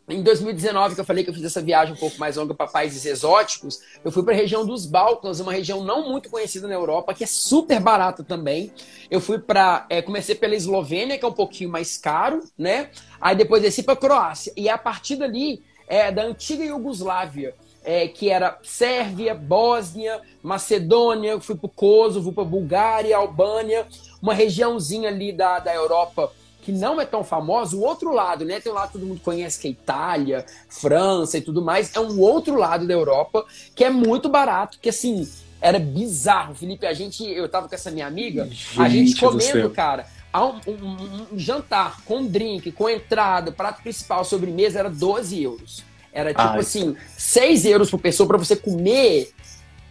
[0.08, 2.66] em 2019, que eu falei que eu fiz essa viagem um pouco mais longa para
[2.66, 6.74] países exóticos, eu fui para a região dos Balcãs, uma região não muito conhecida na
[6.74, 8.70] Europa, que é super barata também.
[9.10, 12.90] Eu fui para, é, comecei pela Eslovênia, que é um pouquinho mais caro, né?
[13.18, 14.52] Aí depois desci para Croácia.
[14.56, 17.54] E a partir dali, é, da antiga Iugoslávia,
[17.84, 23.86] é, que era Sérvia, Bósnia, Macedônia, fui para o Kosovo, para Bulgária, Albânia,
[24.22, 26.32] uma regiãozinha ali da, da Europa
[26.62, 28.58] que não é tão famosa, o outro lado, né?
[28.58, 31.94] Tem um lado que todo mundo conhece, que é Itália, França e tudo mais.
[31.94, 35.28] É um outro lado da Europa que é muito barato, que assim,
[35.60, 36.54] era bizarro.
[36.54, 40.06] Felipe, a gente, eu tava com essa minha amiga, gente a gente comendo, cara.
[40.34, 45.84] Um, um, um, jantar com drink, com entrada, prato principal, sobremesa, era 12 euros.
[46.12, 46.58] Era tipo Ai.
[46.58, 49.32] assim, 6 euros por pessoa para você comer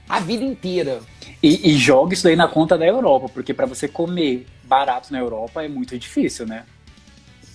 [0.07, 1.01] a vida inteira.
[1.41, 5.19] E, e joga isso daí na conta da Europa, porque para você comer barato na
[5.19, 6.65] Europa é muito difícil, né?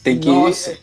[0.02, 0.28] Tem que.
[0.28, 0.76] Nossa.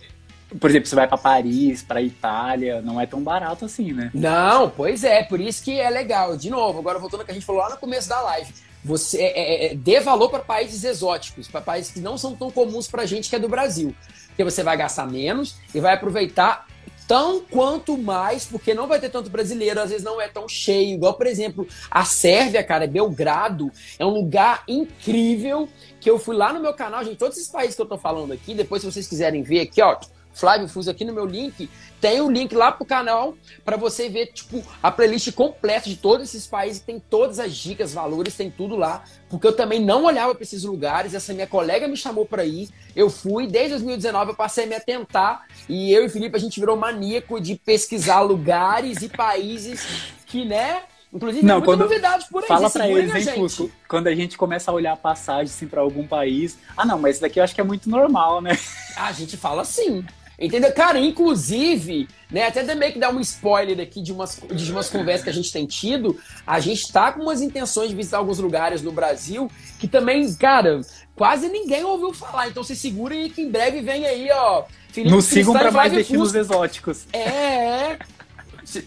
[0.60, 4.12] Por exemplo, você vai para Paris, para Itália, não é tão barato assim, né?
[4.14, 6.38] Não, pois é, por isso que é legal.
[6.38, 8.54] De novo, agora voltando ao que a gente falou lá no começo da live.
[8.86, 12.52] Você é, é, é dê valor para países exóticos, para países que não são tão
[12.52, 13.96] comuns para gente que é do Brasil.
[14.28, 16.68] Porque você vai gastar menos e vai aproveitar
[17.08, 20.96] tão quanto mais, porque não vai ter tanto brasileiro, às vezes não é tão cheio.
[20.96, 25.68] Igual, por exemplo, a Sérvia, cara, Belgrado, é um lugar incrível
[26.00, 28.34] que eu fui lá no meu canal, gente, todos esses países que eu tô falando
[28.34, 29.98] aqui, depois se vocês quiserem ver aqui, ó,
[30.36, 31.70] Flávio Fuso aqui no meu link,
[32.00, 35.96] tem o um link lá pro canal para você ver, tipo, a playlist completa de
[35.96, 40.04] todos esses países, tem todas as dicas, valores, tem tudo lá, porque eu também não
[40.04, 44.32] olhava para esses lugares, essa minha colega me chamou para ir, eu fui, desde 2019
[44.32, 47.56] eu passei a me atentar, e eu e o Felipe a gente virou maníaco de
[47.56, 49.88] pesquisar lugares e países
[50.26, 50.84] que, né,
[51.16, 52.48] Inclusive, não, quando novidades por aí.
[52.48, 53.72] Fala para eles, hein, Fusco?
[53.88, 56.58] Quando a gente começa a olhar passagem assim, para algum país.
[56.76, 58.52] Ah, não, mas isso daqui eu acho que é muito normal, né?
[58.98, 60.06] A gente fala assim.
[60.40, 60.72] Entendeu?
[60.74, 65.24] Cara, inclusive, né, até também que dar um spoiler aqui de umas, de umas conversas
[65.24, 68.82] que a gente tem tido, a gente tá com umas intenções de visitar alguns lugares
[68.82, 70.82] no Brasil que também, cara,
[71.16, 72.50] quase ninguém ouviu falar.
[72.50, 74.64] Então se segurem aí que em breve vem aí, ó.
[74.90, 76.38] Felipe Nos sigam para mais destinos Fusco.
[76.38, 77.06] exóticos.
[77.12, 78.00] É, é.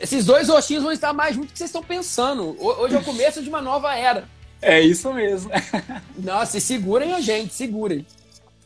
[0.01, 2.57] Esses dois roxinhos vão estar mais juntos do que vocês estão pensando.
[2.59, 4.25] Hoje é o começo de uma nova era.
[4.61, 5.51] É isso mesmo.
[6.19, 8.05] Nossa, segurem a gente, segurem.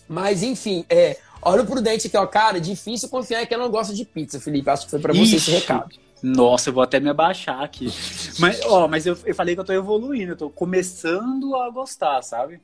[0.08, 2.26] Mas, enfim, é, olha o prudente aqui, ó.
[2.26, 4.70] Cara, difícil confiar que eu não gosto de pizza, Felipe.
[4.70, 5.94] Acho que foi para você esse recado.
[6.22, 7.92] Nossa, eu vou até me abaixar aqui.
[8.38, 12.22] Mas, ó, mas eu, eu falei que eu tô evoluindo, eu tô começando a gostar,
[12.22, 12.60] sabe?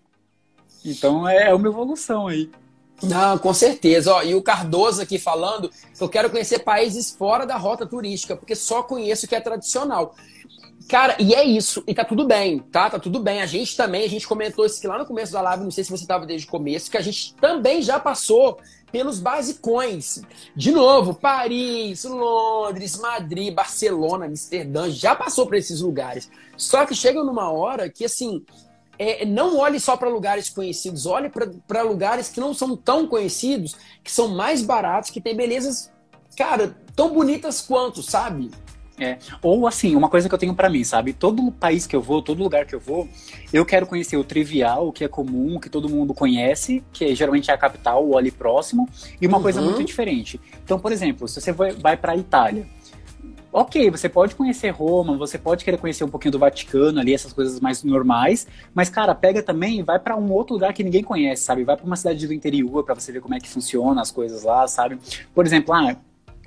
[0.84, 2.48] Então é, é uma evolução aí.
[3.02, 4.12] Não, com certeza.
[4.12, 8.36] Ó, e o Cardoso aqui falando que eu quero conhecer países fora da rota turística,
[8.36, 10.14] porque só conheço o que é tradicional.
[10.88, 12.88] Cara, e é isso, e tá tudo bem, tá?
[12.88, 13.42] Tá tudo bem.
[13.42, 15.90] A gente também, a gente comentou isso lá no começo da live, não sei se
[15.90, 18.58] você tava desde o começo, que a gente também já passou
[18.90, 20.22] pelos basicões.
[20.56, 26.30] De novo, Paris, Londres, Madrid, Barcelona, Amsterdã, já passou por esses lugares.
[26.56, 28.42] Só que chega numa hora que, assim,
[28.98, 31.30] é, não olhe só para lugares conhecidos, olhe
[31.66, 35.92] para lugares que não são tão conhecidos, que são mais baratos, que têm belezas,
[36.34, 38.50] cara, tão bonitas quanto, sabe?
[38.98, 39.18] É.
[39.40, 41.12] Ou assim, uma coisa que eu tenho para mim, sabe?
[41.12, 43.08] Todo país que eu vou, todo lugar que eu vou,
[43.52, 47.04] eu quero conhecer o trivial, o que é comum, o que todo mundo conhece, que
[47.04, 48.88] é, geralmente é a capital ou ali próximo,
[49.20, 49.42] e uma uhum.
[49.42, 50.40] coisa muito diferente.
[50.64, 52.66] Então, por exemplo, se você vai para a Itália,
[53.52, 57.32] ok, você pode conhecer Roma, você pode querer conhecer um pouquinho do Vaticano ali, essas
[57.32, 61.02] coisas mais normais, mas cara, pega também e vai para um outro lugar que ninguém
[61.02, 61.64] conhece, sabe?
[61.64, 64.42] Vai para uma cidade do interior para você ver como é que funciona as coisas
[64.42, 64.98] lá, sabe?
[65.34, 65.96] Por exemplo, ah,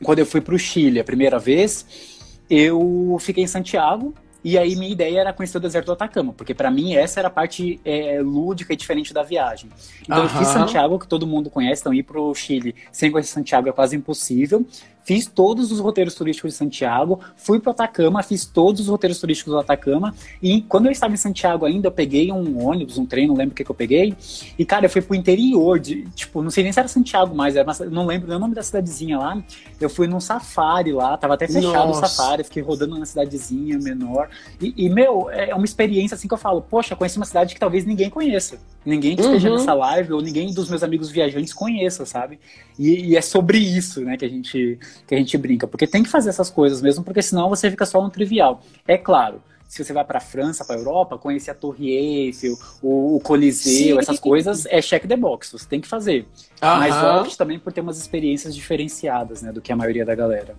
[0.04, 2.21] quando eu fui para o Chile a primeira vez,
[2.52, 4.14] eu fiquei em Santiago.
[4.44, 7.28] E aí minha ideia era conhecer o deserto do Atacama, porque para mim essa era
[7.28, 9.70] a parte é, lúdica e diferente da viagem.
[10.02, 10.24] Então uhum.
[10.24, 13.72] eu fiz Santiago, que todo mundo conhece, então ir pro Chile sem conhecer Santiago é
[13.72, 14.66] quase impossível.
[15.04, 19.54] Fiz todos os roteiros turísticos de Santiago, fui para Atacama, fiz todos os roteiros turísticos
[19.54, 20.14] do Atacama.
[20.42, 23.54] E quando eu estava em Santiago ainda, eu peguei um ônibus, um trem, não lembro
[23.54, 24.16] o que, que eu peguei.
[24.58, 27.56] E, cara, eu fui pro interior, de, tipo, não sei nem se era Santiago mais,
[27.56, 29.44] era não lembro nem o nome da cidadezinha lá.
[29.80, 32.06] Eu fui num safari lá, tava até fechado Nossa.
[32.06, 34.30] o safari, fiquei rodando na cidadezinha menor.
[34.62, 37.60] E, e, meu, é uma experiência assim que eu falo, poxa, conheci uma cidade que
[37.60, 38.60] talvez ninguém conheça.
[38.86, 39.36] Ninguém que uhum.
[39.36, 42.40] esteja nessa live ou ninguém dos meus amigos viajantes conheça, sabe?
[42.80, 46.02] E, e, é sobre isso, né, que a gente que a gente brinca, porque tem
[46.02, 48.62] que fazer essas coisas mesmo, porque senão você fica só no trivial.
[48.88, 52.58] É claro, se você vai para a França, para a Europa, conhecer a Torre Eiffel,
[52.82, 54.00] o, o Coliseu, Sim.
[54.00, 56.26] essas coisas, é check the box, você tem que fazer.
[56.62, 56.80] Aham.
[56.80, 60.56] Mas opte também por ter umas experiências diferenciadas, né, do que a maioria da galera.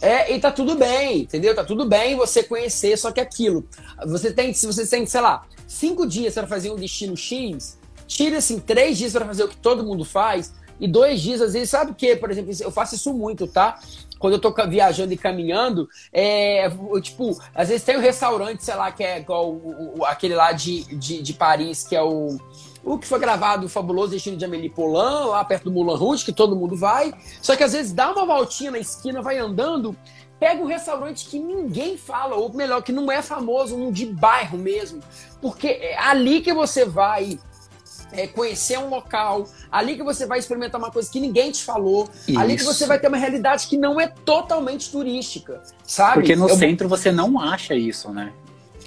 [0.00, 1.54] É, e tá tudo bem, entendeu?
[1.54, 3.66] Tá tudo bem você conhecer, só que aquilo.
[4.06, 8.38] Você tem, se você tem, sei lá, cinco dias para fazer um destino X, tira
[8.38, 11.70] assim três dias para fazer o que todo mundo faz, e dois dias, às vezes,
[11.70, 12.14] sabe o que?
[12.16, 13.80] Por exemplo, eu faço isso muito, tá?
[14.18, 16.68] Quando eu tô viajando e caminhando, é,
[17.00, 20.52] tipo, às vezes tem um restaurante, sei lá, que é igual o, o, aquele lá
[20.52, 22.36] de, de, de, Paris, que é o.
[22.84, 26.24] O que foi gravado, o fabuloso destino de Amélie Poulain, lá perto do Moulin Rouge,
[26.24, 27.12] que todo mundo vai.
[27.42, 29.96] Só que às vezes dá uma voltinha na esquina, vai andando,
[30.38, 34.56] pega um restaurante que ninguém fala, ou melhor, que não é famoso, um de bairro
[34.56, 35.00] mesmo.
[35.40, 37.38] Porque é ali que você vai
[38.12, 42.08] é, conhecer um local, ali que você vai experimentar uma coisa que ninguém te falou,
[42.26, 42.38] Isso.
[42.38, 46.14] ali que você vai ter uma realidade que não é totalmente turística, sabe?
[46.14, 46.56] Porque no Eu...
[46.56, 48.32] centro você não acha isso, né?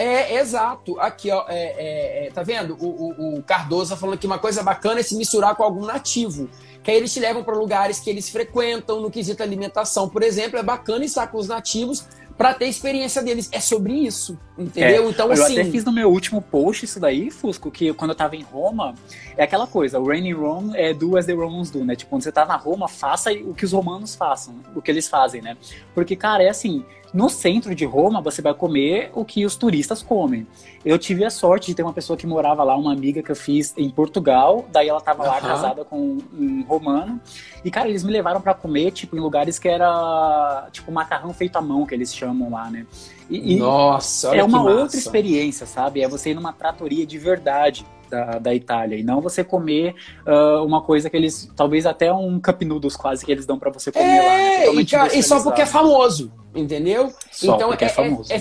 [0.02, 1.00] É, exato.
[1.00, 2.76] Aqui, ó, é, é, é, tá vendo?
[2.80, 5.86] O, o, o Cardoso tá falando que uma coisa bacana é se misturar com algum
[5.86, 6.50] nativo.
[6.82, 10.58] Que aí eles te levam para lugares que eles frequentam, no quesito alimentação, por exemplo.
[10.58, 12.08] É bacana estar com os nativos
[12.38, 13.50] para ter experiência deles.
[13.52, 15.08] É sobre isso, entendeu?
[15.08, 15.56] É, então, eu assim.
[15.56, 18.44] Eu até fiz no meu último post isso daí, Fusco, que quando eu tava em
[18.44, 18.96] Roma,
[19.38, 21.96] é aquela coisa, o Rain in Rome é do as the Romans do, né?
[21.96, 25.08] Tipo, quando você tá na Roma, faça o que os romanos façam, o que eles
[25.08, 25.58] fazem, né?
[25.94, 30.02] Porque, cara, é assim, no centro de Roma, você vai comer o que os turistas
[30.02, 30.48] comem.
[30.84, 33.36] Eu tive a sorte de ter uma pessoa que morava lá, uma amiga que eu
[33.36, 35.30] fiz em Portugal, daí ela tava uhum.
[35.30, 37.20] lá casada com um romano.
[37.66, 41.58] E, cara, eles me levaram para comer, tipo, em lugares que era, tipo, macarrão feito
[41.58, 42.86] à mão, que eles chamam lá, né?
[43.30, 46.02] E, Nossa, É uma outra experiência, sabe?
[46.02, 47.86] É você ir numa tratoria de verdade.
[48.12, 49.96] Da, da, Itália e não você comer
[50.28, 53.72] uh, uma coisa que eles talvez até um cup noodles quase que eles dão para
[53.72, 54.22] você comer é,
[54.66, 54.82] lá né?
[54.82, 57.14] e, cara, e, só porque é famoso entendeu?
[57.32, 58.32] Só então é, é, famoso.
[58.32, 58.36] É,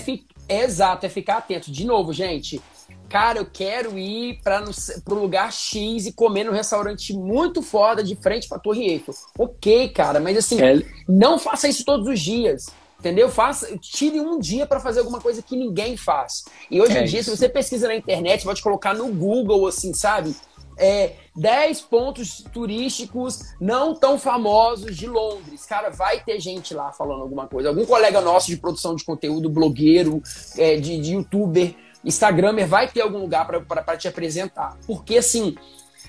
[0.47, 1.71] é, exato, é ficar atento.
[1.71, 2.61] De novo, gente.
[3.09, 8.15] Cara, eu quero ir para o lugar X e comer num restaurante muito foda de
[8.15, 9.13] frente para Torre Eiffel.
[9.37, 10.81] Ok, cara, mas assim, é.
[11.07, 12.67] não faça isso todos os dias.
[13.01, 13.29] Entendeu?
[13.29, 16.45] Faça, tire um dia para fazer alguma coisa que ninguém faz.
[16.69, 17.31] E hoje em é dia, isso.
[17.31, 20.35] se você pesquisa na internet, pode colocar no Google, assim, sabe?
[20.77, 25.65] é, 10 pontos turísticos não tão famosos de Londres.
[25.65, 27.69] Cara, vai ter gente lá falando alguma coisa.
[27.69, 30.21] Algum colega nosso de produção de conteúdo, blogueiro,
[30.57, 34.77] é, de, de youtuber, Instagramer, vai ter algum lugar para te apresentar.
[34.87, 35.55] Porque, assim,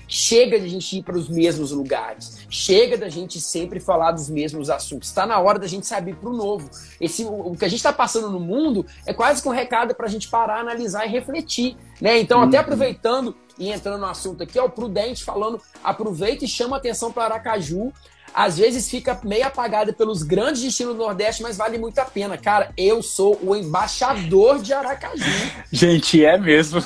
[0.07, 2.45] Chega de a gente ir para os mesmos lugares.
[2.49, 5.09] Chega da gente sempre falar dos mesmos assuntos.
[5.09, 6.69] Está na hora da gente saber para o novo.
[6.99, 9.95] Esse, o, o que a gente está passando no mundo é quase que um recado
[9.95, 11.75] para a gente parar, analisar e refletir.
[12.01, 12.19] Né?
[12.19, 12.47] Então, uhum.
[12.47, 17.11] até aproveitando e entrando no assunto aqui, ó, o Prudente falando, aproveita e chama atenção
[17.11, 17.91] para Aracaju.
[18.33, 22.35] Às vezes fica meio apagada pelos grandes destinos do Nordeste, mas vale muito a pena.
[22.35, 25.23] Cara, eu sou o embaixador de Aracaju.
[25.71, 26.83] Gente, é mesmo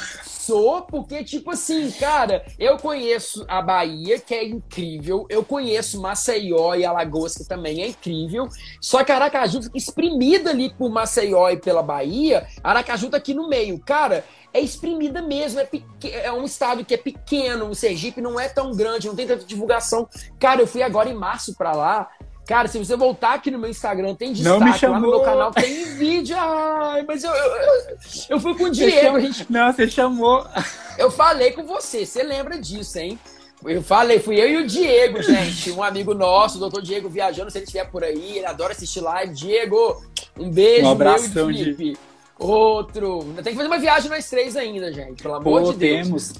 [0.47, 6.73] sou, porque, tipo assim, cara, eu conheço a Bahia, que é incrível, eu conheço Maceió
[6.73, 8.47] e Alagoas, que também é incrível,
[8.81, 13.49] só que Aracaju fica exprimida ali por Maceió e pela Bahia, Aracaju tá aqui no
[13.49, 13.77] meio.
[13.79, 15.69] Cara, é exprimida mesmo, é,
[16.23, 19.45] é um estado que é pequeno, o Sergipe não é tão grande, não tem tanta
[19.45, 20.07] divulgação.
[20.39, 22.09] Cara, eu fui agora em março para lá,
[22.47, 25.83] Cara, se você voltar aqui no meu Instagram, tem destaque lá no meu canal, tem
[25.95, 26.35] vídeo.
[26.39, 27.97] Ai, mas eu, eu,
[28.29, 29.19] eu fui com o Diego.
[29.19, 29.45] Gente...
[29.49, 30.47] Não, você chamou.
[30.97, 33.19] Eu falei com você, você lembra disso, hein?
[33.65, 37.51] Eu falei, fui eu e o Diego, gente, um amigo nosso, o doutor Diego viajando,
[37.51, 39.33] se ele estiver por aí, ele adora assistir live.
[39.33, 40.01] Diego,
[40.39, 41.91] um beijo, um meu e Felipe.
[41.91, 41.97] De...
[42.39, 43.33] Outro.
[43.43, 46.07] Tem que fazer uma viagem nós três ainda, gente, pelo amor Pô, de Deus.
[46.07, 46.33] Temos.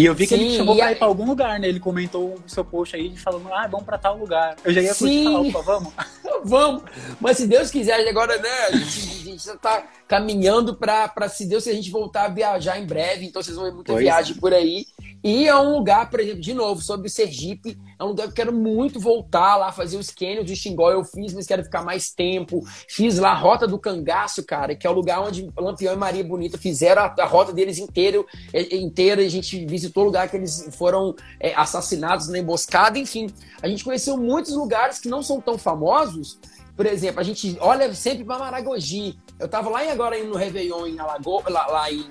[0.00, 0.92] E eu vi que Sim, ele chamou pra a...
[0.92, 1.68] ir pra algum lugar, né?
[1.68, 4.56] Ele comentou o seu post aí falando, ah, vamos pra tal lugar.
[4.64, 5.92] Eu já ia curtir falar, opa, vamos.
[6.42, 6.82] vamos.
[7.20, 11.28] Mas se Deus quiser, agora, né, a gente, a gente já tá caminhando pra, pra,
[11.28, 13.26] se Deus quiser, a gente voltar a viajar em breve.
[13.26, 14.40] Então vocês vão ver muita pois viagem é.
[14.40, 14.86] por aí.
[15.22, 18.30] E é um lugar, por exemplo, de novo, sobre o Sergipe, é um lugar que
[18.30, 20.90] eu quero muito voltar lá, fazer os canyons de Xingó.
[20.90, 22.62] Eu fiz, mas quero ficar mais tempo.
[22.88, 26.24] Fiz lá a Rota do Cangaço, cara, que é o lugar onde Lampião e Maria
[26.24, 29.20] Bonita fizeram a, a rota deles inteiro, é, inteira.
[29.20, 32.98] A gente visitou o lugar que eles foram é, assassinados na emboscada.
[32.98, 33.28] Enfim,
[33.62, 36.38] a gente conheceu muitos lugares que não são tão famosos.
[36.74, 39.18] Por exemplo, a gente olha sempre para Maragogi.
[39.38, 42.08] Eu tava lá em, agora no Réveillon em Alagoas, lá, lá em,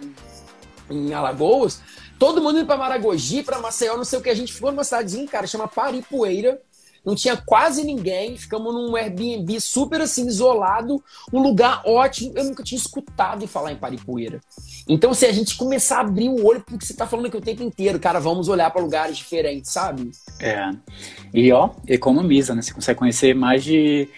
[0.92, 1.82] em Alagoas.
[2.20, 4.30] Todo mundo indo pra Maragogi, pra Maceió, não sei o que.
[4.30, 6.62] A gente ficou numa cidadezinha, cara, chama Paripoeira.
[7.06, 8.38] Não tinha quase ninguém.
[8.38, 11.02] Ficamos num Airbnb super assim, isolado.
[11.32, 12.34] Um lugar ótimo.
[12.36, 14.42] Eu nunca tinha escutado falar em Paripoeira.
[14.88, 17.42] Então, se a gente começar a abrir o olho porque você tá falando aqui o
[17.42, 20.12] tempo inteiro, cara, vamos olhar para lugares diferentes, sabe?
[20.42, 20.72] É.
[21.34, 22.62] E ó, economiza, né?
[22.62, 24.10] Você consegue conhecer mais de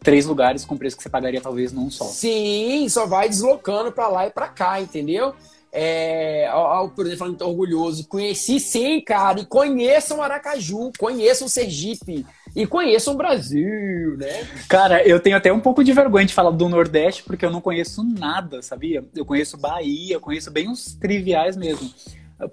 [0.00, 2.04] três lugares com preço que você pagaria talvez num só.
[2.04, 5.34] Sim, só vai deslocando para lá e para cá, entendeu?
[5.72, 12.24] É, ao, por exemplo, falando orgulhoso, conheci sim, cara, e conheçam Aracaju, conheçam Sergipe
[12.56, 14.48] e conheçam o Brasil, né?
[14.68, 17.60] Cara, eu tenho até um pouco de vergonha de falar do Nordeste, porque eu não
[17.60, 19.04] conheço nada, sabia?
[19.14, 21.90] Eu conheço Bahia, eu conheço bem os triviais mesmo.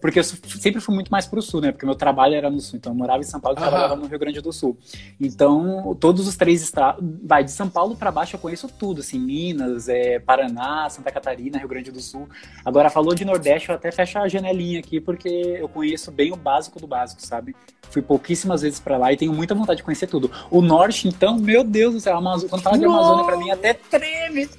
[0.02, 1.72] Porque eu sempre fui muito mais para o sul, né?
[1.72, 2.78] Porque meu trabalho era no sul.
[2.78, 4.78] Então eu morava em São Paulo e trabalhava no Rio Grande do Sul.
[5.20, 7.04] Então, todos os três estados.
[7.24, 11.60] Vai, de São Paulo para baixo eu conheço tudo, assim, Minas, é, Paraná, Santa Catarina,
[11.60, 12.28] Rio Grande do Sul.
[12.64, 16.36] Agora, falou de Nordeste, eu até fecho a janelinha aqui, porque eu conheço bem o
[16.36, 17.56] básico do básico, sabe?
[17.92, 20.32] Fui pouquíssimas vezes para lá e tenho muita vontade de conhecer tudo.
[20.50, 24.50] O Norte, então, meu Deus do céu, quando fala de Amazônia, para mim até treme.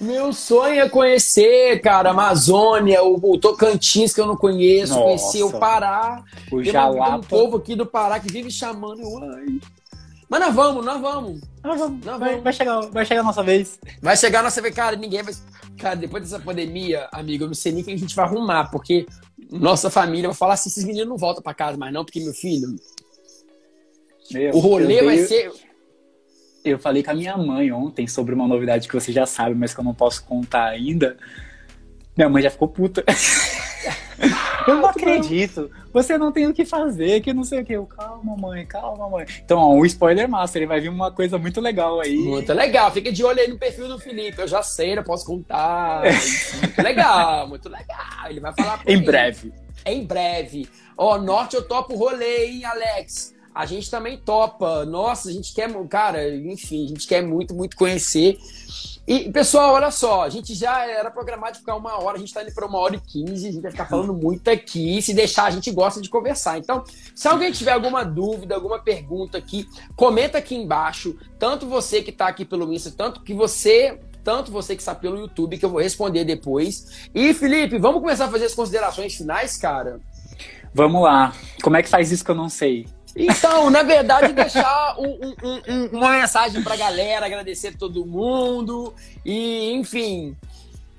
[0.00, 5.04] Meu sonho é conhecer, cara, Amazônia, o, o Tocantins, que eu não conheço, Nossa.
[5.04, 6.22] conhecer o Pará.
[6.50, 7.16] O tem Jalapa.
[7.16, 9.02] um povo aqui do Pará que vive chamando.
[9.22, 9.60] Ai.
[10.28, 11.40] Mas nós vamos, nós vamos.
[11.62, 12.04] Nós vamos.
[12.04, 12.42] Nós vamos.
[12.42, 13.78] Vai, chegar, vai chegar a nossa vez.
[14.02, 14.96] Vai chegar a nossa vez, cara.
[14.96, 15.34] Ninguém vai.
[15.78, 19.06] Cara, depois dessa pandemia, amigo, eu não sei nem quem a gente vai arrumar, porque
[19.50, 22.34] nossa família vai falar assim: esses meninos não voltam para casa mais, não, porque meu
[22.34, 22.74] filho.
[24.32, 25.52] Meu, o rolê vai ser
[26.64, 29.74] eu falei com a minha mãe ontem sobre uma novidade que você já sabe, mas
[29.74, 31.16] que eu não posso contar ainda.
[32.16, 33.04] Minha mãe já ficou puta.
[34.66, 35.70] eu não acredito.
[35.92, 37.72] Você não tem o que fazer, que não sei o que.
[37.74, 39.26] Eu, calma, mãe, calma, mãe.
[39.44, 42.16] Então, ó, um spoiler master, ele vai vir uma coisa muito legal aí.
[42.16, 42.90] Muito legal.
[42.90, 44.40] Fica de olho aí no perfil do Felipe.
[44.40, 46.02] Eu já sei, eu posso contar.
[46.62, 48.30] muito legal, muito legal.
[48.30, 49.04] Ele vai falar Em mim.
[49.04, 49.52] breve.
[49.84, 50.68] Em breve.
[50.96, 53.33] Ó, Norte eu topo rolê, hein, Alex?
[53.54, 54.84] A gente também topa.
[54.84, 58.38] Nossa, a gente quer, cara, enfim, a gente quer muito, muito conhecer.
[59.06, 62.28] E, pessoal, olha só, a gente já era programado de ficar uma hora, a gente
[62.28, 65.00] está indo para uma hora e quinze, a gente vai ficar falando muito aqui.
[65.02, 66.58] Se deixar, a gente gosta de conversar.
[66.58, 66.82] Então,
[67.14, 71.16] se alguém tiver alguma dúvida, alguma pergunta aqui, comenta aqui embaixo.
[71.38, 75.18] Tanto você que está aqui pelo Insta, tanto que você tanto você que está pelo
[75.18, 77.08] YouTube, que eu vou responder depois.
[77.14, 80.00] E, Felipe, vamos começar a fazer as considerações finais, cara?
[80.72, 81.34] Vamos lá.
[81.62, 82.86] Como é que faz isso que eu não sei?
[83.16, 88.92] Então, na verdade, deixar um, um, um, uma mensagem pra galera, agradecer todo mundo
[89.24, 90.36] e, enfim.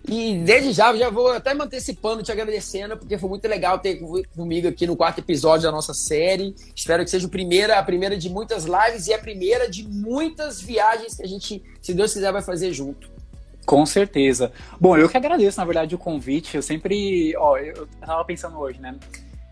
[0.07, 3.99] E desde já, já vou até me antecipando, te agradecendo, porque foi muito legal ter
[4.35, 6.55] comigo aqui no quarto episódio da nossa série.
[6.75, 10.61] Espero que seja a primeira, a primeira de muitas lives e a primeira de muitas
[10.61, 13.09] viagens que a gente, se Deus quiser, vai fazer junto.
[13.65, 14.51] Com certeza.
[14.79, 16.55] Bom, eu que agradeço, na verdade, o convite.
[16.55, 17.35] Eu sempre.
[17.35, 18.95] Ó, eu tava pensando hoje, né?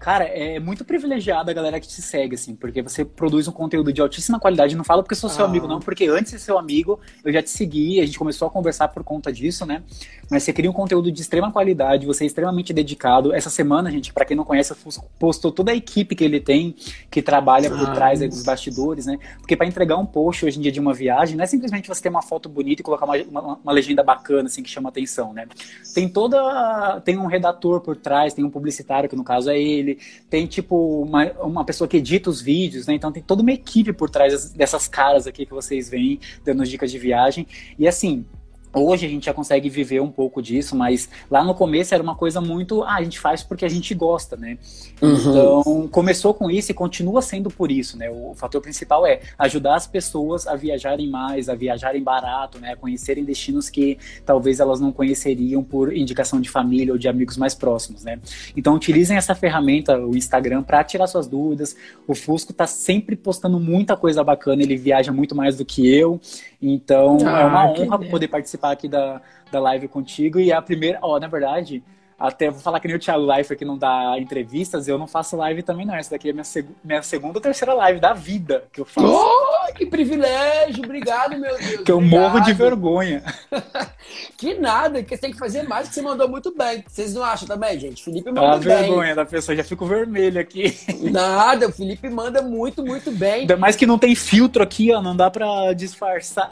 [0.04, 3.94] Cara, é muito privilegiada a galera que te segue, assim, porque você produz um conteúdo
[3.94, 4.76] de altíssima qualidade.
[4.76, 5.48] Não fala porque sou seu ah.
[5.48, 8.50] amigo, não, porque antes de ser seu amigo, eu já te segui, a gente começou
[8.50, 9.82] a conversar por conta disso, né?
[10.30, 13.34] Mas você cria um conteúdo de extrema qualidade, você é extremamente dedicado.
[13.34, 14.76] Essa semana, gente, para quem não conhece,
[15.18, 16.76] postou toda a equipe que ele tem,
[17.10, 19.18] que trabalha por ah, trás aí, dos bastidores, né?
[19.38, 22.02] Porque para entregar um post hoje em dia de uma viagem, não é simplesmente você
[22.02, 25.32] ter uma foto bonita e colocar uma, uma, uma legenda bacana, assim, que chama atenção,
[25.32, 25.48] né?
[25.94, 27.00] Tem toda.
[27.06, 29.93] Tem um redator por trás, tem um publicitário, que no caso é ele
[30.30, 32.94] tem tipo uma, uma pessoa que edita os vídeos, né?
[32.94, 36.92] Então tem toda uma equipe por trás dessas caras aqui que vocês veem dando dicas
[36.92, 37.48] de viagem.
[37.78, 38.26] E assim,
[38.74, 42.16] Hoje a gente já consegue viver um pouco disso, mas lá no começo era uma
[42.16, 44.58] coisa muito, ah, a gente faz porque a gente gosta, né?
[45.00, 45.14] Uhum.
[45.16, 48.10] Então, começou com isso e continua sendo por isso, né?
[48.10, 52.72] O fator principal é ajudar as pessoas a viajarem mais, a viajarem barato, né?
[52.72, 57.38] A conhecerem destinos que talvez elas não conheceriam por indicação de família ou de amigos
[57.38, 58.20] mais próximos, né?
[58.58, 61.76] Então, utilizem essa ferramenta, o Instagram, para tirar suas dúvidas.
[62.08, 66.20] O Fusco tá sempre postando muita coisa bacana, ele viaja muito mais do que eu.
[66.62, 69.22] Então, ah, é uma honra poder participar aqui da,
[69.52, 70.40] da live contigo.
[70.40, 71.84] E a primeira, ó, na verdade,
[72.24, 75.36] até vou falar que nem o Thiago Life que não dá entrevistas, eu não faço
[75.36, 75.94] live também, não.
[75.94, 79.08] Essa daqui é minha, seg minha segunda ou terceira live da vida que eu faço.
[79.08, 80.86] Oh, que privilégio!
[80.86, 81.82] Obrigado, meu Deus.
[81.82, 82.22] que eu obrigado.
[82.22, 83.24] morro de vergonha.
[84.38, 86.84] que nada, que você tem que fazer mais, que você mandou muito bem.
[86.88, 88.02] Vocês não acham também, gente?
[88.02, 88.68] Felipe manda a bem.
[88.68, 90.78] Vergonha da pessoa, já fico vermelho aqui.
[91.12, 93.42] Nada, o Felipe manda muito, muito bem.
[93.42, 96.50] Ainda mais que não tem filtro aqui, ó, não dá pra disfarçar.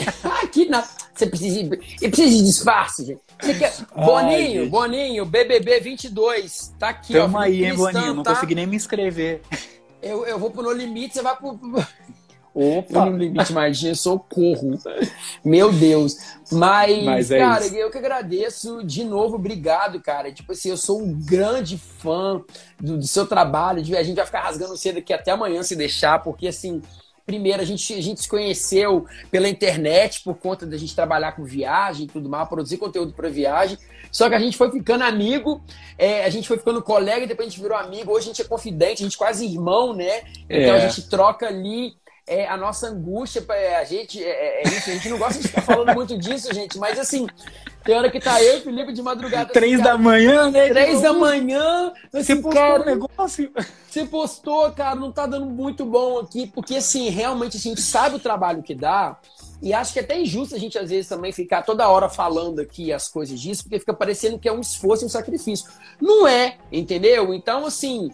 [0.42, 0.82] Aqui não.
[1.14, 1.76] Você precisa, de,
[2.08, 3.20] precisa de disfarce, gente.
[3.38, 3.72] Quer...
[3.94, 6.74] Boninho, Boninho, BBB 22.
[6.78, 7.40] Tá aqui, Tamo ó.
[7.40, 8.14] aí, hein, Boninho.
[8.14, 8.34] Não tá?
[8.34, 9.40] consegui nem me inscrever.
[10.02, 11.58] Eu, eu vou pro No Limite, você vai pro.
[12.54, 13.04] Opa!
[13.04, 14.78] No Limite Magia, socorro.
[15.44, 16.16] Meu Deus.
[16.50, 17.74] Mas, Mas é cara, isso.
[17.74, 20.32] eu que agradeço de novo, obrigado, cara.
[20.32, 22.42] Tipo assim, eu sou um grande fã
[22.80, 23.80] do, do seu trabalho.
[23.80, 26.80] A gente vai ficar rasgando cedo aqui até amanhã se deixar, porque assim
[27.26, 31.42] Primeiro, a gente, a gente se conheceu pela internet por conta da gente trabalhar com
[31.42, 33.76] viagem e tudo mais, produzir conteúdo para viagem.
[34.12, 35.60] Só que a gente foi ficando amigo,
[35.98, 38.12] é, a gente foi ficando colega e depois a gente virou amigo.
[38.12, 40.22] Hoje a gente é confidente, a gente é quase irmão, né?
[40.48, 40.84] Então é.
[40.84, 41.96] a gente troca ali
[42.26, 43.44] é, a nossa angústia,
[43.78, 46.52] a gente, é, é, é, isso, a gente não gosta de ficar falando muito disso,
[46.52, 47.26] gente, mas assim,
[47.84, 49.52] tem hora que tá eu e Felipe de madrugada.
[49.52, 50.68] Três assim, da manhã, né?
[50.68, 51.92] Três da manhã.
[52.12, 53.52] Assim, você postou cara, um negócio.
[53.88, 57.84] Você postou, cara, não tá dando muito bom aqui, porque assim, realmente assim, a gente
[57.84, 59.16] sabe o trabalho que dá.
[59.62, 62.60] E acho que é até injusto a gente, às vezes, também ficar toda hora falando
[62.60, 65.70] aqui as coisas disso, porque fica parecendo que é um esforço e um sacrifício.
[66.00, 67.32] Não é, entendeu?
[67.32, 68.10] Então, assim,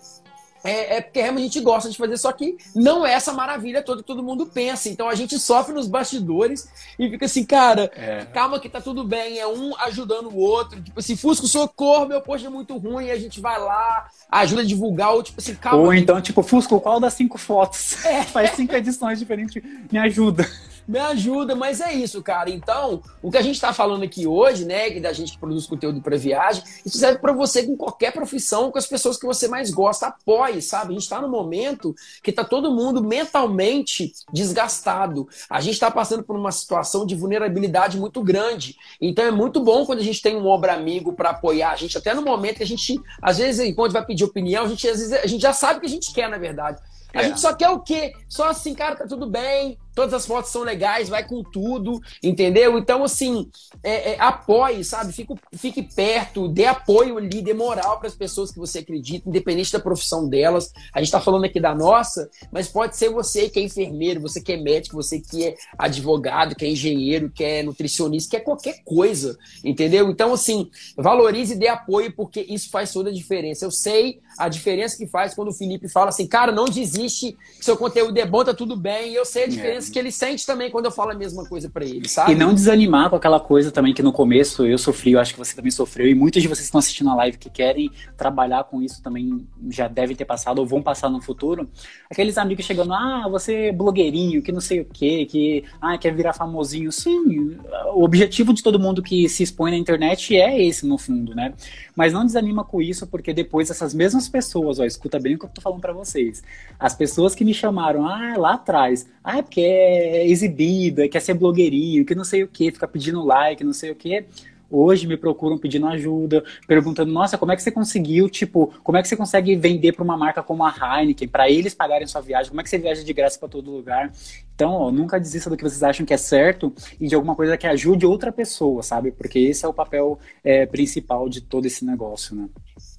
[0.65, 3.83] é, é, porque realmente a gente gosta de fazer, só que não é essa maravilha
[3.83, 4.89] toda que todo mundo pensa.
[4.89, 6.69] Então a gente sofre nos bastidores
[6.99, 8.25] e fica assim, cara, é.
[8.27, 10.81] calma que tá tudo bem, é um ajudando o outro.
[10.81, 14.65] Tipo assim, Fusco, socorro, meu post é muito ruim, a gente vai lá, ajuda a
[14.65, 15.83] divulgar, ou tipo assim, calma.
[15.83, 18.05] Ou então, tipo, Fusco, qual das cinco fotos?
[18.05, 18.23] É.
[18.33, 20.49] Faz cinco edições diferentes, me ajuda
[20.87, 22.51] me ajuda, mas é isso, cara.
[22.51, 26.01] Então, o que a gente está falando aqui hoje, né, da gente que produz conteúdo
[26.01, 29.71] para viagem, isso serve para você com qualquer profissão, com as pessoas que você mais
[29.71, 30.91] gosta, apoie, sabe?
[30.91, 35.29] A gente está no momento que está todo mundo mentalmente desgastado.
[35.49, 38.77] A gente está passando por uma situação de vulnerabilidade muito grande.
[39.01, 41.97] Então, é muito bom quando a gente tem um obra amigo para apoiar a gente,
[41.97, 44.99] até no momento que a gente, às vezes, quando vai pedir opinião, a gente, às
[44.99, 46.81] vezes, a gente já sabe o que a gente quer, na verdade.
[47.15, 47.25] A é.
[47.25, 48.15] gente só quer o quê?
[48.29, 52.79] Só assim, cara, tá tudo bem, todas as fotos são legais, vai com tudo, entendeu?
[52.79, 53.51] Então, assim,
[53.83, 55.13] é, é, apoie, sabe?
[55.13, 59.73] Fique, fique perto, dê apoio ali, dê moral para as pessoas que você acredita, independente
[59.73, 60.73] da profissão delas.
[60.93, 64.41] A gente está falando aqui da nossa, mas pode ser você que é enfermeiro, você
[64.41, 68.41] que é médico, você que é advogado, que é engenheiro, que é nutricionista, que é
[68.41, 70.11] qualquer coisa, entendeu?
[70.11, 73.65] Então, assim, valorize e dê apoio, porque isso faz toda a diferença.
[73.65, 77.77] Eu sei a diferença que faz quando o Felipe fala assim, cara, não desiste, seu
[77.77, 79.13] conteúdo é bom, tá tudo bem.
[79.13, 81.85] Eu sei a diferença que ele sente também quando eu falo a mesma coisa para
[81.85, 82.33] ele, sabe?
[82.33, 85.39] E não desanimar com aquela coisa também que no começo eu sofri, eu acho que
[85.39, 88.65] você também sofreu, e muitos de vocês que estão assistindo a live que querem trabalhar
[88.65, 91.69] com isso também já devem ter passado ou vão passar no futuro.
[92.11, 96.15] Aqueles amigos chegando, ah, você é blogueirinho, que não sei o quê, que ah, quer
[96.15, 96.91] virar famosinho.
[96.93, 97.59] Sim,
[97.95, 101.55] o objetivo de todo mundo que se expõe na internet é esse, no fundo, né?
[101.95, 105.45] Mas não desanima com isso, porque depois essas mesmas pessoas, ó, escuta bem o que
[105.45, 106.43] eu tô falando para vocês.
[106.79, 111.35] As pessoas que me chamaram, ah, lá atrás, ah, é porque é exibida, quer ser
[111.35, 114.25] blogueirinho, que não sei o que, fica pedindo like, não sei o que.
[114.71, 119.03] hoje me procuram pedindo ajuda, perguntando, nossa, como é que você conseguiu, tipo, como é
[119.03, 122.49] que você consegue vender para uma marca como a Heineken, para eles pagarem sua viagem,
[122.49, 124.11] como é que você viaja de graça para todo lugar?
[124.55, 127.57] Então, ó, nunca desista do que vocês acham que é certo e de alguma coisa
[127.57, 129.13] que ajude outra pessoa, sabe?
[129.13, 132.49] Porque esse é o papel é, principal de todo esse negócio, né?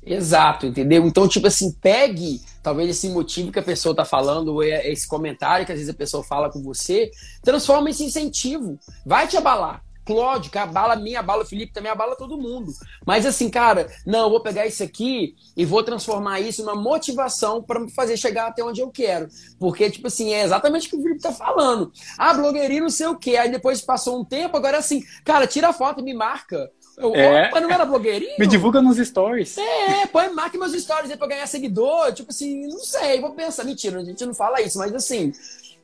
[0.05, 1.05] Exato, entendeu?
[1.05, 5.07] Então, tipo assim, pegue talvez esse motivo que a pessoa tá falando, ou é esse
[5.07, 7.11] comentário que às vezes a pessoa fala com você,
[7.41, 8.79] transforma esse incentivo.
[9.05, 9.83] Vai te abalar.
[10.05, 12.73] Cláudio, que abala mim, abala o Felipe, também abala todo mundo.
[13.05, 17.63] Mas assim, cara, não, eu vou pegar isso aqui e vou transformar isso numa motivação
[17.63, 19.27] para me fazer chegar até onde eu quero.
[19.57, 21.91] Porque, tipo assim, é exatamente o que o Felipe tá falando.
[22.17, 23.37] Ah, blogueirinho não sei o quê.
[23.37, 26.69] Aí depois passou um tempo, agora assim, cara, tira a foto e me marca.
[26.97, 27.47] Eu, é.
[27.47, 28.35] Opa, não era blogueirinho?
[28.37, 29.57] Me divulga nos stories.
[29.57, 32.13] É, põe, marque meus stories aí pra ganhar seguidor.
[32.13, 33.63] Tipo assim, não sei, vou pensar.
[33.63, 35.33] Mentira, a gente não fala isso, mas assim,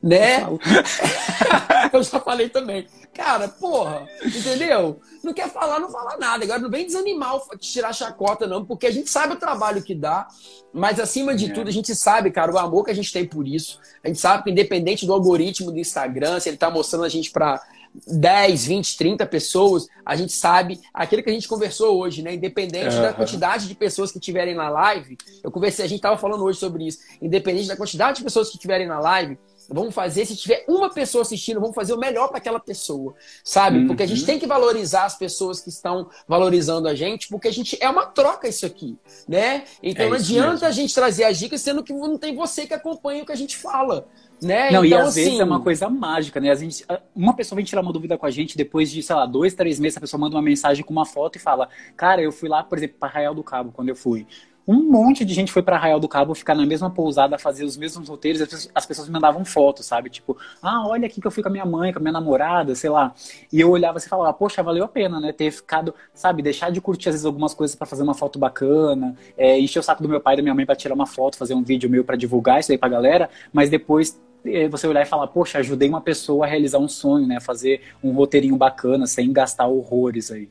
[0.02, 0.42] né?
[0.42, 0.58] Eu,
[1.92, 2.86] eu já falei também.
[3.12, 5.00] Cara, porra, entendeu?
[5.22, 6.44] Não quer falar, não fala nada.
[6.44, 10.28] Agora não vem desanimar, tirar chacota, não, porque a gente sabe o trabalho que dá,
[10.72, 11.52] mas acima de é.
[11.52, 13.78] tudo, a gente sabe, cara, o amor que a gente tem por isso.
[14.02, 17.30] A gente sabe que, independente do algoritmo do Instagram, se ele tá mostrando a gente
[17.30, 17.60] pra
[18.06, 22.34] 10, 20, 30 pessoas, a gente sabe aquilo que a gente conversou hoje, né?
[22.34, 23.02] Independente uhum.
[23.02, 26.58] da quantidade de pessoas que tiverem na live, eu conversei, a gente tava falando hoje
[26.58, 26.98] sobre isso.
[27.20, 29.38] Independente da quantidade de pessoas que tiverem na live,
[29.72, 33.14] Vamos fazer, se tiver uma pessoa assistindo, vamos fazer o melhor para aquela pessoa,
[33.44, 33.78] sabe?
[33.78, 33.86] Uhum.
[33.86, 37.52] Porque a gente tem que valorizar as pessoas que estão valorizando a gente, porque a
[37.52, 38.98] gente é uma troca isso aqui,
[39.28, 39.62] né?
[39.80, 40.66] Então é não adianta mesmo.
[40.66, 43.36] a gente trazer as dicas sendo que não tem você que acompanha o que a
[43.36, 44.08] gente fala.
[44.42, 44.70] Né?
[44.70, 45.24] Não, então, e às assim...
[45.24, 46.50] vezes é uma coisa mágica, né?
[46.50, 46.84] A gente,
[47.14, 49.78] uma pessoa vem tirar uma dúvida com a gente, depois de, sei lá, dois, três
[49.78, 52.62] meses, a pessoa manda uma mensagem com uma foto e fala: Cara, eu fui lá,
[52.62, 54.26] por exemplo, para Arraial do Cabo, quando eu fui
[54.70, 57.76] um monte de gente foi para Arraial do Cabo ficar na mesma pousada, fazer os
[57.76, 60.08] mesmos roteiros, as pessoas, me mandavam fotos, sabe?
[60.08, 62.74] Tipo, ah, olha aqui que eu fui com a minha mãe, com a minha namorada,
[62.76, 63.12] sei lá.
[63.52, 65.32] E eu olhava assim e falava, poxa, valeu a pena, né?
[65.32, 69.16] Ter ficado, sabe, deixar de curtir às vezes algumas coisas para fazer uma foto bacana,
[69.36, 71.36] é, encher o saco do meu pai e da minha mãe para tirar uma foto,
[71.36, 74.20] fazer um vídeo meu para divulgar isso aí pra galera, mas depois
[74.70, 77.40] você olhar e falar, poxa, ajudei uma pessoa a realizar um sonho, né?
[77.40, 80.48] Fazer um roteirinho bacana, sem gastar horrores aí.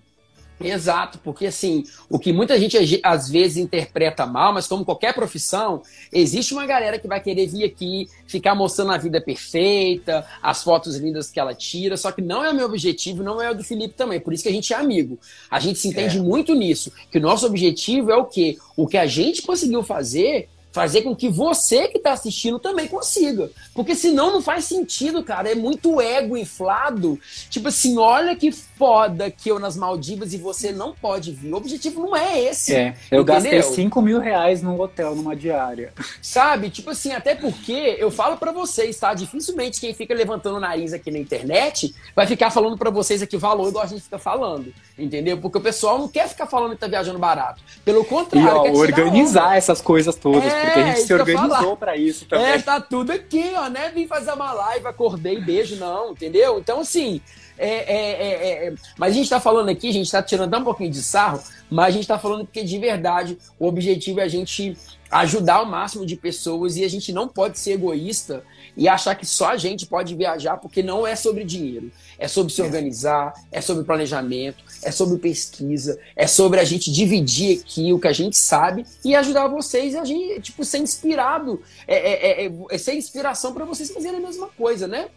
[0.61, 5.81] Exato, porque assim, o que muita gente às vezes interpreta mal, mas como qualquer profissão,
[6.11, 10.97] existe uma galera que vai querer vir aqui, ficar mostrando a vida perfeita, as fotos
[10.97, 13.63] lindas que ela tira, só que não é o meu objetivo, não é o do
[13.63, 15.17] Felipe também, por isso que a gente é amigo.
[15.49, 16.21] A gente se entende é.
[16.21, 18.57] muito nisso, que o nosso objetivo é o quê?
[18.75, 23.49] O que a gente conseguiu fazer fazer com que você que está assistindo também consiga.
[23.73, 25.51] Porque senão não faz sentido, cara.
[25.51, 27.19] É muito ego inflado.
[27.49, 31.53] Tipo assim, olha que foda que eu nas Maldivas e você não pode vir.
[31.53, 32.73] O objetivo não é esse.
[32.73, 33.25] É, eu entendeu?
[33.25, 35.91] gastei 5 mil reais num hotel, numa diária.
[36.21, 36.69] Sabe?
[36.69, 39.13] Tipo assim, até porque eu falo para vocês, tá?
[39.13, 43.35] Dificilmente quem fica levantando o nariz aqui na internet vai ficar falando para vocês aqui
[43.35, 44.73] o valor igual a gente fica falando.
[44.97, 45.37] Entendeu?
[45.39, 47.61] Porque o pessoal não quer ficar falando que tá viajando barato.
[47.83, 50.53] Pelo contrário, e, ó, organizar essas coisas todas.
[50.53, 52.45] É, porque a gente se organizou para isso também.
[52.45, 53.89] É, tá tudo aqui, ó, né?
[53.89, 56.59] Vim fazer uma live, acordei, beijo, não, entendeu?
[56.59, 57.21] Então, assim,
[57.57, 60.63] é, é, é, é, mas a gente está falando aqui, a gente está tirando um
[60.63, 64.29] pouquinho de sarro, mas a gente está falando porque de verdade o objetivo é a
[64.29, 64.77] gente
[65.11, 68.43] ajudar o máximo de pessoas e a gente não pode ser egoísta
[68.77, 71.91] e achar que só a gente pode viajar, porque não é sobre dinheiro.
[72.17, 77.59] É sobre se organizar, é sobre planejamento, é sobre pesquisa, é sobre a gente dividir
[77.59, 81.95] aqui o que a gente sabe e ajudar vocês a gente, tipo, ser inspirado, é,
[81.95, 85.07] é, é, é ser inspiração para vocês fazerem a mesma coisa, né?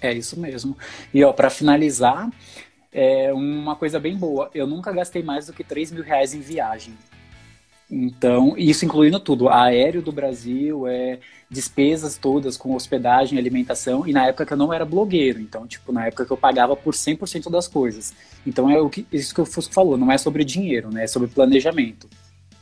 [0.00, 0.76] É isso mesmo.
[1.12, 2.30] E ó, para finalizar,
[2.92, 4.50] é uma coisa bem boa.
[4.54, 6.94] Eu nunca gastei mais do que 3 mil reais em viagem.
[7.90, 11.18] Então, isso incluindo tudo, aéreo do Brasil, é
[11.50, 15.92] despesas todas com hospedagem, alimentação, e na época que eu não era blogueiro, então, tipo,
[15.92, 18.12] na época que eu pagava por 100% das coisas.
[18.46, 21.06] Então, é o que, isso que o Fusco falou, não é sobre dinheiro, né, é
[21.06, 22.08] sobre planejamento.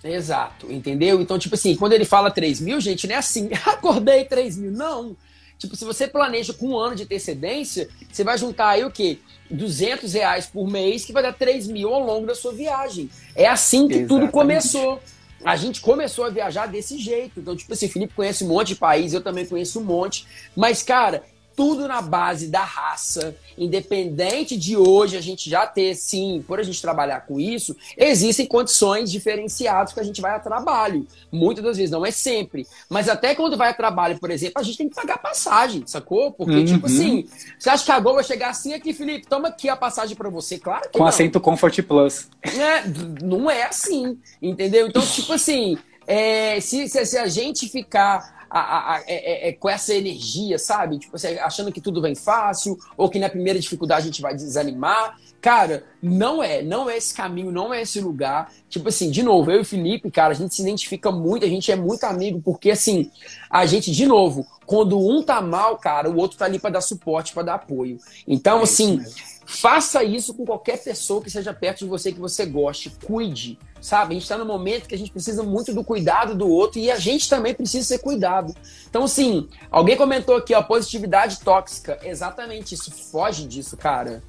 [0.05, 1.21] Exato, entendeu?
[1.21, 4.73] Então, tipo assim, quando ele fala 3 mil, gente, não é assim, acordei 3 mil,
[4.73, 5.17] não.
[5.63, 9.19] Tipo, se você planeja com um ano de antecedência, você vai juntar aí o quê?
[9.49, 13.09] 200 reais por mês, que vai dar 3 mil ao longo da sua viagem.
[13.37, 14.09] É assim que Exatamente.
[14.09, 15.01] tudo começou.
[15.45, 17.39] A gente começou a viajar desse jeito.
[17.39, 20.27] Então, tipo assim, Felipe conhece um monte de país, eu também conheço um monte.
[20.57, 21.23] Mas, cara,
[21.55, 26.63] tudo na base da raça, independente de hoje a gente já ter, sim, por a
[26.63, 31.07] gente trabalhar com isso, existem condições diferenciadas que a gente vai a trabalho.
[31.31, 32.67] Muitas das vezes, não é sempre.
[32.89, 36.33] Mas até quando vai a trabalho, por exemplo, a gente tem que pagar passagem, sacou?
[36.33, 36.65] Porque, uhum.
[36.65, 37.27] tipo assim,
[37.59, 40.29] você acha que a Gol vai chegar assim aqui, Felipe, toma aqui a passagem para
[40.29, 40.59] você?
[40.59, 41.07] Claro que Com não.
[41.07, 42.29] assento Comfort Plus.
[42.43, 42.85] É,
[43.23, 44.87] não é assim, entendeu?
[44.87, 49.53] Então, tipo assim, é, se, se, se a gente ficar a, a, a, é, é,
[49.53, 50.99] com essa energia, sabe?
[50.99, 54.35] Tipo, você achando que tudo vem fácil, ou que na primeira dificuldade a gente vai
[54.35, 55.19] desanimar.
[55.43, 58.53] Cara, não é, não é esse caminho, não é esse lugar.
[58.69, 61.49] Tipo assim, de novo, eu e o Felipe, cara, a gente se identifica muito, a
[61.49, 63.11] gente é muito amigo, porque assim,
[63.51, 66.81] a gente, de novo, quando um tá mal, cara, o outro tá ali para dar
[66.81, 67.99] suporte, para dar apoio.
[68.25, 69.01] Então, é assim,
[69.45, 72.93] faça isso com qualquer pessoa que seja perto de você, que você goste.
[73.05, 74.15] Cuide, sabe?
[74.15, 76.89] A gente tá no momento que a gente precisa muito do cuidado do outro e
[76.89, 78.55] a gente também precisa ser cuidado.
[78.89, 81.99] Então, assim, alguém comentou aqui, ó, positividade tóxica.
[82.05, 82.93] Exatamente isso.
[82.93, 84.23] Foge disso, cara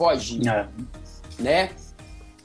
[0.00, 0.40] foge.
[0.48, 0.66] É.
[1.38, 1.70] Né?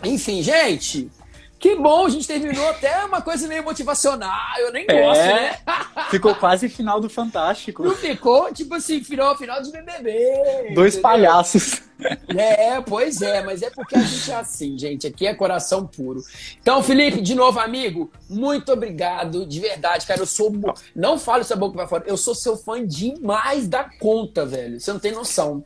[0.04, 1.10] Enfim, gente,
[1.58, 5.58] que bom, a gente terminou até uma coisa meio motivacional, eu nem gosto, é, né?
[6.12, 7.82] ficou quase final do Fantástico.
[7.82, 10.74] Não ficou, tipo assim, final, final de BBB.
[10.74, 11.02] Dois entendeu?
[11.02, 11.82] palhaços.
[12.28, 16.22] É, pois é, mas é porque a gente é assim, gente, aqui é coração puro.
[16.62, 20.52] Então, Felipe, de novo, amigo, muito obrigado, de verdade, cara, eu sou,
[20.94, 24.92] não falo essa boca pra fora, eu sou seu fã demais da conta, velho, você
[24.92, 25.64] não tem noção.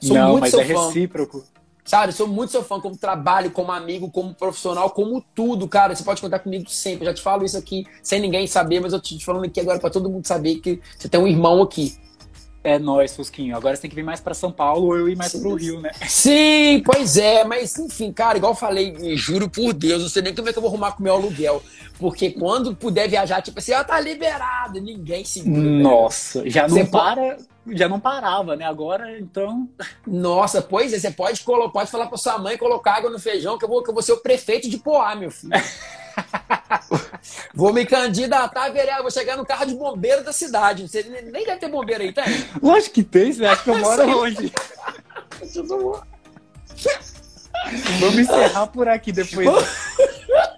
[0.00, 0.86] Sou não, muito mas seu é fã.
[0.86, 1.44] recíproco.
[1.84, 5.94] Sabe, sou muito seu fã como trabalho, como amigo, como profissional, como tudo, cara.
[5.94, 7.04] Você pode contar comigo sempre.
[7.06, 9.78] Eu já te falo isso aqui sem ninguém saber, mas eu te falando aqui agora
[9.78, 11.96] para todo mundo saber que você tem um irmão aqui.
[12.64, 13.56] É nós, Fusquinho.
[13.56, 15.40] Agora você tem que vir mais para São Paulo ou eu ir mais Sim.
[15.40, 15.92] pro Rio, né?
[16.08, 17.44] Sim, pois é.
[17.44, 20.58] Mas enfim, cara, igual eu falei, juro por Deus, não sei nem como é que
[20.58, 21.62] eu vou arrumar com o meu aluguel.
[21.98, 25.60] Porque quando puder viajar, tipo assim, ó, tá liberado, ninguém segura.
[25.60, 28.64] Nossa, já não para já não parava, né?
[28.64, 29.68] Agora, então.
[30.06, 31.42] Nossa, pois é, você pode,
[31.72, 34.02] pode falar pra sua mãe colocar água no feijão, que eu vou, que eu vou
[34.02, 35.52] ser o prefeito de Poá, meu filho.
[37.54, 40.86] vou me candidatar, vereador, vou chegar no carro de bombeiro da cidade.
[40.86, 42.24] Você nem deve ter bombeiro aí, tem?
[42.62, 44.52] Lógico que tem, você acha que eu moro longe.
[48.00, 49.48] Vamos encerrar por aqui depois.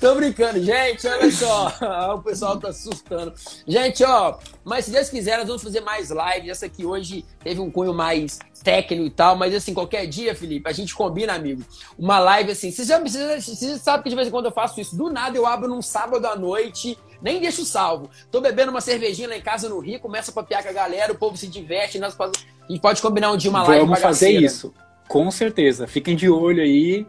[0.00, 1.72] Tô brincando, gente, olha só.
[2.16, 3.32] o pessoal tá assustando.
[3.66, 6.50] Gente, ó, mas se Deus quiser, nós vamos fazer mais lives.
[6.50, 10.68] Essa aqui hoje teve um cunho mais técnico e tal, mas assim, qualquer dia, Felipe,
[10.68, 11.62] a gente combina, amigo.
[11.98, 12.70] Uma live assim.
[12.70, 14.96] Você já precisa, você sabe que de vez em quando eu faço isso.
[14.96, 18.08] Do nada eu abro num sábado à noite, nem deixo salvo.
[18.30, 21.12] Tô bebendo uma cervejinha lá em casa no Rio, começa a papiar com a galera,
[21.12, 21.98] o povo se diverte.
[21.98, 22.30] Nós, a
[22.68, 23.84] gente pode combinar um dia uma live.
[23.84, 24.72] Vamos fazer isso.
[25.08, 25.86] Com certeza.
[25.86, 27.06] Fiquem de olho aí.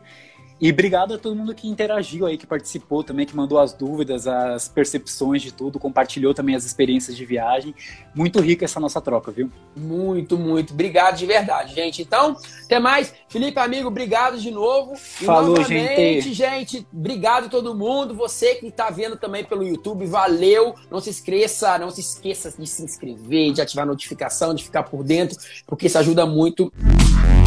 [0.64, 4.26] E obrigado a todo mundo que interagiu aí, que participou também, que mandou as dúvidas,
[4.26, 7.76] as percepções de tudo, compartilhou também as experiências de viagem.
[8.15, 9.52] Muito rica essa nossa troca, viu?
[9.76, 10.72] Muito, muito.
[10.72, 12.02] Obrigado de verdade, gente.
[12.02, 13.14] Então, até mais.
[13.27, 14.95] Felipe, amigo, obrigado de novo.
[14.95, 16.34] Falou, e gente.
[16.34, 16.88] gente.
[16.94, 18.15] Obrigado a todo mundo.
[18.15, 20.76] Você que está vendo também pelo YouTube, valeu.
[20.90, 24.84] Não se esqueça, não se esqueça de se inscrever, de ativar a notificação, de ficar
[24.84, 25.38] por dentro,
[25.68, 26.72] porque isso ajuda muito.
[26.77, 27.43] Fui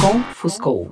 [0.00, 0.90] com Fuscou.